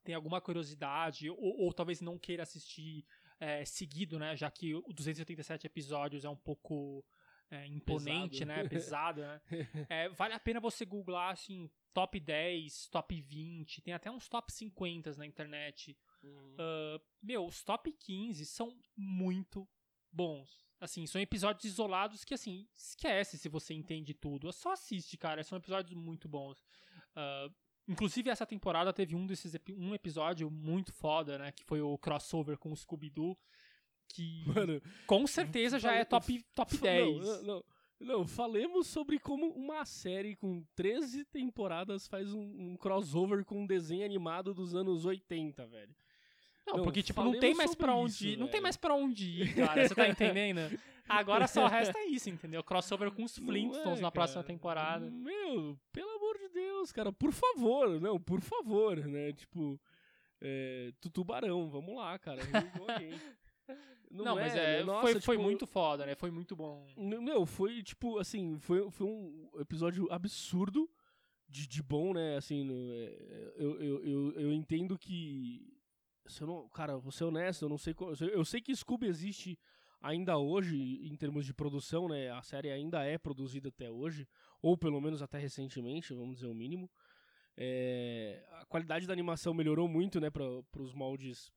tem 0.05 0.14
alguma 0.14 0.40
curiosidade, 0.40 1.29
ou, 1.29 1.64
ou 1.64 1.72
talvez 1.72 2.01
não 2.01 2.16
queira 2.16 2.44
assistir 2.44 3.05
é, 3.40 3.64
seguido, 3.64 4.18
né? 4.18 4.37
Já 4.37 4.51
que 4.51 4.75
o 4.75 4.92
287 4.92 5.66
episódios 5.66 6.25
é 6.25 6.29
um 6.29 6.37
pouco 6.37 7.05
é, 7.51 7.66
imponente, 7.66 8.44
Pesado. 8.44 8.62
né? 8.62 8.68
Pesado, 8.68 9.20
né? 9.20 9.40
É, 9.88 10.09
vale 10.11 10.35
a 10.35 10.40
pena 10.40 10.61
você 10.61 10.85
googlar, 10.85 11.33
assim, 11.33 11.70
top 11.92 12.18
10, 12.18 12.88
top 12.88 13.20
20, 13.20 13.83
tem 13.83 13.94
até 13.94 14.11
uns 14.11 14.29
top 14.29 14.53
50 14.53 15.14
na 15.16 15.27
internet. 15.27 15.96
Uhum. 16.22 16.57
Ah, 16.59 17.01
meu, 17.22 17.46
os 17.46 17.62
top 17.62 17.92
15 17.92 18.44
são 18.46 18.77
muito 18.96 19.68
bons. 20.11 20.64
Assim, 20.79 21.07
são 21.07 21.20
episódios 21.20 21.64
isolados 21.64 22.25
que, 22.25 22.35
assim, 22.35 22.68
esquece 22.77 23.38
se 23.38 23.49
você 23.49 23.72
entende 23.72 24.12
tudo. 24.12 24.53
Só 24.53 24.72
assiste, 24.72 25.16
cara. 25.16 25.42
São 25.42 25.57
episódios 25.57 25.94
muito 25.94 26.29
bons. 26.29 26.62
Ah, 27.14 27.49
inclusive, 27.88 28.31
essa 28.31 28.46
temporada 28.46 28.92
teve 28.92 29.14
um 29.14 29.27
desses 29.27 29.55
um 29.77 29.94
episódio 29.94 30.51
muito 30.51 30.92
foda, 30.92 31.38
né? 31.38 31.53
Que 31.53 31.64
foi 31.64 31.81
o 31.81 31.96
crossover 31.99 32.59
com 32.59 32.72
o 32.72 32.77
Scooby-Doo. 32.77 33.37
Que 34.09 34.44
Mano, 34.46 34.81
com 35.07 35.27
certeza 35.27 35.79
já 35.79 35.92
é 35.94 36.05
top, 36.05 36.42
top 36.55 36.77
Fa- 36.77 36.83
10. 36.87 37.18
Não, 37.18 37.42
não, 37.42 37.64
não. 38.01 38.27
Falemos 38.27 38.87
sobre 38.87 39.18
como 39.18 39.49
uma 39.49 39.85
série 39.85 40.37
com 40.37 40.64
13 40.77 41.25
temporadas 41.25 42.07
faz 42.07 42.33
um, 42.33 42.40
um 42.40 42.77
crossover 42.77 43.44
com 43.44 43.62
um 43.62 43.66
desenho 43.66 44.05
animado 44.05 44.55
dos 44.55 44.75
anos 44.75 45.05
80, 45.05 45.66
velho. 45.66 45.94
Não, 46.66 46.79
Não, 46.79 46.85
porque, 46.85 47.01
tipo, 47.03 47.22
não 47.22 47.38
tem 47.38 47.55
mais 47.55 47.75
pra 47.77 47.94
onde 47.94 48.12
isso, 48.12 48.27
ir. 48.27 48.37
Não 48.37 48.49
tem 48.49 48.61
mais 48.61 48.77
pra 48.77 48.92
onde 48.94 49.42
ir, 49.42 49.55
cara. 49.55 49.87
Você 49.87 49.94
tá 49.94 50.07
entendendo? 50.09 50.77
Agora 51.09 51.46
só 51.46 51.68
resta 51.68 52.05
isso, 52.07 52.29
entendeu? 52.29 52.62
Crossover 52.64 53.12
com 53.12 53.22
os 53.22 53.38
Flintstones 53.38 54.01
é, 54.01 54.03
na 54.03 54.11
próxima 54.11 54.42
temporada. 54.42 55.09
Meu, 55.09 55.79
pelo 55.92 56.15
Deus, 56.57 56.90
cara, 56.92 57.12
por 57.12 57.33
favor, 57.33 58.01
não, 58.01 58.19
por 58.21 58.40
favor, 58.40 58.97
né? 59.07 59.33
Tipo, 59.33 59.81
é, 60.40 60.92
tu- 61.01 61.11
tubarão, 61.11 61.69
vamos 61.69 61.95
lá, 61.97 62.19
cara. 62.19 62.40
Again. 62.88 63.21
Não, 64.11 64.35
mas 64.37 64.55
né? 64.55 64.81
é, 64.81 64.85
Nossa, 64.85 65.03
foi, 65.03 65.21
foi 65.21 65.37
tipo, 65.37 65.42
muito 65.45 65.66
foda, 65.66 66.07
né? 66.07 66.14
Foi 66.14 66.31
muito 66.31 66.55
bom. 66.57 66.87
Meu, 66.97 67.45
foi 67.45 67.83
tipo, 67.83 68.19
assim, 68.19 68.59
foi, 68.59 68.90
foi 68.90 69.07
um 69.07 69.51
episódio 69.59 70.11
absurdo 70.11 70.88
de, 71.49 71.66
de 71.66 71.83
bom, 71.83 72.14
né? 72.14 72.37
Assim, 72.37 72.69
é, 72.73 73.53
eu, 73.57 73.81
eu, 73.81 74.05
eu, 74.05 74.33
eu 74.40 74.53
entendo 74.53 74.99
que. 74.99 75.73
Se 76.27 76.42
eu 76.42 76.46
não, 76.46 76.69
cara, 76.71 76.96
vou 76.96 77.13
ser 77.13 77.25
honesto, 77.25 77.65
eu 77.65 77.69
não 77.69 77.79
sei. 77.79 77.94
Eu 78.33 78.44
sei 78.44 78.61
que 78.61 78.75
Scooby 78.75 79.07
existe 79.07 79.59
ainda 80.07 80.38
hoje 80.38 80.77
em 81.07 81.17
termos 81.17 81.44
de 81.44 81.52
produção, 81.54 82.09
né? 82.09 82.31
A 82.31 82.42
série 82.42 82.71
ainda 82.71 83.04
é 83.04 83.19
produzida 83.19 83.69
até 83.69 83.90
hoje, 83.90 84.27
ou 84.63 84.77
pelo 84.77 85.00
menos 85.00 85.23
até 85.23 85.38
recentemente, 85.38 86.15
vamos 86.15 86.37
dizer 86.37 86.46
o 86.48 86.54
mínimo. 86.54 86.90
É, 87.57 88.44
a 88.61 88.67
qualidade 88.67 89.07
da 89.07 89.13
animação 89.13 89.54
melhorou 89.54 89.88
muito, 89.88 90.21
né, 90.21 90.31
para 90.31 90.44
os 90.83 90.92
moldes 90.94 91.50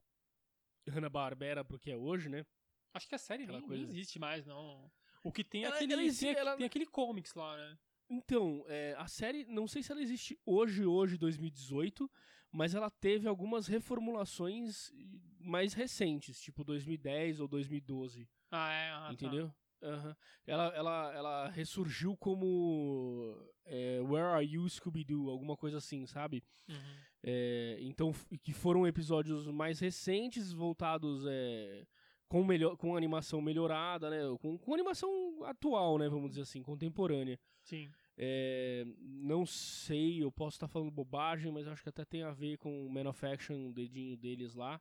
Hanna-Barbera 0.88 1.64
pro 1.64 1.78
que 1.78 1.90
é 1.90 1.96
hoje, 1.96 2.28
né? 2.28 2.44
Acho 2.92 3.08
que 3.08 3.14
a 3.14 3.18
série 3.18 3.46
nem, 3.46 3.56
nem 3.68 3.82
existe 3.90 4.18
mais, 4.18 4.46
não. 4.46 4.90
O 5.22 5.30
que 5.30 5.44
tem 5.44 5.64
é 5.64 5.68
aquele, 5.68 5.92
ela 5.92 6.02
exi- 6.02 6.26
tem, 6.26 6.34
ela- 6.34 6.56
tem 6.56 6.66
aquele 6.66 6.86
comics 6.86 7.34
lá, 7.34 7.56
né? 7.56 7.78
Então, 8.08 8.64
é, 8.66 8.94
a 8.98 9.06
série, 9.06 9.44
não 9.44 9.68
sei 9.68 9.82
se 9.82 9.92
ela 9.92 10.02
existe 10.02 10.36
hoje, 10.44 10.84
hoje, 10.84 11.16
2018, 11.16 12.10
mas 12.50 12.74
ela 12.74 12.90
teve 12.90 13.28
algumas 13.28 13.68
reformulações 13.68 14.90
mais 15.38 15.74
recentes, 15.74 16.40
tipo 16.40 16.64
2010 16.64 17.38
ou 17.38 17.46
2012, 17.46 18.28
Ah, 18.50 18.72
é. 18.72 18.90
ah, 18.90 19.06
tá. 19.06 19.12
entendeu? 19.12 19.52
Aham. 19.82 20.16
Ela, 20.46 20.66
ela, 20.74 21.14
ela 21.14 21.48
ressurgiu 21.48 22.16
como 22.16 23.34
é, 23.64 24.00
Where 24.00 24.28
Are 24.28 24.44
You, 24.46 24.68
Scooby-Doo, 24.68 25.30
alguma 25.30 25.56
coisa 25.56 25.78
assim, 25.78 26.04
sabe? 26.06 26.44
Uhum. 26.68 26.96
É, 27.22 27.78
então, 27.80 28.12
que 28.42 28.52
foram 28.52 28.86
episódios 28.86 29.46
mais 29.46 29.80
recentes, 29.80 30.52
voltados 30.52 31.24
é, 31.26 31.86
com, 32.28 32.44
melhor, 32.44 32.76
com 32.76 32.96
animação 32.96 33.40
melhorada, 33.40 34.10
né? 34.10 34.18
Com, 34.40 34.58
com 34.58 34.74
animação 34.74 35.42
atual, 35.44 35.98
né? 35.98 36.08
Vamos 36.08 36.30
dizer 36.30 36.42
assim, 36.42 36.62
contemporânea. 36.62 37.38
Sim. 37.62 37.90
É, 38.16 38.84
não 38.98 39.46
sei, 39.46 40.22
eu 40.22 40.30
posso 40.30 40.56
estar 40.56 40.68
falando 40.68 40.90
bobagem, 40.90 41.50
mas 41.50 41.66
acho 41.66 41.82
que 41.82 41.88
até 41.88 42.04
tem 42.04 42.22
a 42.22 42.32
ver 42.32 42.58
com 42.58 42.86
o 42.86 42.92
Man 42.92 43.08
of 43.08 43.24
Action, 43.24 43.68
o 43.68 43.72
dedinho 43.72 44.16
deles 44.16 44.54
lá, 44.54 44.80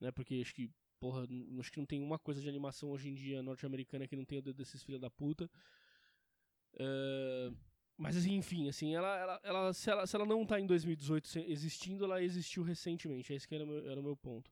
né? 0.00 0.10
Porque 0.10 0.40
acho 0.42 0.54
que, 0.54 0.70
porra, 1.02 1.26
acho 1.58 1.72
que 1.72 1.80
não 1.80 1.84
tem 1.84 2.00
uma 2.00 2.16
coisa 2.16 2.40
de 2.40 2.48
animação 2.48 2.88
hoje 2.92 3.08
em 3.08 3.14
dia 3.14 3.42
norte-americana 3.42 4.06
que 4.06 4.14
não 4.14 4.24
tem 4.24 4.38
o 4.38 4.42
dedo 4.42 4.56
desses 4.56 4.84
filhos 4.84 5.00
da 5.00 5.10
puta. 5.10 5.50
É, 6.78 7.50
mas 7.96 8.16
assim, 8.16 8.36
enfim, 8.36 8.68
assim, 8.68 8.94
ela, 8.94 9.16
ela, 9.18 9.40
ela, 9.42 9.72
se 9.72 9.90
ela, 9.90 10.06
se 10.06 10.14
ela 10.14 10.24
não 10.24 10.46
tá 10.46 10.60
em 10.60 10.66
2018 10.66 11.26
se- 11.26 11.44
existindo, 11.48 12.04
ela 12.04 12.22
existiu 12.22 12.62
recentemente, 12.62 13.32
esse 13.32 13.48
que 13.48 13.54
era 13.56 13.64
o 13.64 13.66
meu, 13.66 13.90
era 13.90 14.00
o 14.00 14.04
meu 14.04 14.16
ponto. 14.16 14.48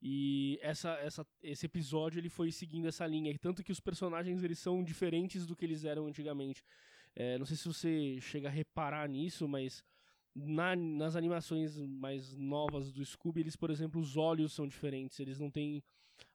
E 0.00 0.58
essa, 0.62 0.92
essa, 0.94 1.26
esse 1.42 1.66
episódio 1.66 2.18
ele 2.20 2.30
foi 2.30 2.50
seguindo 2.50 2.88
essa 2.88 3.06
linha, 3.06 3.36
tanto 3.38 3.62
que 3.62 3.70
os 3.70 3.80
personagens 3.80 4.42
eles 4.42 4.58
são 4.58 4.82
diferentes 4.82 5.46
do 5.46 5.54
que 5.54 5.66
eles 5.66 5.84
eram 5.84 6.06
antigamente. 6.06 6.64
É, 7.14 7.36
não 7.36 7.44
sei 7.44 7.56
se 7.58 7.68
você 7.68 8.18
chega 8.22 8.48
a 8.48 8.50
reparar 8.50 9.06
nisso, 9.10 9.46
mas 9.46 9.84
na- 10.34 10.76
nas 10.76 11.16
animações 11.16 11.76
mais 11.78 12.36
novas 12.36 12.92
do 12.92 13.04
Scooby, 13.04 13.40
eles, 13.40 13.56
por 13.56 13.70
exemplo, 13.70 14.00
os 14.00 14.16
olhos 14.16 14.52
são 14.52 14.66
diferentes. 14.66 15.18
Eles 15.20 15.38
não 15.38 15.50
têm. 15.50 15.82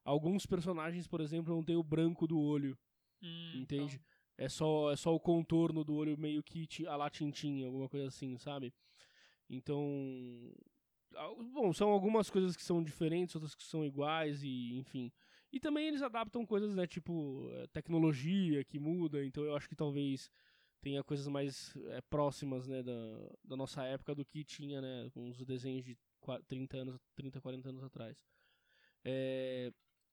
Alguns 0.04 0.45
personagens, 0.45 1.08
por 1.08 1.22
exemplo, 1.22 1.54
não 1.56 1.64
têm 1.64 1.76
o 1.76 1.84
branco 1.84 2.28
do 2.28 2.39
olho, 2.39 2.78
Hum, 3.22 3.62
entende? 3.62 4.02
É 4.38 4.48
só, 4.50 4.91
é 4.91 4.95
só 4.95 5.14
o 5.16 5.20
contorno 5.20 5.84
do 5.84 5.95
olho 5.95 6.18
meio 6.18 6.43
que 6.43 6.68
a 6.88 6.95
lá 6.95 7.10
tintim, 7.10 7.64
alguma 7.66 7.89
coisa 7.89 8.08
assim, 8.08 8.38
sabe? 8.38 8.74
Então. 9.50 10.54
Bom, 11.54 11.74
são 11.74 11.89
algumas 11.89 12.30
coisas 12.30 12.56
que 12.56 12.64
são 12.64 12.84
diferentes, 12.84 13.34
outras 13.36 13.56
que 13.56 13.64
são 13.64 13.84
iguais, 13.86 14.43
e 14.43 14.76
enfim. 14.78 15.12
E 15.52 15.60
também 15.60 15.88
eles 15.88 16.02
adaptam 16.02 16.45
coisas, 16.45 16.76
né, 16.76 16.86
tipo 16.86 17.50
eh, 17.54 17.68
tecnologia 17.68 18.64
que 18.66 18.78
muda, 18.78 19.26
então 19.26 19.43
eu 19.43 19.56
acho 19.56 19.68
que 19.70 19.76
talvez 19.76 20.30
tenha 20.82 21.03
coisas 21.03 21.28
mais 21.28 21.75
eh, 21.88 22.01
próximas, 22.09 22.67
né, 22.67 22.84
da, 22.84 22.93
da 23.43 23.55
nossa 23.57 23.84
época 23.84 24.15
do 24.15 24.25
que 24.25 24.43
tinha, 24.43 24.82
né, 24.82 25.09
com 25.13 25.30
os 25.30 25.43
desenhos 25.45 25.86
de 25.86 25.97
qua- 26.19 26.41
30 26.47 26.78
anos, 26.78 26.97
30, 27.15 27.41
40 27.41 27.69
anos 27.69 27.84
atrás. 27.84 28.17
É, 29.03 29.71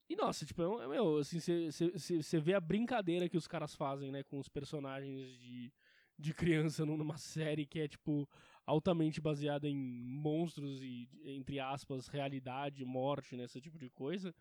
E 0.08 0.16
nossa, 0.16 0.46
tipo, 0.46 0.62
é, 0.62 0.84
é, 0.84 0.88
meu, 0.88 1.18
assim, 1.18 1.38
você 1.40 2.40
vê 2.40 2.54
a 2.54 2.60
brincadeira 2.60 3.28
que 3.28 3.36
os 3.38 3.48
caras 3.48 3.74
fazem, 3.74 4.12
né, 4.12 4.22
com 4.24 4.38
os 4.38 4.48
personagens 4.48 5.18
de, 5.40 5.72
de 6.18 6.34
criança 6.34 6.84
numa 6.86 7.18
série 7.18 7.66
que 7.66 7.80
é, 7.80 7.88
tipo, 7.88 8.28
altamente 8.66 9.20
baseada 9.20 9.68
em 9.68 9.76
monstros 9.76 10.82
e, 10.82 11.08
entre 11.24 11.60
aspas, 11.60 12.08
realidade, 12.08 12.84
morte, 12.84 13.36
né, 13.36 13.44
esse 13.44 13.60
tipo 13.60 13.78
de 13.78 13.90
coisa. 13.90 14.34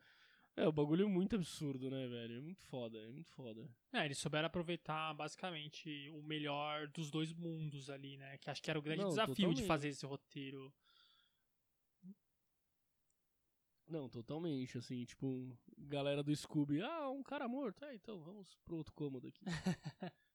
É, 0.56 0.68
o 0.68 0.72
bagulho 0.72 1.06
é 1.06 1.10
muito 1.10 1.36
absurdo, 1.36 1.90
né, 1.90 2.08
velho? 2.08 2.38
É 2.38 2.42
muito 2.42 2.64
foda, 2.66 2.98
é 3.00 3.10
muito 3.10 3.32
foda. 3.32 3.68
É, 3.92 4.06
eles 4.06 4.20
souberam 4.20 4.46
aproveitar 4.46 5.12
basicamente 5.16 6.10
o 6.12 6.22
melhor 6.22 6.88
dos 6.90 7.10
dois 7.10 7.34
mundos 7.34 7.90
ali, 7.90 8.18
né? 8.18 8.38
Que 8.38 8.52
acho 8.52 8.62
que 8.62 8.70
era 8.70 8.78
o 8.78 8.82
grande 8.82 9.02
Não, 9.02 9.10
desafio 9.10 9.34
de 9.36 9.42
totalmente. 9.42 9.68
fazer 9.68 9.88
esse 9.90 10.06
roteiro. 10.06 10.72
Não, 13.88 14.08
totalmente, 14.08 14.78
assim, 14.78 15.04
tipo, 15.06 15.58
galera 15.78 16.24
do 16.24 16.36
Scooby, 16.36 16.82
ah, 16.82 17.10
um 17.10 17.22
cara 17.22 17.48
morto, 17.48 17.84
é, 17.86 17.96
então 17.96 18.22
vamos 18.22 18.56
pro 18.64 18.78
outro 18.78 18.94
cômodo 18.94 19.28
aqui. 19.28 19.44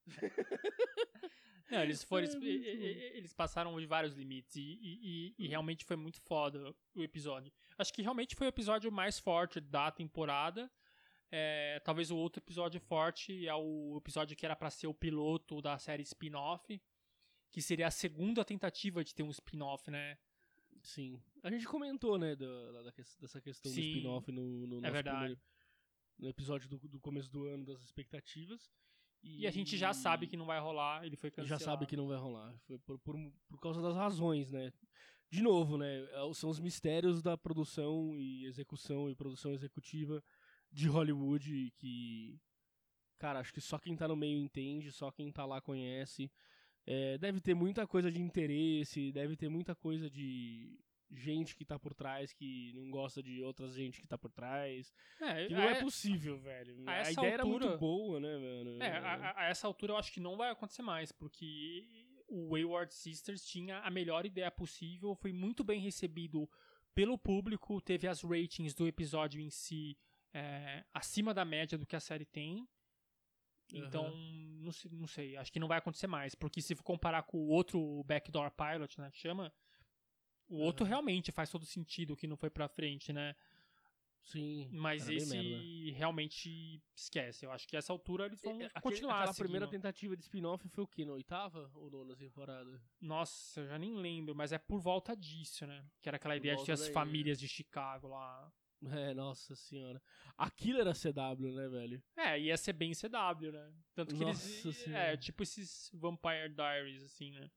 Não, 1.70 1.82
eles 1.82 2.02
foram. 2.02 2.26
É 2.26 3.16
eles, 3.16 3.32
passaram 3.34 3.78
de 3.78 3.86
vários 3.86 4.14
limites 4.14 4.56
e, 4.56 4.60
e- 4.62 5.34
e- 5.38 5.44
e 5.44 5.48
realmente 5.48 5.84
foi 5.84 5.96
muito 5.96 6.20
foda 6.22 6.74
o 6.94 7.02
episódio. 7.02 7.52
Acho 7.76 7.92
que 7.92 8.00
realmente 8.02 8.34
foi 8.34 8.46
o 8.46 8.48
episódio 8.48 8.90
mais 8.90 9.18
forte 9.18 9.60
da 9.60 9.90
temporada. 9.90 10.70
É, 11.30 11.78
talvez 11.84 12.10
o 12.10 12.16
outro 12.16 12.40
episódio 12.42 12.80
forte 12.80 13.46
é 13.46 13.54
o 13.54 13.96
episódio 13.98 14.34
que 14.34 14.46
era 14.46 14.56
pra 14.56 14.70
ser 14.70 14.86
o 14.86 14.94
piloto 14.94 15.60
da 15.60 15.76
série 15.78 16.02
spin-off, 16.02 16.80
que 17.50 17.60
seria 17.60 17.86
a 17.86 17.90
segunda 17.90 18.42
tentativa 18.44 19.04
de 19.04 19.14
ter 19.14 19.22
um 19.22 19.30
spin-off, 19.30 19.90
né? 19.90 20.16
Sim. 20.82 21.20
A 21.42 21.50
gente 21.50 21.66
comentou, 21.66 22.16
né, 22.18 22.34
da, 22.34 22.72
da 22.82 22.90
dessa 23.20 23.40
questão 23.42 23.70
do 23.70 23.74
Sim, 23.74 23.88
spin-off 23.88 24.32
no, 24.32 24.66
no 24.66 24.80
nosso 24.80 24.92
verdade. 24.92 25.16
primeiro- 25.18 25.40
no 26.18 26.28
episódio 26.28 26.68
do, 26.68 26.78
do 26.88 26.98
começo 26.98 27.30
do 27.30 27.44
ano, 27.44 27.64
das 27.64 27.80
expectativas. 27.82 28.70
E 29.22 29.46
a 29.46 29.50
gente 29.50 29.76
já 29.76 29.92
sabe 29.92 30.26
que 30.26 30.36
não 30.36 30.46
vai 30.46 30.60
rolar, 30.60 31.04
ele 31.04 31.16
foi 31.16 31.30
já 31.30 31.34
cancelado. 31.36 31.64
sabe 31.64 31.86
que 31.86 31.96
não 31.96 32.06
vai 32.08 32.16
rolar. 32.16 32.54
Foi 32.66 32.78
por, 32.78 32.98
por, 33.00 33.16
por 33.48 33.60
causa 33.60 33.82
das 33.82 33.94
razões, 33.96 34.50
né? 34.50 34.72
De 35.30 35.42
novo, 35.42 35.76
né? 35.76 36.04
é- 36.04 36.34
São 36.34 36.48
os 36.50 36.58
mistérios 36.60 37.20
da 37.22 37.36
produção 37.36 38.16
e 38.16 38.46
execução 38.46 39.10
e 39.10 39.14
produção 39.14 39.52
executiva 39.52 40.22
de 40.72 40.88
Hollywood 40.88 41.72
que. 41.76 42.38
Cara, 43.18 43.40
acho 43.40 43.52
que 43.52 43.60
só 43.60 43.78
quem 43.78 43.96
tá 43.96 44.06
no 44.06 44.16
meio 44.16 44.38
entende, 44.38 44.92
só 44.92 45.10
quem 45.10 45.30
tá 45.32 45.44
lá 45.44 45.60
conhece. 45.60 46.30
É, 46.86 47.18
deve 47.18 47.40
ter 47.40 47.52
muita 47.54 47.86
coisa 47.86 48.10
de 48.10 48.20
interesse, 48.20 49.12
deve 49.12 49.36
ter 49.36 49.48
muita 49.48 49.74
coisa 49.74 50.08
de 50.08 50.78
gente 51.10 51.56
que 51.56 51.64
tá 51.64 51.78
por 51.78 51.94
trás 51.94 52.32
que 52.32 52.72
não 52.74 52.90
gosta 52.90 53.22
de 53.22 53.42
outras 53.42 53.74
gente 53.74 54.00
que 54.00 54.06
tá 54.06 54.18
por 54.18 54.30
trás. 54.30 54.92
É, 55.20 55.46
Que 55.46 55.54
não 55.54 55.62
é, 55.62 55.78
a- 55.78 55.82
possível, 55.82 56.38
velho. 56.38 56.74
a 56.88 56.92
A, 57.02 57.10
ideia 57.12 57.32
era 57.34 57.42
altura- 57.42 57.66
muito 57.66 57.78
boa, 57.78 58.20
né, 58.20 58.36
mano? 58.36 58.82
É, 58.82 58.98
a, 58.98 59.38
a- 59.38 59.44
essa 59.44 59.66
altura 59.66 59.92
eu 59.92 59.96
acho 59.96 60.12
que 60.12 60.20
não 60.20 60.36
vai 60.36 60.50
acontecer 60.50 60.82
mais, 60.82 61.10
porque 61.10 62.06
o 62.28 62.50
Wayward 62.50 62.92
Sisters 62.92 63.44
tinha 63.44 63.78
a 63.80 63.90
melhor 63.90 64.26
ideia 64.26 64.50
possível, 64.50 65.14
foi 65.14 65.32
muito 65.32 65.64
bem 65.64 65.80
recebido 65.80 66.48
pelo 66.94 67.16
público, 67.16 67.80
teve 67.80 68.06
as 68.06 68.22
ratings 68.22 68.74
do 68.74 68.86
episódio 68.86 69.40
em 69.40 69.48
si 69.50 69.96
é, 70.34 70.84
acima 70.92 71.32
da 71.32 71.44
média 71.44 71.78
do 71.78 71.86
que 71.86 71.96
a 71.96 72.00
série 72.00 72.26
tem. 72.26 72.68
Então, 73.72 74.10
não, 74.62 74.72
sei, 74.72 74.90
não 74.92 75.06
sei, 75.06 75.36
acho 75.36 75.52
que 75.52 75.60
não 75.60 75.68
vai 75.68 75.78
acontecer 75.78 76.06
mais, 76.06 76.34
porque 76.34 76.60
se 76.62 76.74
for 76.74 76.82
comparar 76.82 77.22
com 77.24 77.36
o 77.38 77.48
outro 77.48 78.02
Backdoor 78.04 78.50
Pilot, 78.50 78.98
né, 79.00 79.10
que 79.10 79.18
chama, 79.18 79.52
o 80.48 80.56
outro 80.58 80.84
realmente 80.86 81.30
faz 81.32 81.50
todo 81.50 81.64
sentido 81.66 82.16
que 82.16 82.26
não 82.26 82.36
foi 82.36 82.50
pra 82.50 82.68
frente, 82.68 83.12
né? 83.12 83.34
Sim. 84.20 84.68
Mas 84.72 85.08
esse 85.08 85.90
realmente 85.92 86.82
esquece. 86.94 87.46
Eu 87.46 87.52
acho 87.52 87.66
que 87.66 87.76
essa 87.76 87.92
altura 87.92 88.26
eles 88.26 88.42
vão 88.42 88.60
É, 88.60 88.66
aquele- 88.66 88.80
continuar 88.82 89.14
Aquela 89.20 89.32
seguindo. 89.32 89.44
primeira 89.44 89.66
tentativa 89.68 90.16
de 90.16 90.22
spin-off 90.22 90.68
foi 90.68 90.84
o 90.84 90.86
quê? 90.86 91.04
Na 91.04 91.12
oitava 91.12 91.70
ou 91.74 91.88
nona 91.90 92.14
temporada? 92.14 92.82
Nossa, 93.00 93.60
eu 93.60 93.68
já 93.68 93.78
nem 93.78 93.94
lembro, 93.96 94.34
mas 94.34 94.52
é 94.52 94.58
por 94.58 94.80
volta 94.80 95.16
disso, 95.16 95.66
né? 95.66 95.82
Que 96.02 96.08
era 96.10 96.16
aquela 96.16 96.36
ideia 96.36 96.56
de 96.56 96.64
ter 96.64 96.72
as 96.72 96.80
daí, 96.80 96.92
famílias 96.92 97.38
de 97.38 97.48
Chicago 97.48 98.08
lá. 98.08 98.52
É, 98.84 99.14
nossa 99.14 99.56
senhora. 99.56 100.00
Aquilo 100.36 100.78
era 100.80 100.92
CW, 100.94 101.52
né, 101.54 101.68
velho? 101.68 102.02
É, 102.16 102.38
ia 102.38 102.56
ser 102.56 102.72
bem 102.74 102.92
CW, 102.94 103.50
né? 103.50 103.72
Tanto 103.94 104.14
que 104.14 104.20
Nossa 104.24 104.46
eles. 104.48 104.76
Senhora. 104.76 105.02
É, 105.04 105.16
tipo 105.16 105.42
esses 105.42 105.90
Vampire 105.94 106.50
Diaries, 106.54 107.02
assim, 107.02 107.30
né? 107.32 107.50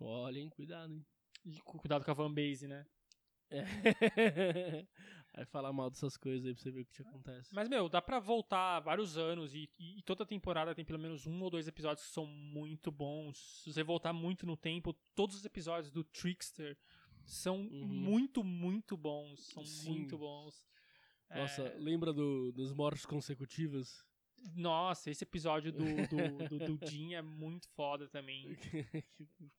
Olhem, 0.00 0.48
cuidado, 0.48 0.92
hein? 0.94 1.04
E 1.44 1.60
cu- 1.60 1.78
cuidado 1.78 2.04
com 2.04 2.10
a 2.10 2.14
fanbase, 2.14 2.66
né? 2.68 2.86
É. 3.50 3.64
Aí 5.34 5.46
falar 5.46 5.72
mal 5.72 5.88
dessas 5.90 6.16
coisas 6.16 6.44
aí 6.46 6.54
pra 6.54 6.62
você 6.62 6.70
ver 6.70 6.82
o 6.82 6.86
que 6.86 6.92
te 6.92 7.02
acontece. 7.02 7.48
Mas, 7.54 7.66
meu, 7.68 7.88
dá 7.88 8.02
pra 8.02 8.18
voltar 8.20 8.80
vários 8.80 9.16
anos 9.16 9.54
e, 9.54 9.68
e- 9.78 9.98
e 9.98 10.02
toda 10.02 10.26
temporada 10.26 10.74
tem 10.74 10.84
pelo 10.84 10.98
menos 10.98 11.26
um 11.26 11.42
ou 11.42 11.48
dois 11.50 11.66
episódios 11.66 12.06
que 12.06 12.12
são 12.12 12.26
muito 12.26 12.90
bons. 12.90 13.38
Se 13.62 13.72
você 13.72 13.82
voltar 13.82 14.12
muito 14.12 14.44
no 14.46 14.56
tempo, 14.58 14.92
todos 15.14 15.36
os 15.36 15.44
episódios 15.44 15.90
do 15.90 16.04
Trickster 16.04 16.76
são 17.24 17.60
Uhum. 17.62 17.86
muito, 17.86 18.44
muito 18.44 18.94
bons. 18.96 19.40
São 19.48 19.64
Sim. 19.64 19.88
muito 19.90 20.18
bons. 20.18 20.66
Nossa, 21.30 21.62
É, 21.62 21.78
lembra 21.78 22.12
do, 22.12 22.52
dos 22.52 22.74
mortes 22.74 23.06
consecutivas? 23.06 24.04
Nossa, 24.54 25.10
esse 25.10 25.24
episódio 25.24 25.72
do, 25.72 25.84
do, 25.84 26.48
do, 26.68 26.76
do 26.76 26.86
Jim 26.88 27.14
é 27.14 27.22
muito 27.22 27.68
foda 27.70 28.08
também. 28.08 28.46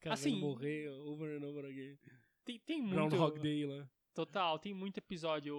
Assim, 0.06 0.40
morrer 0.40 0.90
over 0.90 1.42
and 1.42 1.46
over 1.48 1.66
again. 1.66 1.98
Tem, 2.44 2.60
tem 2.60 2.82
muito. 2.82 2.94
Groundhog 2.96 3.40
Day 3.40 3.66
lá. 3.66 3.90
Total, 4.14 4.60
tem 4.60 4.74
muito 4.74 4.98
episódio. 4.98 5.56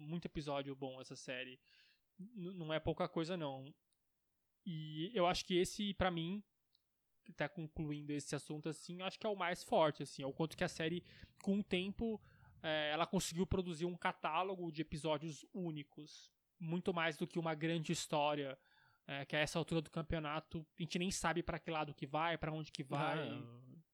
Muito 0.00 0.24
episódio 0.26 0.74
bom 0.74 1.00
essa 1.00 1.14
série. 1.14 1.60
N- 2.18 2.52
não 2.54 2.72
é 2.72 2.80
pouca 2.80 3.06
coisa, 3.08 3.36
não. 3.36 3.72
E 4.64 5.10
eu 5.14 5.26
acho 5.26 5.44
que 5.44 5.54
esse, 5.56 5.92
pra 5.94 6.10
mim, 6.10 6.42
tá 7.36 7.48
concluindo 7.48 8.12
esse 8.12 8.34
assunto 8.34 8.68
assim, 8.68 9.00
eu 9.00 9.06
acho 9.06 9.18
que 9.18 9.26
é 9.26 9.30
o 9.30 9.36
mais 9.36 9.62
forte, 9.62 10.02
assim. 10.02 10.22
É 10.22 10.26
o 10.26 10.32
quanto 10.32 10.56
que 10.56 10.64
a 10.64 10.68
série, 10.68 11.04
com 11.42 11.58
o 11.58 11.62
tempo, 11.64 12.20
é, 12.62 12.90
ela 12.92 13.06
conseguiu 13.06 13.46
produzir 13.46 13.84
um 13.84 13.96
catálogo 13.96 14.70
de 14.72 14.82
episódios 14.82 15.44
únicos. 15.52 16.32
Muito 16.62 16.94
mais 16.94 17.16
do 17.16 17.26
que 17.26 17.38
uma 17.38 17.54
grande 17.54 17.92
história. 17.92 18.56
é, 19.06 19.24
que 19.24 19.34
a 19.34 19.40
essa 19.40 19.58
altura 19.58 19.82
do 19.82 19.90
campeonato, 19.90 20.64
a 20.78 20.82
gente 20.82 20.98
nem 20.98 21.10
sabe 21.10 21.42
pra 21.42 21.58
que 21.58 21.70
lado 21.70 21.92
que 21.92 22.06
vai, 22.06 22.38
pra 22.38 22.52
onde 22.52 22.70
que 22.70 22.84
vai. 22.84 23.28
Ah, 23.28 23.42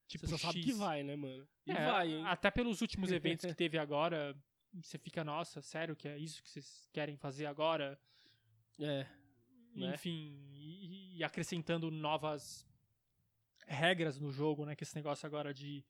tipo, 0.06 0.26
você 0.26 0.36
só 0.36 0.48
sabe 0.48 0.58
X. 0.58 0.66
que 0.66 0.72
vai, 0.74 1.02
né, 1.02 1.16
mano? 1.16 1.48
E 1.66 1.72
É, 1.72 1.90
vai, 1.90 2.12
hein? 2.12 2.24
Até 2.26 2.50
pelos 2.50 2.82
últimos 2.82 3.10
eventos 3.12 3.46
que 3.46 3.54
teve 3.54 3.78
agora, 3.78 4.36
você 4.74 4.98
fica, 4.98 5.24
nossa, 5.24 5.62
sério 5.62 5.96
que 5.96 6.06
é 6.06 6.18
isso 6.18 6.42
que 6.42 6.50
vocês 6.50 6.86
querem 6.92 7.16
fazer 7.16 7.46
agora? 7.46 7.98
É. 8.78 9.06
Né? 9.74 9.94
Enfim, 9.94 10.36
e, 10.52 11.16
e 11.16 11.24
acrescentando 11.24 11.90
novas 11.90 12.66
regras 13.66 14.18
no 14.18 14.30
jogo, 14.30 14.66
né? 14.66 14.76
Que 14.76 14.84
esse 14.84 14.94
negócio 14.94 15.26
agora 15.26 15.54
de 15.54 15.84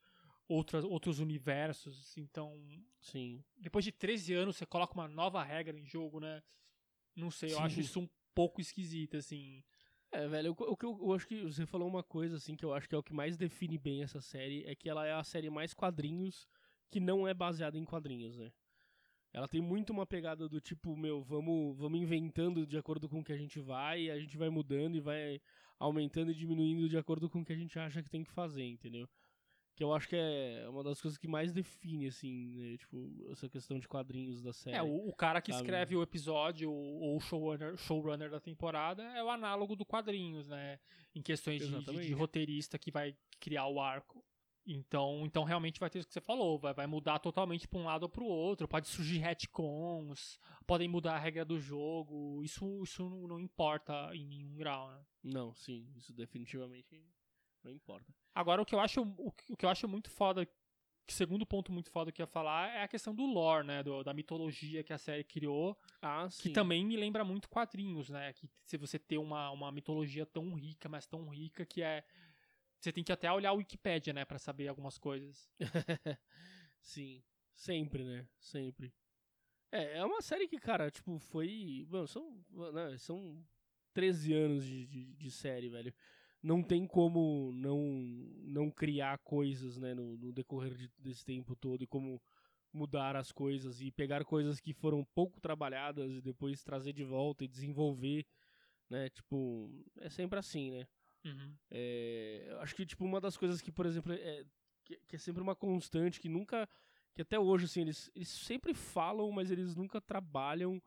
outras, 0.48 0.84
outros 0.84 1.18
universos. 1.18 2.16
Então, 2.16 2.54
Sim. 3.00 3.42
depois 3.56 3.84
de 3.84 3.92
13 3.92 4.34
anos, 4.34 4.56
você 4.56 4.66
coloca 4.66 4.94
uma 4.94 5.06
nova 5.06 5.42
regra 5.42 5.78
em 5.78 5.84
jogo, 5.84 6.18
né? 6.20 6.42
Não 7.18 7.30
sei, 7.30 7.52
eu 7.52 7.56
Sim. 7.56 7.62
acho 7.62 7.80
isso 7.80 8.00
um 8.00 8.08
pouco 8.34 8.60
esquisito, 8.60 9.16
assim. 9.16 9.62
É, 10.12 10.26
velho, 10.26 10.52
o, 10.56 10.76
que 10.76 10.86
eu, 10.86 10.98
eu 11.02 11.12
acho 11.12 11.26
que 11.26 11.42
você 11.42 11.66
falou 11.66 11.88
uma 11.88 12.02
coisa, 12.02 12.36
assim, 12.36 12.56
que 12.56 12.64
eu 12.64 12.72
acho 12.72 12.88
que 12.88 12.94
é 12.94 12.98
o 12.98 13.02
que 13.02 13.12
mais 13.12 13.36
define 13.36 13.76
bem 13.76 14.02
essa 14.02 14.20
série, 14.20 14.64
é 14.64 14.74
que 14.74 14.88
ela 14.88 15.06
é 15.06 15.12
a 15.12 15.24
série 15.24 15.50
mais 15.50 15.74
quadrinhos 15.74 16.46
que 16.90 17.00
não 17.00 17.28
é 17.28 17.34
baseada 17.34 17.76
em 17.76 17.84
quadrinhos, 17.84 18.38
né? 18.38 18.50
Ela 19.32 19.46
tem 19.46 19.60
muito 19.60 19.90
uma 19.90 20.06
pegada 20.06 20.48
do 20.48 20.60
tipo, 20.60 20.96
meu, 20.96 21.22
vamos, 21.22 21.76
vamos 21.76 22.00
inventando 22.00 22.66
de 22.66 22.78
acordo 22.78 23.08
com 23.08 23.20
o 23.20 23.24
que 23.24 23.32
a 23.32 23.36
gente 23.36 23.60
vai, 23.60 24.04
e 24.04 24.10
a 24.10 24.18
gente 24.18 24.38
vai 24.38 24.48
mudando 24.48 24.96
e 24.96 25.00
vai 25.00 25.40
aumentando 25.78 26.30
e 26.30 26.34
diminuindo 26.34 26.88
de 26.88 26.96
acordo 26.96 27.28
com 27.28 27.40
o 27.40 27.44
que 27.44 27.52
a 27.52 27.56
gente 27.56 27.78
acha 27.78 28.02
que 28.02 28.08
tem 28.08 28.24
que 28.24 28.32
fazer, 28.32 28.64
entendeu? 28.64 29.08
Que 29.78 29.84
eu 29.84 29.94
acho 29.94 30.08
que 30.08 30.16
é 30.16 30.66
uma 30.68 30.82
das 30.82 31.00
coisas 31.00 31.16
que 31.16 31.28
mais 31.28 31.52
define, 31.52 32.08
assim, 32.08 32.48
né? 32.56 32.76
Tipo, 32.76 33.30
essa 33.30 33.48
questão 33.48 33.78
de 33.78 33.86
quadrinhos 33.86 34.42
da 34.42 34.52
série. 34.52 34.76
É, 34.76 34.82
o, 34.82 35.08
o 35.08 35.14
cara 35.14 35.40
que 35.40 35.52
sabe? 35.52 35.62
escreve 35.62 35.94
o 35.94 36.02
episódio 36.02 36.68
ou 36.68 37.16
o 37.16 37.20
showrunner, 37.20 37.76
showrunner 37.76 38.28
da 38.28 38.40
temporada 38.40 39.04
é 39.04 39.22
o 39.22 39.30
análogo 39.30 39.76
do 39.76 39.86
quadrinhos, 39.86 40.48
né? 40.48 40.80
Em 41.14 41.22
questões 41.22 41.64
de, 41.64 41.84
de, 41.84 42.06
de 42.06 42.12
roteirista 42.12 42.76
que 42.76 42.90
vai 42.90 43.16
criar 43.38 43.68
o 43.68 43.80
arco. 43.80 44.20
Então, 44.66 45.22
então 45.24 45.44
realmente 45.44 45.78
vai 45.78 45.88
ter 45.88 46.00
isso 46.00 46.08
que 46.08 46.14
você 46.14 46.20
falou, 46.20 46.58
vai, 46.58 46.74
vai 46.74 46.88
mudar 46.88 47.20
totalmente 47.20 47.68
pra 47.68 47.78
um 47.78 47.84
lado 47.84 48.02
ou 48.02 48.08
pro 48.08 48.24
outro, 48.24 48.66
pode 48.66 48.88
surgir 48.88 49.18
retcons, 49.18 50.40
podem 50.66 50.88
mudar 50.88 51.14
a 51.14 51.18
regra 51.20 51.44
do 51.44 51.60
jogo, 51.60 52.42
isso, 52.42 52.82
isso 52.82 53.08
não, 53.08 53.28
não 53.28 53.38
importa 53.38 54.10
em 54.12 54.26
nenhum 54.26 54.56
grau, 54.56 54.90
né? 54.90 55.06
Não, 55.22 55.54
sim, 55.54 55.86
isso 55.94 56.12
definitivamente 56.12 57.00
não 57.68 57.76
importa. 57.76 58.12
Agora, 58.34 58.62
o 58.62 58.64
que 58.66 58.74
eu 58.74 58.80
acho, 58.80 59.00
o, 59.02 59.32
que- 59.32 59.52
o 59.52 59.56
que 59.56 59.64
eu 59.64 59.68
acho 59.70 59.88
muito 59.88 60.10
foda, 60.10 60.46
que 61.06 61.14
segundo 61.14 61.46
ponto 61.46 61.72
muito 61.72 61.90
foda 61.90 62.12
que 62.12 62.20
eu 62.20 62.24
ia 62.24 62.28
falar, 62.30 62.68
é 62.70 62.82
a 62.82 62.88
questão 62.88 63.14
do 63.14 63.24
lore, 63.26 63.66
né? 63.66 63.82
do- 63.82 64.02
da 64.04 64.12
mitologia 64.14 64.84
que 64.84 64.92
a 64.92 64.98
série 64.98 65.24
criou, 65.24 65.76
Ah, 66.02 66.28
que 66.30 66.50
também 66.50 66.84
me 66.84 66.96
lembra 66.96 67.24
muito 67.24 67.48
quadrinhos, 67.48 68.08
né? 68.10 68.32
Que 68.34 68.48
se 68.64 68.76
você 68.76 68.98
ter 68.98 69.18
uma, 69.18 69.50
uma 69.50 69.72
mitologia 69.72 70.24
tão 70.26 70.52
rica, 70.54 70.88
mas 70.88 71.06
tão 71.06 71.28
rica 71.28 71.64
que 71.66 71.82
é. 71.82 72.04
Você 72.80 72.92
tem 72.92 73.02
que 73.02 73.10
até 73.10 73.30
olhar 73.32 73.50
a 73.50 73.54
Wikipédia, 73.54 74.12
né, 74.12 74.24
Pra 74.24 74.38
saber 74.38 74.68
algumas 74.68 74.98
coisas. 74.98 75.50
Sim, 76.80 77.22
sempre, 77.54 78.04
né? 78.04 78.28
Sempre. 78.38 78.94
É, 79.72 79.98
é 79.98 80.04
uma 80.04 80.22
série 80.22 80.46
que, 80.48 80.58
cara, 80.58 80.90
tipo, 80.90 81.18
foi. 81.18 81.86
Mano, 81.90 82.06
são, 82.06 82.44
né, 82.72 82.96
são 82.98 83.44
13 83.92 84.32
anos 84.32 84.64
de, 84.64 84.86
de, 84.86 85.14
de 85.16 85.30
série, 85.30 85.68
velho. 85.68 85.92
Não 86.42 86.62
tem 86.62 86.86
como 86.86 87.50
não, 87.52 87.82
não 88.44 88.70
criar 88.70 89.18
coisas, 89.18 89.78
né, 89.78 89.94
no, 89.94 90.16
no 90.16 90.32
decorrer 90.32 90.74
de- 90.74 90.90
desse 90.98 91.24
tempo 91.24 91.56
todo 91.56 91.82
e 91.82 91.86
como 91.86 92.22
mudar 92.72 93.16
as 93.16 93.32
coisas 93.32 93.80
e 93.80 93.90
pegar 93.90 94.24
coisas 94.24 94.60
que 94.60 94.72
foram 94.72 95.04
pouco 95.14 95.40
trabalhadas 95.40 96.12
e 96.12 96.20
depois 96.20 96.62
trazer 96.62 96.92
de 96.92 97.02
volta 97.04 97.44
e 97.44 97.48
desenvolver, 97.48 98.24
né? 98.88 99.08
Tipo, 99.10 99.70
é 99.98 100.08
sempre 100.08 100.38
assim, 100.38 100.70
né? 100.70 100.86
Uhum. 101.24 101.54
É, 101.70 102.56
acho 102.60 102.74
que, 102.74 102.86
tipo, 102.86 103.04
uma 103.04 103.20
das 103.20 103.36
coisas 103.36 103.60
que, 103.60 103.72
por 103.72 103.86
exemplo, 103.86 104.12
é, 104.12 104.44
que, 104.84 104.96
que 105.08 105.16
é 105.16 105.18
sempre 105.18 105.42
uma 105.42 105.54
constante, 105.56 106.20
que 106.20 106.28
nunca. 106.28 106.68
Que 107.14 107.22
até 107.22 107.38
hoje, 107.38 107.64
assim, 107.64 107.80
eles, 107.80 108.10
eles 108.14 108.28
sempre 108.28 108.72
falam, 108.72 109.30
mas 109.32 109.50
eles 109.50 109.74
nunca 109.74 110.00
trabalham. 110.00 110.80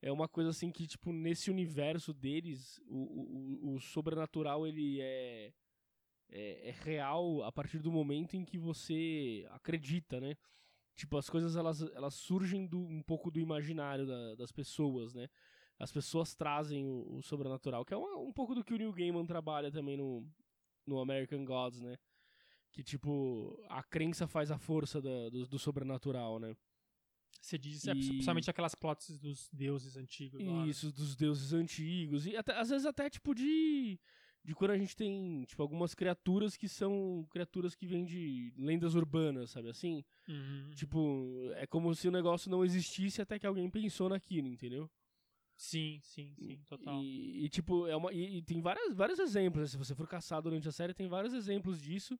É 0.00 0.12
uma 0.12 0.28
coisa 0.28 0.50
assim 0.50 0.70
que, 0.70 0.86
tipo, 0.86 1.12
nesse 1.12 1.50
universo 1.50 2.14
deles, 2.14 2.80
o, 2.86 3.70
o, 3.72 3.74
o 3.74 3.80
sobrenatural 3.80 4.66
ele 4.66 5.00
é, 5.00 5.52
é, 6.30 6.68
é 6.68 6.72
real 6.82 7.42
a 7.44 7.52
partir 7.52 7.78
do 7.80 7.92
momento 7.92 8.36
em 8.36 8.44
que 8.44 8.58
você 8.58 9.46
acredita, 9.50 10.20
né? 10.20 10.36
Tipo, 10.96 11.18
as 11.18 11.30
coisas 11.30 11.56
elas, 11.56 11.82
elas 11.94 12.14
surgem 12.14 12.66
do, 12.66 12.80
um 12.80 13.02
pouco 13.02 13.30
do 13.30 13.40
imaginário 13.40 14.06
da- 14.06 14.34
das 14.36 14.52
pessoas, 14.52 15.14
né? 15.14 15.28
As 15.78 15.92
pessoas 15.92 16.34
trazem 16.34 16.86
o, 16.86 17.16
o 17.18 17.22
sobrenatural, 17.22 17.84
que 17.84 17.94
é 17.94 17.96
um 17.98 18.32
pouco 18.32 18.54
do 18.54 18.64
que 18.64 18.74
o 18.74 18.78
Neil 18.78 18.92
Gaiman 18.92 19.26
trabalha 19.26 19.70
também 19.72 19.96
no, 19.96 20.26
no 20.86 21.00
American 21.00 21.44
Gods, 21.44 21.80
né? 21.80 21.98
Que, 22.72 22.82
tipo, 22.84 23.58
a 23.68 23.82
crença 23.82 24.26
faz 24.28 24.50
a 24.50 24.58
força 24.58 25.00
da- 25.02 25.30
do, 25.30 25.46
do 25.48 25.58
sobrenatural, 25.58 26.38
né? 26.40 26.56
Você 27.40 27.56
diz, 27.56 27.86
é, 27.86 27.92
E- 27.92 27.94
principalmente 27.94 28.50
aquelas 28.50 28.74
plots 28.74 29.18
dos 29.18 29.48
deuses 29.52 29.96
antigos. 29.96 30.44
lá, 30.44 30.62
né? 30.64 30.68
Isso, 30.68 30.92
dos 30.92 31.14
deuses 31.16 31.52
antigos. 31.52 32.26
E 32.26 32.36
até, 32.36 32.52
às 32.58 32.68
vezes 32.70 32.86
até, 32.86 33.08
tipo, 33.08 33.34
de... 33.34 33.98
De 34.44 34.54
quando 34.54 34.70
a 34.70 34.78
gente 34.78 34.96
tem, 34.96 35.44
tipo, 35.44 35.60
algumas 35.60 35.94
criaturas 35.94 36.56
que 36.56 36.68
são 36.68 37.26
criaturas 37.30 37.74
que 37.74 37.86
vêm 37.86 38.04
de 38.04 38.52
lendas 38.56 38.94
urbanas, 38.94 39.50
sabe 39.50 39.68
assim? 39.68 40.02
Uhum. 40.26 40.70
Tipo, 40.74 41.50
é 41.56 41.66
como 41.66 41.94
se 41.94 42.08
o 42.08 42.10
negócio 42.10 42.50
não 42.50 42.64
existisse 42.64 43.20
até 43.20 43.38
que 43.38 43.46
alguém 43.46 43.68
pensou 43.68 44.08
naquilo, 44.08 44.48
entendeu? 44.48 44.88
Sim, 45.56 45.98
sim, 46.02 46.32
sim, 46.38 46.62
total. 46.68 47.02
E, 47.02 47.44
e, 47.44 47.48
tipo, 47.48 47.86
é 47.88 47.96
uma, 47.96 48.12
e, 48.12 48.38
e 48.38 48.42
tem 48.42 48.60
várias, 48.60 48.94
vários 48.94 49.18
exemplos. 49.18 49.60
né? 49.62 49.66
Se 49.66 49.76
você 49.76 49.94
for 49.94 50.06
caçar 50.06 50.40
durante 50.40 50.68
a 50.68 50.72
série, 50.72 50.94
tem 50.94 51.08
vários 51.08 51.34
exemplos 51.34 51.78
disso. 51.80 52.18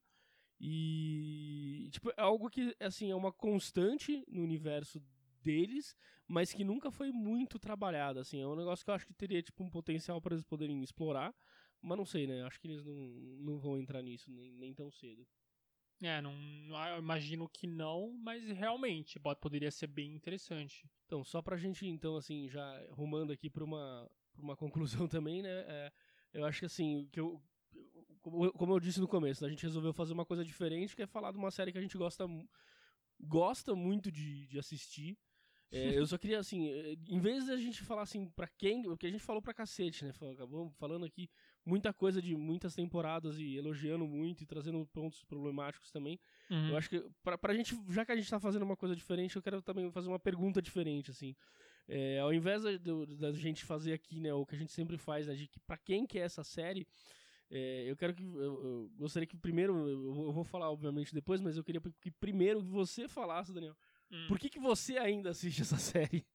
E, 0.61 1.89
tipo, 1.93 2.11
é 2.11 2.21
algo 2.21 2.51
que, 2.51 2.75
assim, 2.81 3.11
é 3.11 3.15
uma 3.15 3.33
constante 3.33 4.25
no 4.29 4.43
universo 4.43 5.01
deles, 5.43 5.97
mas 6.27 6.53
que 6.53 6.65
nunca 6.65 6.91
foi 6.91 7.11
muito 7.13 7.59
trabalhado, 7.59 8.19
assim. 8.19 8.41
É 8.41 8.47
um 8.47 8.57
negócio 8.57 8.85
que 8.85 8.91
eu 8.91 8.95
acho 8.95 9.07
que 9.07 9.15
teria, 9.15 9.43
tipo, 9.43 9.63
um 9.63 9.71
potencial 9.71 10.21
para 10.21 10.35
eles 10.35 10.45
poderem 10.45 10.83
explorar. 10.83 11.35
Mas 11.81 11.97
não 11.97 12.05
sei, 12.05 12.27
né? 12.27 12.43
Acho 12.43 12.61
que 12.61 12.67
eles 12.67 12.85
não, 12.85 12.95
não 12.95 13.59
vão 13.59 13.79
entrar 13.79 14.03
nisso 14.03 14.31
nem, 14.31 14.53
nem 14.53 14.75
tão 14.75 14.91
cedo. 14.91 15.27
É, 16.01 16.21
não, 16.21 16.33
eu 16.93 16.99
imagino 16.99 17.49
que 17.49 17.67
não, 17.67 18.13
mas 18.23 18.45
realmente 18.51 19.19
pode, 19.19 19.41
poderia 19.41 19.71
ser 19.71 19.89
bem 19.89 20.15
interessante. 20.15 20.89
Então, 21.07 21.25
só 21.25 21.43
pra 21.43 21.57
gente, 21.57 21.87
então, 21.87 22.17
assim, 22.17 22.49
já 22.49 22.87
rumando 22.91 23.33
aqui 23.33 23.51
pra 23.51 23.65
uma, 23.65 24.09
pra 24.33 24.43
uma 24.43 24.57
conclusão 25.07 25.09
também, 25.09 25.43
né? 25.43 25.51
é, 25.51 25.93
eu 26.33 26.45
acho 26.45 26.61
que, 26.61 26.67
assim, 26.67 26.97
o 26.99 27.09
que 27.09 27.19
eu, 27.19 27.43
como, 28.19 28.45
eu- 28.45 28.53
como 28.53 28.73
eu 28.75 28.81
disse 28.81 29.01
no 29.01 29.09
começo, 29.09 29.45
a 29.45 29.49
gente 29.49 29.63
resolveu 29.63 29.93
fazer 29.93 30.13
uma 30.13 30.25
coisa 30.25 30.45
diferente, 30.45 30.95
que 30.95 31.03
é 31.03 31.07
falar 31.07 31.33
de 31.33 31.39
uma 31.39 31.51
série 31.51 31.73
que 31.73 31.79
a 31.79 31.81
gente 31.81 31.97
gosta, 31.97 32.27
gosta 33.21 33.75
muito 33.75 34.11
de, 34.11 34.47
de 34.47 34.59
assistir. 34.59 35.17
É, 35.71 35.99
eu 35.99 36.07
só 36.07 36.17
queria, 36.17 36.39
assim, 36.39 36.67
é, 36.71 36.97
em 37.09 37.21
vez 37.21 37.45
de 37.45 37.51
a 37.53 37.57
gente 37.59 37.83
falar, 37.83 38.01
assim, 38.01 38.27
pra 38.31 38.49
quem... 38.49 38.85
Porque 38.85 39.07
a 39.07 39.11
gente 39.11 39.23
falou 39.23 39.43
pra 39.43 39.53
cacete, 39.53 40.03
né? 40.03 40.15
Acabou 40.33 40.71
falando 40.79 41.05
aqui 41.05 41.29
muita 41.63 41.93
coisa 41.93 42.23
de 42.23 42.35
muitas 42.35 42.75
temporadas 42.75 43.39
e 43.39 43.55
elogiando 43.57 44.07
muito 44.07 44.43
e 44.43 44.47
trazendo 44.47 44.87
pontos 44.87 45.23
problemáticos 45.25 45.91
também. 45.91 46.19
Uhum. 46.51 46.71
Eu 46.71 46.77
acho 46.79 46.89
que 46.89 47.05
pra, 47.23 47.37
pra 47.37 47.53
gente, 47.53 47.79
já 47.91 48.03
que 48.03 48.13
a 48.13 48.17
gente 48.17 48.31
tá 48.31 48.41
fazendo 48.41 48.63
uma 48.63 48.79
coisa 48.79 48.97
diferente, 48.97 49.37
eu 49.37 49.43
quero 49.43 49.61
também 49.61 49.91
fazer 49.93 50.09
uma 50.09 50.19
pergunta 50.19 50.63
diferente, 50.63 51.11
assim. 51.11 51.37
É, 51.87 52.19
ao 52.21 52.33
invés 52.33 52.63
da, 52.63 52.71
da 53.19 53.33
gente 53.33 53.65
fazer 53.67 53.93
aqui, 53.93 54.21
né, 54.21 54.33
o 54.33 54.47
que 54.47 54.55
a 54.55 54.59
gente 54.59 54.73
sempre 54.73 54.97
faz, 54.97 55.27
né, 55.27 55.35
de 55.35 55.47
que 55.49 55.61
pra 55.61 55.77
quem 55.77 56.07
que 56.07 56.19
é 56.19 56.23
essa 56.23 56.43
série, 56.43 56.87
é, 57.51 57.91
eu 57.91 57.97
quero 57.97 58.15
que, 58.15 58.23
eu, 58.23 58.41
eu 58.41 58.91
gostaria 58.97 59.27
que 59.27 59.37
primeiro, 59.37 59.89
eu, 59.89 60.13
vou- 60.15 60.27
eu 60.27 60.33
vou 60.33 60.45
falar 60.45 60.71
obviamente 60.71 61.15
depois, 61.15 61.41
mas 61.41 61.57
eu 61.57 61.65
queria 61.65 61.81
que 62.01 62.11
primeiro 62.11 62.61
você 62.63 63.07
falasse, 63.09 63.53
Daniel, 63.53 63.77
Hum. 64.11 64.27
por 64.29 64.39
que 64.39 64.49
que 64.49 64.59
você 64.59 64.97
ainda 64.99 65.31
assiste 65.31 65.61
essa 65.63 65.77
série? 66.23 66.27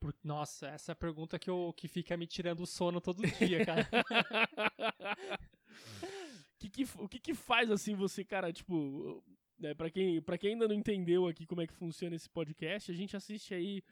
Por- 0.00 0.14
Nossa, 0.24 0.68
essa 0.68 0.90
é 0.90 0.94
a 0.94 0.96
pergunta 0.96 1.38
que, 1.38 1.50
eu, 1.50 1.72
que 1.76 1.88
fica 1.88 2.16
me 2.16 2.26
tirando 2.26 2.60
o 2.60 2.66
sono 2.66 3.00
todo 3.00 3.22
dia, 3.22 3.64
cara. 3.66 3.86
que 6.58 6.68
que, 6.68 6.84
o 6.98 7.08
que 7.08 7.18
que 7.20 7.34
faz 7.34 7.70
assim 7.70 7.94
você, 7.94 8.24
cara, 8.24 8.52
tipo, 8.52 9.22
né, 9.58 9.74
para 9.74 9.90
quem, 9.90 10.20
pra 10.22 10.38
quem 10.38 10.52
ainda 10.52 10.68
não 10.68 10.74
entendeu 10.74 11.26
aqui 11.26 11.46
como 11.46 11.60
é 11.62 11.66
que 11.66 11.72
funciona 11.74 12.16
esse 12.16 12.28
podcast, 12.28 12.90
a 12.90 12.94
gente 12.94 13.16
assiste 13.16 13.54
aí 13.54 13.82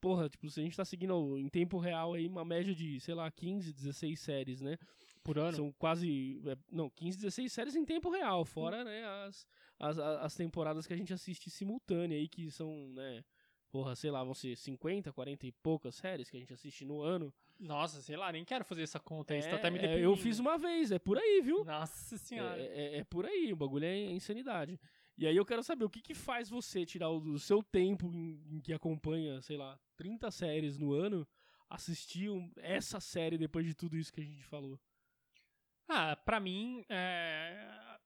porra, 0.00 0.28
tipo, 0.28 0.48
se 0.50 0.60
a 0.60 0.62
gente 0.62 0.76
tá 0.76 0.84
seguindo 0.84 1.38
em 1.38 1.48
tempo 1.48 1.78
real 1.78 2.14
aí 2.14 2.26
uma 2.26 2.44
média 2.44 2.74
de, 2.74 2.98
sei 3.00 3.14
lá, 3.14 3.30
15, 3.30 3.72
16 3.72 4.18
séries, 4.20 4.60
né? 4.60 4.78
Por 5.22 5.38
ano? 5.38 5.56
São 5.56 5.72
quase, 5.72 6.40
é, 6.46 6.56
não, 6.70 6.88
15, 6.90 7.18
16 7.18 7.52
séries 7.52 7.74
em 7.76 7.84
tempo 7.84 8.08
real, 8.10 8.44
fora, 8.44 8.82
né, 8.84 9.04
as, 9.26 9.46
as, 9.78 9.98
as 9.98 10.34
temporadas 10.34 10.86
que 10.86 10.92
a 10.92 10.96
gente 10.96 11.12
assiste 11.12 11.50
simultânea 11.50 12.16
aí, 12.16 12.26
que 12.28 12.50
são, 12.50 12.88
né, 12.94 13.22
porra, 13.70 13.94
sei 13.94 14.10
lá, 14.10 14.24
vão 14.24 14.32
ser 14.32 14.56
50, 14.56 15.12
40 15.12 15.46
e 15.46 15.52
poucas 15.52 15.96
séries 15.96 16.30
que 16.30 16.36
a 16.36 16.40
gente 16.40 16.52
assiste 16.54 16.84
no 16.84 17.02
ano. 17.02 17.32
Nossa, 17.58 18.00
sei 18.00 18.16
lá, 18.16 18.30
nem 18.32 18.44
quero 18.44 18.64
fazer 18.64 18.82
essa 18.84 18.98
conta. 19.00 19.34
Tá 19.34 19.40
É, 19.40 19.52
até 19.52 19.70
me 19.70 19.78
é, 19.80 19.98
eu 19.98 20.16
fiz 20.16 20.38
uma 20.38 20.56
vez, 20.56 20.92
é 20.92 20.98
por 20.98 21.18
aí, 21.18 21.42
viu? 21.42 21.64
Nossa 21.64 22.16
senhora. 22.16 22.62
É, 22.62 22.94
é- 22.94 22.98
é 22.98 23.04
por 23.04 23.26
aí, 23.26 23.52
o 23.52 23.56
bagulho 23.56 23.84
é 23.84 23.98
insanidade. 24.12 24.80
E 25.18 25.26
aí 25.26 25.36
eu 25.36 25.44
quero 25.44 25.62
saber 25.64 25.84
o 25.84 25.90
que, 25.90 26.00
que 26.00 26.14
faz 26.14 26.48
você 26.48 26.86
tirar 26.86 27.10
o, 27.10 27.38
seu 27.38 27.62
tempo 27.62 28.06
em, 28.14 28.40
em 28.56 28.60
que 28.60 28.72
acompanha, 28.72 29.42
sei 29.42 29.56
lá, 29.58 29.78
30 29.96 30.30
séries 30.30 30.78
no 30.78 30.92
ano, 30.94 31.26
assistir 31.68 32.30
um- 32.30 32.50
essa 32.56 33.00
série 33.00 33.36
depois 33.38 33.66
de 33.66 33.74
tudo 33.74 33.96
isso 33.98 34.12
que 34.12 34.20
a 34.20 34.24
gente 34.24 34.44
falou. 34.44 34.80
Ah, 35.88 36.16
pra 36.16 36.38
mim, 36.40 36.84
é... 36.88 37.98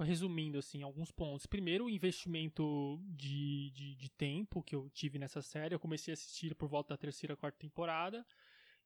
resumindo 0.00 0.58
assim, 0.58 0.82
alguns 0.82 1.10
pontos. 1.10 1.46
Primeiro, 1.46 1.84
o 1.86 1.90
investimento 1.90 3.00
de, 3.06 3.70
de, 3.70 3.94
de 3.96 4.10
tempo 4.10 4.62
que 4.62 4.74
eu 4.74 4.90
tive 4.90 5.18
nessa 5.18 5.40
série. 5.42 5.74
Eu 5.74 5.80
comecei 5.80 6.12
a 6.12 6.14
assistir 6.14 6.54
por 6.54 6.68
volta 6.68 6.94
da 6.94 6.98
terceira, 6.98 7.36
quarta 7.36 7.58
temporada. 7.58 8.26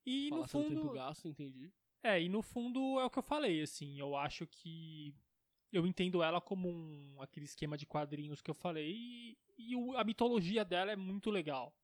E 0.07 0.31
no 0.31 0.45
seu 0.45 0.65
tempo 0.65 0.89
fundo, 0.89 0.91
gasto, 0.91 1.29
entendi. 1.29 1.73
é, 2.03 2.23
e 2.23 2.29
no 2.29 2.43
fundo 2.43 2.99
é 3.01 3.05
o 3.05 3.11
que 3.11 3.19
eu 3.19 3.23
falei, 3.23 3.63
assim, 3.63 3.99
eu 3.99 4.17
acho 4.17 4.47
que 4.47 5.15
eu 5.73 5.87
entendo 5.87 6.23
ela 6.23 6.41
como 6.41 6.69
um, 6.69 7.21
aquele 7.21 7.45
esquema 7.47 7.77
de 7.77 7.87
quadrinhos 7.87 8.41
que 8.43 8.51
eu 8.51 8.55
falei 8.55 8.93
e, 8.95 9.39
e 9.59 9.77
o- 9.77 9.97
a 9.97 10.05
mitologia 10.05 10.65
dela 10.65 10.93
é 10.93 10.97
muito 10.97 11.31
legal. 11.31 11.75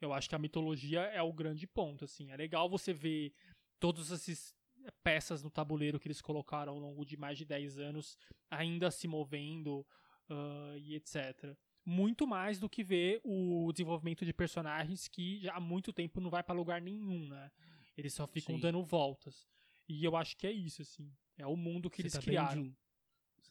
Eu 0.00 0.12
acho 0.12 0.28
que 0.28 0.34
a 0.34 0.38
mitologia 0.38 1.00
é 1.00 1.22
o 1.22 1.32
grande 1.32 1.66
ponto, 1.66 2.04
assim. 2.04 2.30
É 2.30 2.36
legal 2.36 2.68
você 2.68 2.92
ver 2.92 3.32
todas 3.80 4.10
essas 4.10 4.54
peças 5.02 5.42
no 5.42 5.50
tabuleiro 5.50 5.98
que 5.98 6.06
eles 6.08 6.20
colocaram 6.20 6.72
ao 6.74 6.78
longo 6.78 7.04
de 7.06 7.16
mais 7.16 7.38
de 7.38 7.44
10 7.44 7.78
anos 7.78 8.18
ainda 8.50 8.90
se 8.90 9.08
movendo 9.08 9.86
uh, 10.28 10.76
e 10.78 10.94
etc. 10.94 11.56
Muito 11.86 12.26
mais 12.26 12.58
do 12.58 12.68
que 12.68 12.82
ver 12.82 13.20
o 13.24 13.70
desenvolvimento 13.72 14.24
de 14.24 14.32
personagens 14.32 15.08
que 15.08 15.40
já 15.40 15.54
há 15.54 15.60
muito 15.60 15.92
tempo 15.92 16.20
não 16.20 16.28
vai 16.30 16.42
para 16.42 16.54
lugar 16.54 16.80
nenhum, 16.82 17.28
né? 17.28 17.50
Eles 17.96 18.12
só 18.12 18.26
ficam 18.26 18.56
Sim. 18.56 18.60
dando 18.60 18.82
voltas. 18.82 19.46
E 19.88 20.04
eu 20.04 20.16
acho 20.16 20.36
que 20.36 20.46
é 20.46 20.52
isso, 20.52 20.82
assim. 20.82 21.10
É 21.38 21.46
o 21.46 21.56
mundo 21.56 21.88
que 21.90 21.96
Você 21.96 22.02
eles 22.02 22.12
tá 22.12 22.20
criaram. 22.20 22.74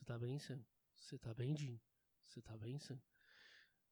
Você 0.03 0.07
tá 0.07 0.17
bem, 0.19 0.37
Sam? 0.37 0.59
Você 0.97 1.17
tá 1.17 1.33
bem, 1.33 1.55
Jim? 1.55 1.79
Você 2.25 2.41
tá 2.41 2.57
bem, 2.57 2.77
Sam? 2.77 2.99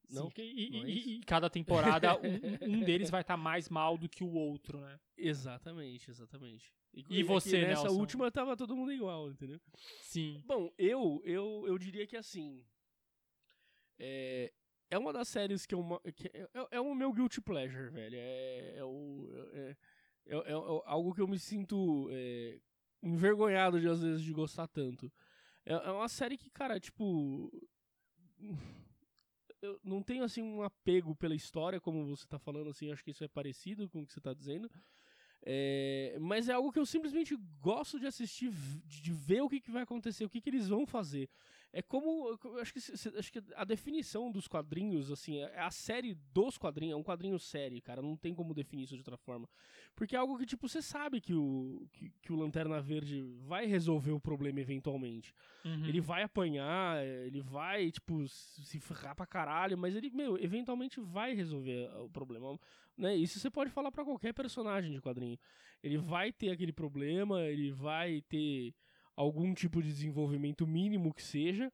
Não? 0.10 0.30
Sim, 0.30 0.42
e, 0.42 0.70
Não 0.70 0.84
é 0.84 0.90
e- 0.90 1.16
e 1.20 1.20
cada 1.22 1.50
temporada 1.50 2.10
um, 2.20 2.80
um 2.80 2.84
deles 2.84 3.10
vai 3.10 3.22
estar 3.22 3.38
mais 3.38 3.70
mal 3.70 3.98
do 3.98 4.10
que 4.10 4.22
o 4.22 4.30
outro, 4.34 4.82
né? 4.82 5.00
Exatamente, 5.16 6.12
exatamente. 6.12 6.74
E 6.94 7.22
é 7.22 7.24
você, 7.24 7.62
que 7.62 7.66
nessa 7.66 7.84
Nelson? 7.84 7.98
última 7.98 8.30
tava 8.30 8.58
todo 8.58 8.76
mundo 8.76 8.92
igual, 8.92 9.32
entendeu? 9.32 9.62
Sim. 10.02 10.44
Bom, 10.46 10.70
eu, 10.78 11.22
eu, 11.24 11.64
eu 11.66 11.78
diria 11.78 12.06
que 12.06 12.18
assim. 12.18 12.62
É, 13.98 14.52
é 14.90 14.98
uma 14.98 15.14
das 15.14 15.30
séries 15.30 15.66
que 15.66 15.74
eu. 15.74 15.82
Que 16.14 16.28
é, 16.34 16.50
é- 16.54 16.68
é 16.72 16.82
o 16.82 16.94
meu 16.94 17.14
guilty 17.14 17.40
pleasure, 17.40 17.90
velho. 17.90 18.18
É, 18.18 18.74
é, 18.80 18.84
o, 18.84 19.30
é, 19.54 19.78
é, 20.26 20.36
é- 20.36 20.52
é 20.52 20.54
algo 20.86 21.14
que 21.16 21.22
eu 21.22 21.28
me 21.28 21.40
sinto 21.40 22.10
é, 22.12 22.60
envergonhado 23.02 23.80
de, 23.80 23.88
às 23.88 24.02
vezes, 24.02 24.22
de 24.22 24.34
gostar 24.34 24.68
tanto. 24.68 25.10
É, 25.66 25.74
é 25.74 25.92
uma 25.92 26.10
série 26.10 26.38
que, 26.38 26.50
cara, 26.50 26.80
tipo. 26.80 27.52
Eu 29.62 29.80
não 29.84 30.02
tenho, 30.02 30.24
assim, 30.24 30.42
um 30.42 30.64
apego 30.64 31.16
pela 31.16 31.36
história, 31.36 31.80
como 31.80 32.04
você 32.08 32.26
tá 32.26 32.40
falando, 32.40 32.72
assim. 32.72 32.92
Acho 32.92 33.04
que 33.04 33.12
isso 33.12 33.24
é 33.24 33.28
parecido 33.28 33.88
com 33.88 34.02
o 34.02 34.06
que 34.08 34.12
você 34.12 34.20
tá 34.20 34.34
dizendo. 34.34 34.68
É, 35.44 36.18
mas 36.20 36.50
é 36.50 36.54
algo 36.54 36.72
que 36.72 36.80
eu 36.80 36.86
simplesmente 36.86 37.36
gosto 37.60 38.00
de 38.00 38.08
assistir, 38.08 38.52
de 38.86 39.12
ver 39.12 39.42
o 39.42 39.50
que, 39.50 39.60
que 39.60 39.72
vai 39.72 39.84
acontecer, 39.84 40.26
o 40.26 40.30
que, 40.30 40.42
que 40.42 40.50
eles 40.50 40.68
vão 40.68 40.86
fazer. 40.86 41.30
É 41.74 41.82
como. 41.82 42.38
Acho 42.60 42.74
que, 42.74 42.80
acho 42.80 43.32
que 43.32 43.42
a 43.56 43.64
definição 43.64 44.30
dos 44.30 44.48
quadrinhos, 44.48 45.10
assim, 45.10 45.38
é 45.38 45.60
a 45.60 45.72
série 45.72 46.16
dos 46.34 46.58
quadrinhos, 46.58 46.94
é 46.94 46.98
um 46.98 47.04
quadrinho 47.04 47.40
série, 47.40 47.80
cara. 47.80 48.02
Não 48.02 48.18
tem 48.18 48.36
como 48.36 48.54
definir 48.54 48.84
isso 48.84 48.94
de 48.94 49.00
outra 49.00 49.16
forma. 49.16 49.48
Porque 49.96 50.16
é 50.16 50.20
algo 50.20 50.38
que, 50.38 50.46
tipo, 50.46 50.68
você 50.68 50.82
sabe 50.82 51.22
que 51.22 51.34
o, 51.34 51.88
que, 51.94 52.12
que 52.22 52.34
o 52.34 52.36
Lanterna 52.36 52.82
Verde 52.82 53.22
vai 53.48 53.66
resolver 53.66 54.12
o 54.12 54.20
problema 54.20 54.60
eventualmente. 54.60 55.34
Uhum. 55.64 55.86
Ele 55.86 56.02
vai 56.02 56.24
apanhar, 56.24 57.02
ele 57.06 57.40
vai, 57.40 57.90
tipo, 57.90 58.28
se 58.28 58.80
ferrar 58.80 59.16
pra 59.16 59.26
caralho, 59.26 59.78
mas 59.78 59.96
ele, 59.96 60.10
meu, 60.10 60.38
eventualmente 60.38 61.00
vai 61.00 61.34
resolver 61.34 61.90
uh, 61.94 62.04
o 62.04 62.10
problema. 62.10 62.60
Né? 62.98 63.16
Isso 63.16 63.40
você 63.40 63.50
pode 63.50 63.72
falar 63.72 63.92
pra 63.92 64.04
qualquer 64.04 64.34
personagem 64.34 64.92
de 64.92 65.02
quadrinho. 65.02 65.40
Ele 65.82 65.98
vai 65.98 66.34
ter 66.34 66.52
aquele 66.52 66.74
problema, 66.74 67.42
ele 67.44 67.72
vai 67.72 68.22
ter 68.24 68.74
algum 69.16 69.54
tipo 69.54 69.82
de 69.82 69.90
desenvolvimento 69.90 70.66
mínimo 70.66 71.14
que 71.14 71.22
seja, 71.24 71.72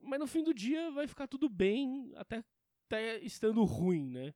mas 0.00 0.18
no 0.20 0.26
fim 0.26 0.42
do 0.42 0.54
dia 0.54 0.90
vai 0.90 1.06
ficar 1.06 1.26
tudo 1.26 1.48
bem, 1.48 2.12
até, 2.16 2.44
até 2.86 3.18
estando 3.18 3.62
ruim, 3.64 4.10
né? 4.10 4.34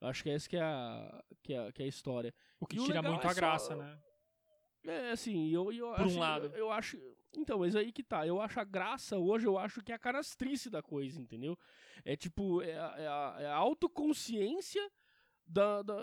Eu 0.00 0.08
acho 0.08 0.22
que 0.22 0.30
essa 0.30 0.48
que 0.48 0.56
é 0.56 0.62
a, 0.62 1.24
que 1.42 1.52
é 1.54 1.58
a, 1.68 1.72
que 1.72 1.82
é 1.82 1.84
a 1.84 1.88
história. 1.88 2.34
O 2.58 2.66
que 2.66 2.76
E 2.76 2.80
o 2.80 2.84
tira 2.84 2.96
legal 3.00 3.12
muito 3.12 3.26
é 3.26 3.30
a 3.30 3.34
só- 3.34 3.40
graça, 3.40 3.76
né? 3.76 3.98
É, 4.84 5.10
assim, 5.12 5.48
eu, 5.48 5.72
eu 5.72 5.88
Por 5.94 6.00
um 6.00 6.06
acho, 6.06 6.18
lado. 6.18 6.46
Eu, 6.46 6.52
eu 6.56 6.72
acho. 6.72 6.98
Então, 7.36 7.60
mas 7.60 7.76
aí 7.76 7.92
que 7.92 8.02
tá. 8.02 8.26
Eu 8.26 8.40
acho 8.40 8.58
a 8.58 8.64
graça 8.64 9.16
hoje, 9.16 9.46
eu 9.46 9.56
acho 9.56 9.80
que 9.80 9.92
é 9.92 9.94
a 9.94 9.98
canastrice 9.98 10.68
da 10.68 10.82
coisa, 10.82 11.20
entendeu? 11.20 11.56
É 12.04 12.16
tipo, 12.16 12.60
é 12.62 12.70
é 12.72 12.78
a- 13.06 13.36
é 13.38 13.46
a 13.46 13.54
autoconsciência 13.54 14.90
da, 15.46 15.82
da. 15.82 15.94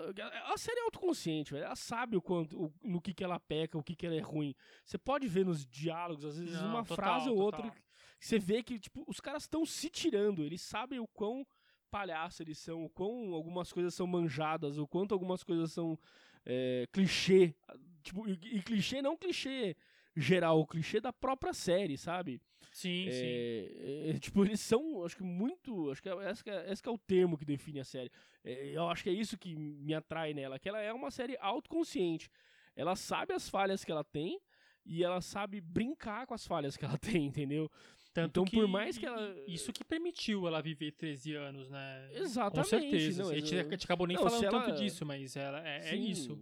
A 0.52 0.56
série 0.58 0.78
é 0.80 0.84
autoconsciente, 0.84 1.52
velho. 1.52 1.64
Ela 1.64 1.76
sabe 1.76 2.16
o 2.16 2.22
quanto, 2.22 2.64
o- 2.64 2.72
no 2.82 3.00
que, 3.00 3.12
que 3.14 3.24
ela 3.24 3.38
peca, 3.40 3.76
o 3.78 3.82
que, 3.82 3.96
que 3.96 4.06
ela 4.06 4.14
é 4.14 4.20
ruim. 4.20 4.54
Você 4.84 4.98
pode 4.98 5.26
ver 5.26 5.44
nos 5.44 5.66
diálogos, 5.66 6.24
às 6.24 6.38
vezes, 6.38 6.60
Não, 6.60 6.68
uma 6.70 6.84
total, 6.84 6.96
frase 6.96 7.28
ou 7.30 7.36
outra. 7.36 7.62
total. 7.62 7.76
que 7.76 7.82
Você 8.26 8.38
vê 8.38 8.62
que, 8.62 8.78
tipo, 8.78 9.04
os 9.08 9.20
caras 9.20 9.44
estão 9.44 9.64
se 9.64 9.88
tirando. 9.90 10.44
Eles 10.44 10.60
sabem 10.62 10.98
o 11.00 11.06
quão 11.08 11.46
palhaço 11.90 12.42
eles 12.42 12.58
são, 12.58 12.84
o 12.84 12.88
quão 12.90 13.34
algumas 13.34 13.72
coisas 13.72 13.94
são 13.94 14.06
manjadas, 14.06 14.78
o 14.78 14.86
quanto 14.86 15.12
algumas 15.12 15.42
coisas 15.42 15.72
são 15.72 15.98
é, 16.46 16.86
clichê. 16.92 17.54
Tipo, 18.02 18.28
e, 18.28 18.32
e 18.32 18.62
clichê 18.62 19.02
não 19.02 19.16
clichê 19.16 19.76
geral, 20.16 20.66
clichê 20.66 21.00
da 21.00 21.12
própria 21.12 21.52
série, 21.52 21.96
sabe? 21.96 22.40
Sim, 22.72 23.08
sim. 23.10 23.20
É, 23.24 24.10
é, 24.10 24.18
tipo, 24.18 24.44
eles 24.44 24.60
são, 24.60 25.04
acho 25.04 25.16
que 25.16 25.22
muito. 25.22 25.90
Acho 25.90 26.00
que 26.02 26.08
é- 26.08 26.30
esse, 26.30 26.44
que 26.44 26.50
é, 26.50 26.72
esse 26.72 26.82
que 26.82 26.88
é 26.88 26.92
o 26.92 26.98
termo 26.98 27.36
que 27.36 27.44
define 27.44 27.80
a 27.80 27.84
série. 27.84 28.10
É, 28.44 28.68
eu 28.76 28.88
acho 28.88 29.02
que 29.02 29.10
é 29.10 29.12
isso 29.12 29.36
que 29.38 29.54
me 29.56 29.92
atrai 29.92 30.32
nela, 30.34 30.58
que 30.58 30.68
ela 30.68 30.80
é 30.80 30.92
uma 30.92 31.10
série 31.10 31.36
autoconsciente. 31.40 32.28
Ela 32.76 32.94
sabe 32.94 33.32
as 33.34 33.48
falhas 33.48 33.84
que 33.84 33.90
ela 33.90 34.04
tem 34.04 34.40
e 34.86 35.02
ela 35.02 35.20
sabe 35.20 35.60
brincar 35.60 36.26
com 36.26 36.34
as 36.34 36.46
falhas 36.46 36.76
que 36.76 36.84
ela 36.84 36.96
tem, 37.22 37.26
entendeu? 37.26 37.68
Tanto 38.12 38.30
então, 38.40 38.44
que 38.44 38.56
por 38.56 38.66
mais 38.68 38.96
que 38.98 39.06
ela- 39.06 39.34
Isso 39.46 39.72
que 39.72 39.84
permitiu 39.84 40.46
ela 40.46 40.60
viver 40.62 40.92
13 40.92 41.34
anos, 41.34 41.68
né? 41.70 42.08
Exatamente. 42.12 42.70
Com 42.70 42.80
certeza. 42.80 43.22
não, 43.22 43.30
a, 43.30 43.34
gente, 43.34 43.54
eu- 43.54 43.60
a 43.66 43.70
gente 43.70 43.84
acabou 43.84 44.06
nem 44.06 44.16
Não, 44.16 44.24
falando 44.24 44.44
ela- 44.44 44.62
tanto 44.64 44.78
disso, 44.80 45.04
mas 45.06 45.36
ela, 45.36 45.66
é, 45.66 45.90
é 45.90 45.96
isso. 45.96 46.38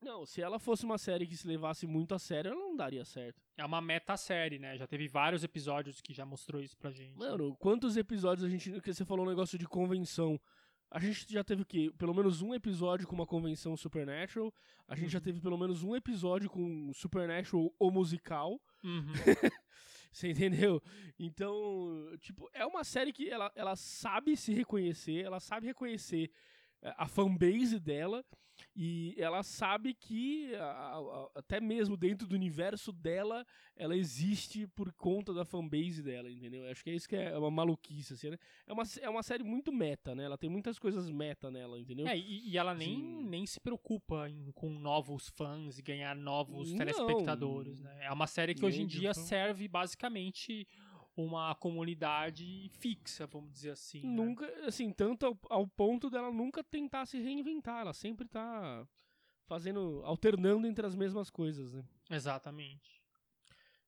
Não, 0.00 0.24
se 0.24 0.40
ela 0.40 0.58
fosse 0.58 0.84
uma 0.84 0.96
série 0.98 1.26
que 1.26 1.36
se 1.36 1.46
levasse 1.46 1.86
muito 1.86 2.14
a 2.14 2.18
sério, 2.18 2.52
ela 2.52 2.60
não 2.60 2.76
daria 2.76 3.04
certo. 3.04 3.42
É 3.56 3.64
uma 3.64 3.80
meta-série, 3.80 4.58
né? 4.58 4.76
Já 4.76 4.86
teve 4.86 5.08
vários 5.08 5.42
episódios 5.42 6.00
que 6.00 6.14
já 6.14 6.24
mostrou 6.24 6.62
isso 6.62 6.76
pra 6.76 6.90
gente. 6.90 7.16
Mano, 7.18 7.56
quantos 7.56 7.96
episódios 7.96 8.44
a 8.44 8.48
gente. 8.48 8.80
Que 8.80 8.92
você 8.94 9.04
falou 9.04 9.26
um 9.26 9.28
negócio 9.28 9.58
de 9.58 9.66
convenção. 9.66 10.40
A 10.90 10.98
gente 11.00 11.30
já 11.30 11.44
teve 11.44 11.62
o 11.62 11.66
quê? 11.66 11.92
Pelo 11.98 12.14
menos 12.14 12.40
um 12.40 12.54
episódio 12.54 13.06
com 13.06 13.14
uma 13.14 13.26
convenção 13.26 13.76
Supernatural. 13.76 14.54
A 14.86 14.94
gente 14.96 15.10
já 15.10 15.18
Uhum. 15.18 15.24
teve 15.24 15.40
pelo 15.40 15.58
menos 15.58 15.82
um 15.82 15.94
episódio 15.94 16.48
com 16.48 16.90
Supernatural 16.94 17.70
ou 17.78 17.90
musical. 17.90 18.58
Uhum. 18.82 19.12
Você 20.10 20.30
entendeu? 20.30 20.80
Então, 21.18 22.16
tipo, 22.20 22.48
é 22.54 22.64
uma 22.64 22.84
série 22.84 23.12
que 23.12 23.28
ela, 23.28 23.52
ela 23.54 23.76
sabe 23.76 24.34
se 24.36 24.52
reconhecer, 24.54 25.24
ela 25.24 25.38
sabe 25.40 25.66
reconhecer 25.66 26.30
a 26.82 27.06
fanbase 27.08 27.78
dela 27.78 28.24
e 28.74 29.14
ela 29.18 29.42
sabe 29.44 29.94
que 29.94 30.52
a- 30.56 30.62
a- 30.98 31.30
até 31.36 31.60
mesmo 31.60 31.96
dentro 31.96 32.26
do 32.26 32.34
universo 32.34 32.92
dela, 32.92 33.46
ela 33.76 33.96
existe 33.96 34.66
por 34.66 34.92
conta 34.92 35.32
da 35.32 35.44
fanbase 35.44 36.02
dela, 36.02 36.28
entendeu? 36.30 36.64
Eu 36.64 36.70
Acho 36.72 36.82
que 36.82 36.90
é 36.90 36.94
isso 36.94 37.08
que 37.08 37.14
é 37.14 37.38
uma 37.38 37.52
maluquice, 37.52 38.14
assim, 38.14 38.30
né? 38.30 38.36
É 38.66 38.72
uma, 38.72 38.82
é 39.00 39.08
uma 39.08 39.22
série 39.22 39.44
muito 39.44 39.72
meta, 39.72 40.12
né? 40.12 40.24
Ela 40.24 40.36
tem 40.36 40.50
muitas 40.50 40.76
coisas 40.76 41.08
meta 41.08 41.52
nela, 41.52 41.78
entendeu? 41.78 42.06
É, 42.08 42.18
e, 42.18 42.48
e 42.50 42.58
ela 42.58 42.74
nem, 42.74 42.96
Assim- 42.96 43.22
nem 43.28 43.46
se 43.46 43.60
preocupa 43.60 44.28
em- 44.28 44.50
com 44.52 44.68
novos 44.70 45.28
fãs 45.36 45.78
e 45.78 45.82
ganhar 45.82 46.16
novos 46.16 46.70
Não. 46.72 46.78
telespectadores, 46.78 47.80
né? 47.80 47.96
É 48.06 48.12
uma 48.12 48.26
série 48.26 48.56
que 48.56 48.64
hoje 48.64 48.82
em 48.82 48.86
dia 48.86 49.14
fã. 49.14 49.20
serve 49.20 49.68
basicamente 49.68 50.66
uma 51.24 51.54
comunidade 51.54 52.70
fixa, 52.78 53.26
vamos 53.26 53.52
dizer 53.52 53.70
assim. 53.70 54.02
né? 54.02 54.08
Nunca, 54.08 54.46
assim, 54.66 54.92
tanto 54.92 55.26
ao, 55.26 55.38
ao 55.48 55.66
ponto 55.66 56.08
dela 56.10 56.30
nunca 56.32 56.62
tentar 56.62 57.06
se 57.06 57.18
reinventar, 57.18 57.80
ela 57.80 57.92
sempre 57.92 58.28
tá 58.28 58.86
fazendo, 59.46 60.02
alternando 60.04 60.66
entre 60.66 60.86
as 60.86 60.94
mesmas 60.94 61.30
coisas, 61.30 61.72
né? 61.72 61.84
Exatamente. 62.10 63.02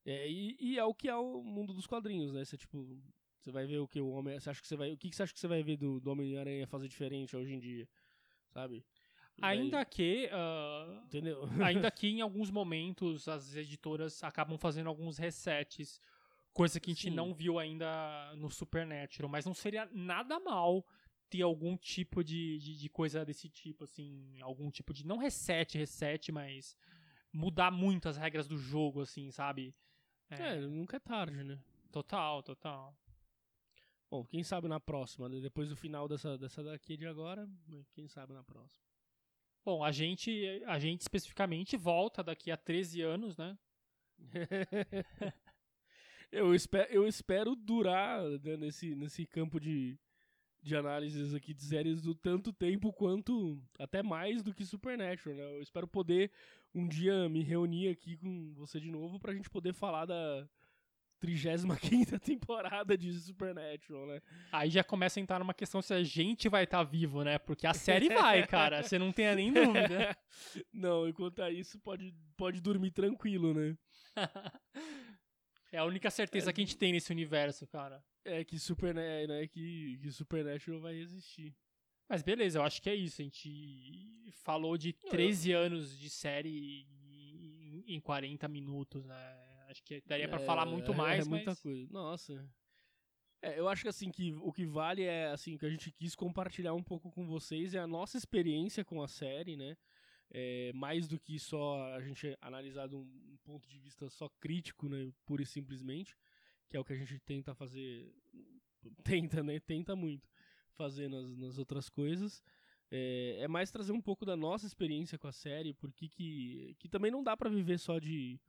É, 0.04 0.28
e, 0.28 0.56
e 0.58 0.78
é 0.78 0.84
o 0.84 0.94
que 0.94 1.08
é 1.08 1.16
o 1.16 1.42
mundo 1.42 1.72
dos 1.72 1.86
quadrinhos, 1.86 2.32
né? 2.32 2.44
Você, 2.44 2.56
tipo, 2.56 2.98
você 3.38 3.50
vai 3.50 3.66
ver 3.66 3.78
o 3.78 3.88
que 3.88 4.00
o 4.00 4.10
homem, 4.10 4.38
você 4.38 4.50
acha 4.50 4.60
que 4.60 4.68
você 4.68 4.76
vai, 4.76 4.92
o 4.92 4.96
que 4.96 5.14
você 5.14 5.22
acha 5.22 5.32
que 5.32 5.40
você 5.40 5.48
vai 5.48 5.62
ver 5.62 5.76
do, 5.76 6.00
do 6.00 6.10
Homem-Aranha 6.10 6.66
fazer 6.66 6.88
diferente 6.88 7.36
hoje 7.36 7.52
em 7.54 7.58
dia, 7.58 7.88
sabe? 8.48 8.84
Ainda 9.42 9.84
que, 9.84 10.28
entendeu? 11.04 11.44
ainda 11.64 11.90
que 11.90 12.08
em 12.08 12.20
alguns 12.20 12.50
momentos 12.50 13.28
as 13.28 13.54
editoras 13.56 14.22
acabam 14.22 14.58
fazendo 14.58 14.88
alguns 14.88 15.16
resets, 15.16 16.00
coisa 16.53 16.80
que 16.80 16.90
a 16.90 16.94
gente 16.94 17.09
Sim. 17.11 17.14
não 17.14 17.32
viu 17.32 17.59
ainda 17.59 18.34
no 18.36 18.51
Supernatural, 18.51 19.30
mas 19.30 19.44
não 19.44 19.55
seria 19.55 19.88
nada 19.92 20.38
mal 20.40 20.84
ter 21.28 21.42
algum 21.42 21.76
tipo 21.76 22.24
de, 22.24 22.59
de, 22.59 22.76
de 22.76 22.88
coisa 22.88 23.24
desse 23.24 23.48
tipo, 23.48 23.84
assim, 23.84 24.40
algum 24.40 24.70
tipo 24.70 24.92
de, 24.92 25.07
não 25.07 25.16
reset, 25.16 25.78
reset, 25.78 26.32
mas 26.32 26.76
mudar 27.32 27.70
muito 27.70 28.09
as 28.09 28.16
regras 28.16 28.48
do 28.48 28.59
jogo, 28.59 29.03
assim, 29.03 29.30
sabe? 29.30 29.74
É, 30.28 30.61
nunca 30.61 30.96
é 30.96 31.01
tarde, 31.01 31.42
né? 31.42 31.59
Total, 31.90 32.42
total. 32.42 32.96
Bom, 34.11 34.24
quem 34.24 34.42
sabe 34.42 34.66
na 34.66 34.80
próxima, 34.80 35.28
né? 35.28 35.40
depois 35.40 35.68
do 35.68 35.76
final 35.76 36.09
dessa, 36.09 36.36
dessa 36.36 36.64
daqui 36.64 36.96
de 36.96 37.07
agora, 37.07 37.48
quem 37.92 38.09
sabe 38.09 38.32
na 38.32 38.42
próxima. 38.42 38.82
Bom, 39.64 39.84
a 39.84 39.92
gente, 39.92 40.62
a 40.66 40.78
gente 40.78 41.03
especificamente 41.03 41.76
volta 41.76 42.22
daqui 42.22 42.51
a 42.51 42.57
13 42.57 43.03
anos, 43.03 43.36
né? 43.36 43.57
eu, 46.32 46.54
espero, 46.54 46.92
eu 46.92 47.06
espero 47.06 47.54
durar 47.56 48.22
né, 48.22 48.56
nesse, 48.56 48.94
nesse 48.94 49.26
campo 49.26 49.60
de, 49.60 49.98
de 50.62 50.76
análises 50.76 51.34
aqui 51.34 51.54
de 51.54 51.62
séries 51.62 52.02
do 52.02 52.14
tanto 52.14 52.52
tempo 52.52 52.92
quanto 52.92 53.62
até 53.78 54.02
mais 54.02 54.42
do 54.42 54.54
que 54.54 54.64
Supernatural, 54.64 55.36
né? 55.36 55.56
Eu 55.56 55.62
espero 55.62 55.86
poder 55.88 56.30
um 56.74 56.86
dia 56.86 57.28
me 57.28 57.42
reunir 57.42 57.88
aqui 57.88 58.16
com 58.16 58.54
você 58.54 58.78
de 58.78 58.90
novo 58.90 59.18
pra 59.18 59.34
gente 59.34 59.50
poder 59.50 59.72
falar 59.72 60.06
da 60.06 60.48
35 61.20 62.18
temporada 62.20 62.96
de 62.96 63.12
Supernatural, 63.12 64.06
né? 64.06 64.22
Aí 64.50 64.70
já 64.70 64.82
começa 64.82 65.20
a 65.20 65.22
entrar 65.22 65.38
numa 65.38 65.54
questão 65.54 65.80
se 65.82 65.92
a 65.92 66.02
gente 66.02 66.48
vai 66.48 66.64
estar 66.64 66.82
vivo, 66.82 67.22
né? 67.22 67.38
Porque 67.38 67.66
a 67.66 67.74
série 67.74 68.08
vai, 68.14 68.46
cara. 68.46 68.82
Você 68.82 68.98
não 68.98 69.12
tem 69.12 69.34
nem 69.36 69.52
dúvida. 69.52 70.16
Não, 70.72 71.08
enquanto 71.08 71.42
a 71.42 71.50
isso, 71.50 71.78
pode, 71.80 72.14
pode 72.36 72.60
dormir 72.60 72.90
tranquilo, 72.90 73.52
né? 73.52 73.76
É 75.72 75.78
a 75.78 75.84
única 75.84 76.10
certeza 76.10 76.52
que 76.52 76.60
a 76.60 76.64
gente 76.64 76.76
tem 76.76 76.92
nesse 76.92 77.12
universo, 77.12 77.66
cara. 77.66 78.02
É 78.24 78.44
que, 78.44 78.58
Super, 78.58 78.94
né, 78.94 79.46
que, 79.48 79.98
que 80.02 80.10
Supernatural 80.10 80.80
vai 80.80 80.96
existir. 80.96 81.54
Mas 82.08 82.22
beleza, 82.22 82.58
eu 82.58 82.62
acho 82.64 82.82
que 82.82 82.90
é 82.90 82.94
isso. 82.94 83.20
A 83.22 83.24
gente 83.24 84.30
falou 84.42 84.76
de 84.76 84.92
13 84.92 85.52
anos 85.52 85.96
de 85.98 86.10
série 86.10 86.86
em- 87.08 87.84
em 87.86 88.00
40 88.00 88.48
minutos, 88.48 89.04
né? 89.06 89.36
Acho 89.68 89.82
que 89.84 90.02
daria 90.04 90.28
pra 90.28 90.40
É, 90.40 90.44
falar 90.44 90.66
muito 90.66 90.92
é, 90.92 90.96
mais, 90.96 91.24
É 91.26 91.28
muita 91.28 91.50
mas... 91.52 91.60
coisa. 91.60 91.92
Nossa. 91.92 92.50
É, 93.42 93.58
eu 93.58 93.68
acho 93.68 93.82
que 93.82 93.88
assim, 93.88 94.10
que 94.10 94.34
o 94.34 94.52
que 94.52 94.66
vale 94.66 95.02
é 95.04 95.28
assim, 95.28 95.56
que 95.56 95.64
a 95.64 95.70
gente 95.70 95.90
quis 95.92 96.14
compartilhar 96.16 96.74
um 96.74 96.82
pouco 96.82 97.10
com 97.10 97.24
vocês 97.26 97.74
é 97.74 97.78
a 97.78 97.86
nossa 97.86 98.18
experiência 98.18 98.84
com 98.84 99.00
a 99.02 99.08
série, 99.08 99.56
né? 99.56 99.76
É, 100.32 100.72
mais 100.74 101.06
do 101.08 101.18
que 101.18 101.38
só 101.38 101.94
a 101.94 102.00
gente 102.00 102.36
analisar 102.40 102.88
de 102.88 102.96
um 102.96 103.29
ponto 103.51 103.68
de 103.68 103.78
vista 103.78 104.09
só 104.09 104.28
crítico, 104.40 104.88
né? 104.88 105.12
Pura 105.26 105.42
e 105.42 105.46
simplesmente, 105.46 106.16
que 106.68 106.76
é 106.76 106.80
o 106.80 106.84
que 106.84 106.92
a 106.92 106.96
gente 106.96 107.18
tenta 107.20 107.55
fazer. 107.55 108.12
Tenta, 109.05 109.42
né? 109.42 109.61
Tenta 109.61 109.94
muito 109.94 110.28
fazer 110.72 111.09
nas, 111.09 111.36
nas 111.36 111.59
outras 111.59 111.88
coisas. 111.88 112.42
É, 112.90 113.36
é 113.40 113.48
mais 113.48 113.70
trazer 113.70 113.92
um 113.92 114.01
pouco 114.01 114.24
da 114.24 114.36
nossa 114.36 114.66
experiência 114.66 115.18
com 115.18 115.28
a 115.28 115.32
série, 115.32 115.74
porque 115.74 116.09
que, 116.09 116.74
que 116.78 116.88
também 116.88 117.11
não 117.11 117.22
dá 117.22 117.36
pra 117.36 117.51
viver 117.51 117.78
só 117.78 117.98
de. 117.98 118.40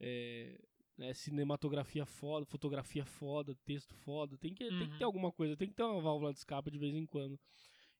é, 0.00 0.58
né, 0.96 1.12
cinematografia 1.12 2.06
foda, 2.06 2.46
fotografia 2.46 3.04
foda, 3.04 3.54
texto 3.64 3.94
foda, 3.94 4.36
tem 4.38 4.54
que, 4.54 4.64
tem 4.72 4.88
que 4.88 4.92
Uhum. 4.92 4.98
ter 4.98 5.04
alguma 5.04 5.32
coisa, 5.32 5.56
tem 5.56 5.68
que 5.68 5.74
ter 5.74 5.82
uma 5.82 6.00
válvula 6.00 6.32
de 6.32 6.38
escape 6.38 6.70
de 6.70 6.78
vez 6.78 6.94
em 6.94 7.04
quando. 7.04 7.38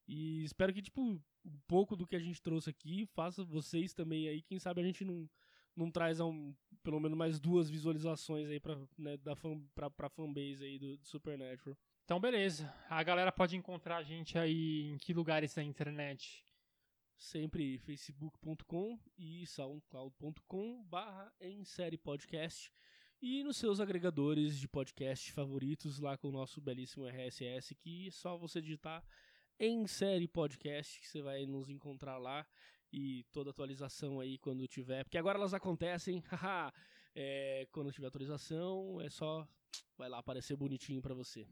E 0.06 0.44
espero 0.44 0.72
que, 0.72 0.82
tipo, 0.82 1.00
um 1.00 1.20
pouco 1.66 1.96
do 1.96 2.06
que 2.06 2.14
a 2.14 2.20
gente 2.20 2.40
trouxe 2.40 2.70
aqui 2.70 3.04
faça 3.06 3.42
vocês 3.44 3.92
também 3.94 4.28
aí, 4.28 4.42
quem 4.42 4.58
sabe 4.58 4.80
a 4.80 4.84
gente 4.84 5.04
não, 5.04 5.28
não 5.76 5.90
traz 5.90 6.20
um, 6.20 6.54
pelo 6.82 7.00
menos 7.00 7.16
mais 7.16 7.40
duas 7.40 7.68
visualizações 7.68 8.48
aí 8.48 8.60
pra, 8.60 8.78
né, 8.98 9.16
da 9.16 9.34
fan, 9.34 9.60
pra, 9.74 9.90
pra 9.90 10.08
fanbase 10.08 10.64
aí 10.64 10.78
do, 10.78 10.96
do 10.96 11.06
Supernatural. 11.06 11.76
Então, 12.04 12.20
beleza. 12.20 12.72
A 12.88 13.02
galera 13.02 13.32
pode 13.32 13.56
encontrar 13.56 13.96
a 13.96 14.02
gente 14.02 14.36
aí 14.38 14.82
em 14.82 14.98
que 14.98 15.14
lugares 15.14 15.54
da 15.54 15.62
internet? 15.62 16.44
Sempre 17.16 17.78
facebook.com 17.78 18.98
e 19.16 19.46
soundcloud.com 19.46 20.84
barra 20.84 21.32
em 21.40 21.64
série 21.64 21.96
podcast 21.96 22.70
e 23.22 23.42
nos 23.42 23.56
seus 23.56 23.80
agregadores 23.80 24.58
de 24.58 24.68
podcast 24.68 25.32
favoritos 25.32 25.98
lá 25.98 26.18
com 26.18 26.28
o 26.28 26.32
nosso 26.32 26.60
belíssimo 26.60 27.06
RSS 27.06 27.74
que 27.76 28.08
é 28.08 28.10
só 28.10 28.36
você 28.36 28.60
digitar 28.60 29.02
em 29.58 29.86
série 29.86 30.28
podcast 30.28 31.00
que 31.00 31.06
você 31.06 31.22
vai 31.22 31.46
nos 31.46 31.70
encontrar 31.70 32.18
lá 32.18 32.46
e 32.94 33.24
toda 33.32 33.50
atualização 33.50 34.20
aí 34.20 34.38
quando 34.38 34.68
tiver, 34.68 35.02
porque 35.02 35.18
agora 35.18 35.36
elas 35.36 35.52
acontecem, 35.52 36.22
haha, 36.30 36.72
é, 37.12 37.66
quando 37.72 37.90
tiver 37.90 38.06
atualização 38.06 39.00
é 39.00 39.10
só 39.10 39.46
vai 39.98 40.08
lá 40.08 40.18
aparecer 40.18 40.56
bonitinho 40.56 41.02
pra 41.02 41.12
você. 41.12 41.44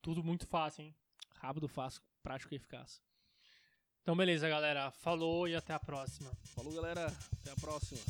Tudo 0.00 0.22
muito 0.22 0.46
fácil, 0.46 0.84
hein? 0.84 0.94
Rápido, 1.40 1.66
fácil, 1.66 2.00
prático 2.22 2.54
e 2.54 2.56
eficaz. 2.56 3.02
Então, 4.02 4.14
beleza, 4.16 4.48
galera. 4.48 4.90
Falou 4.90 5.48
e 5.48 5.56
até 5.56 5.72
a 5.72 5.80
próxima. 5.80 6.30
Falou 6.54 6.72
galera, 6.72 7.06
até 7.06 7.50
a 7.50 7.56
próxima. 7.56 8.00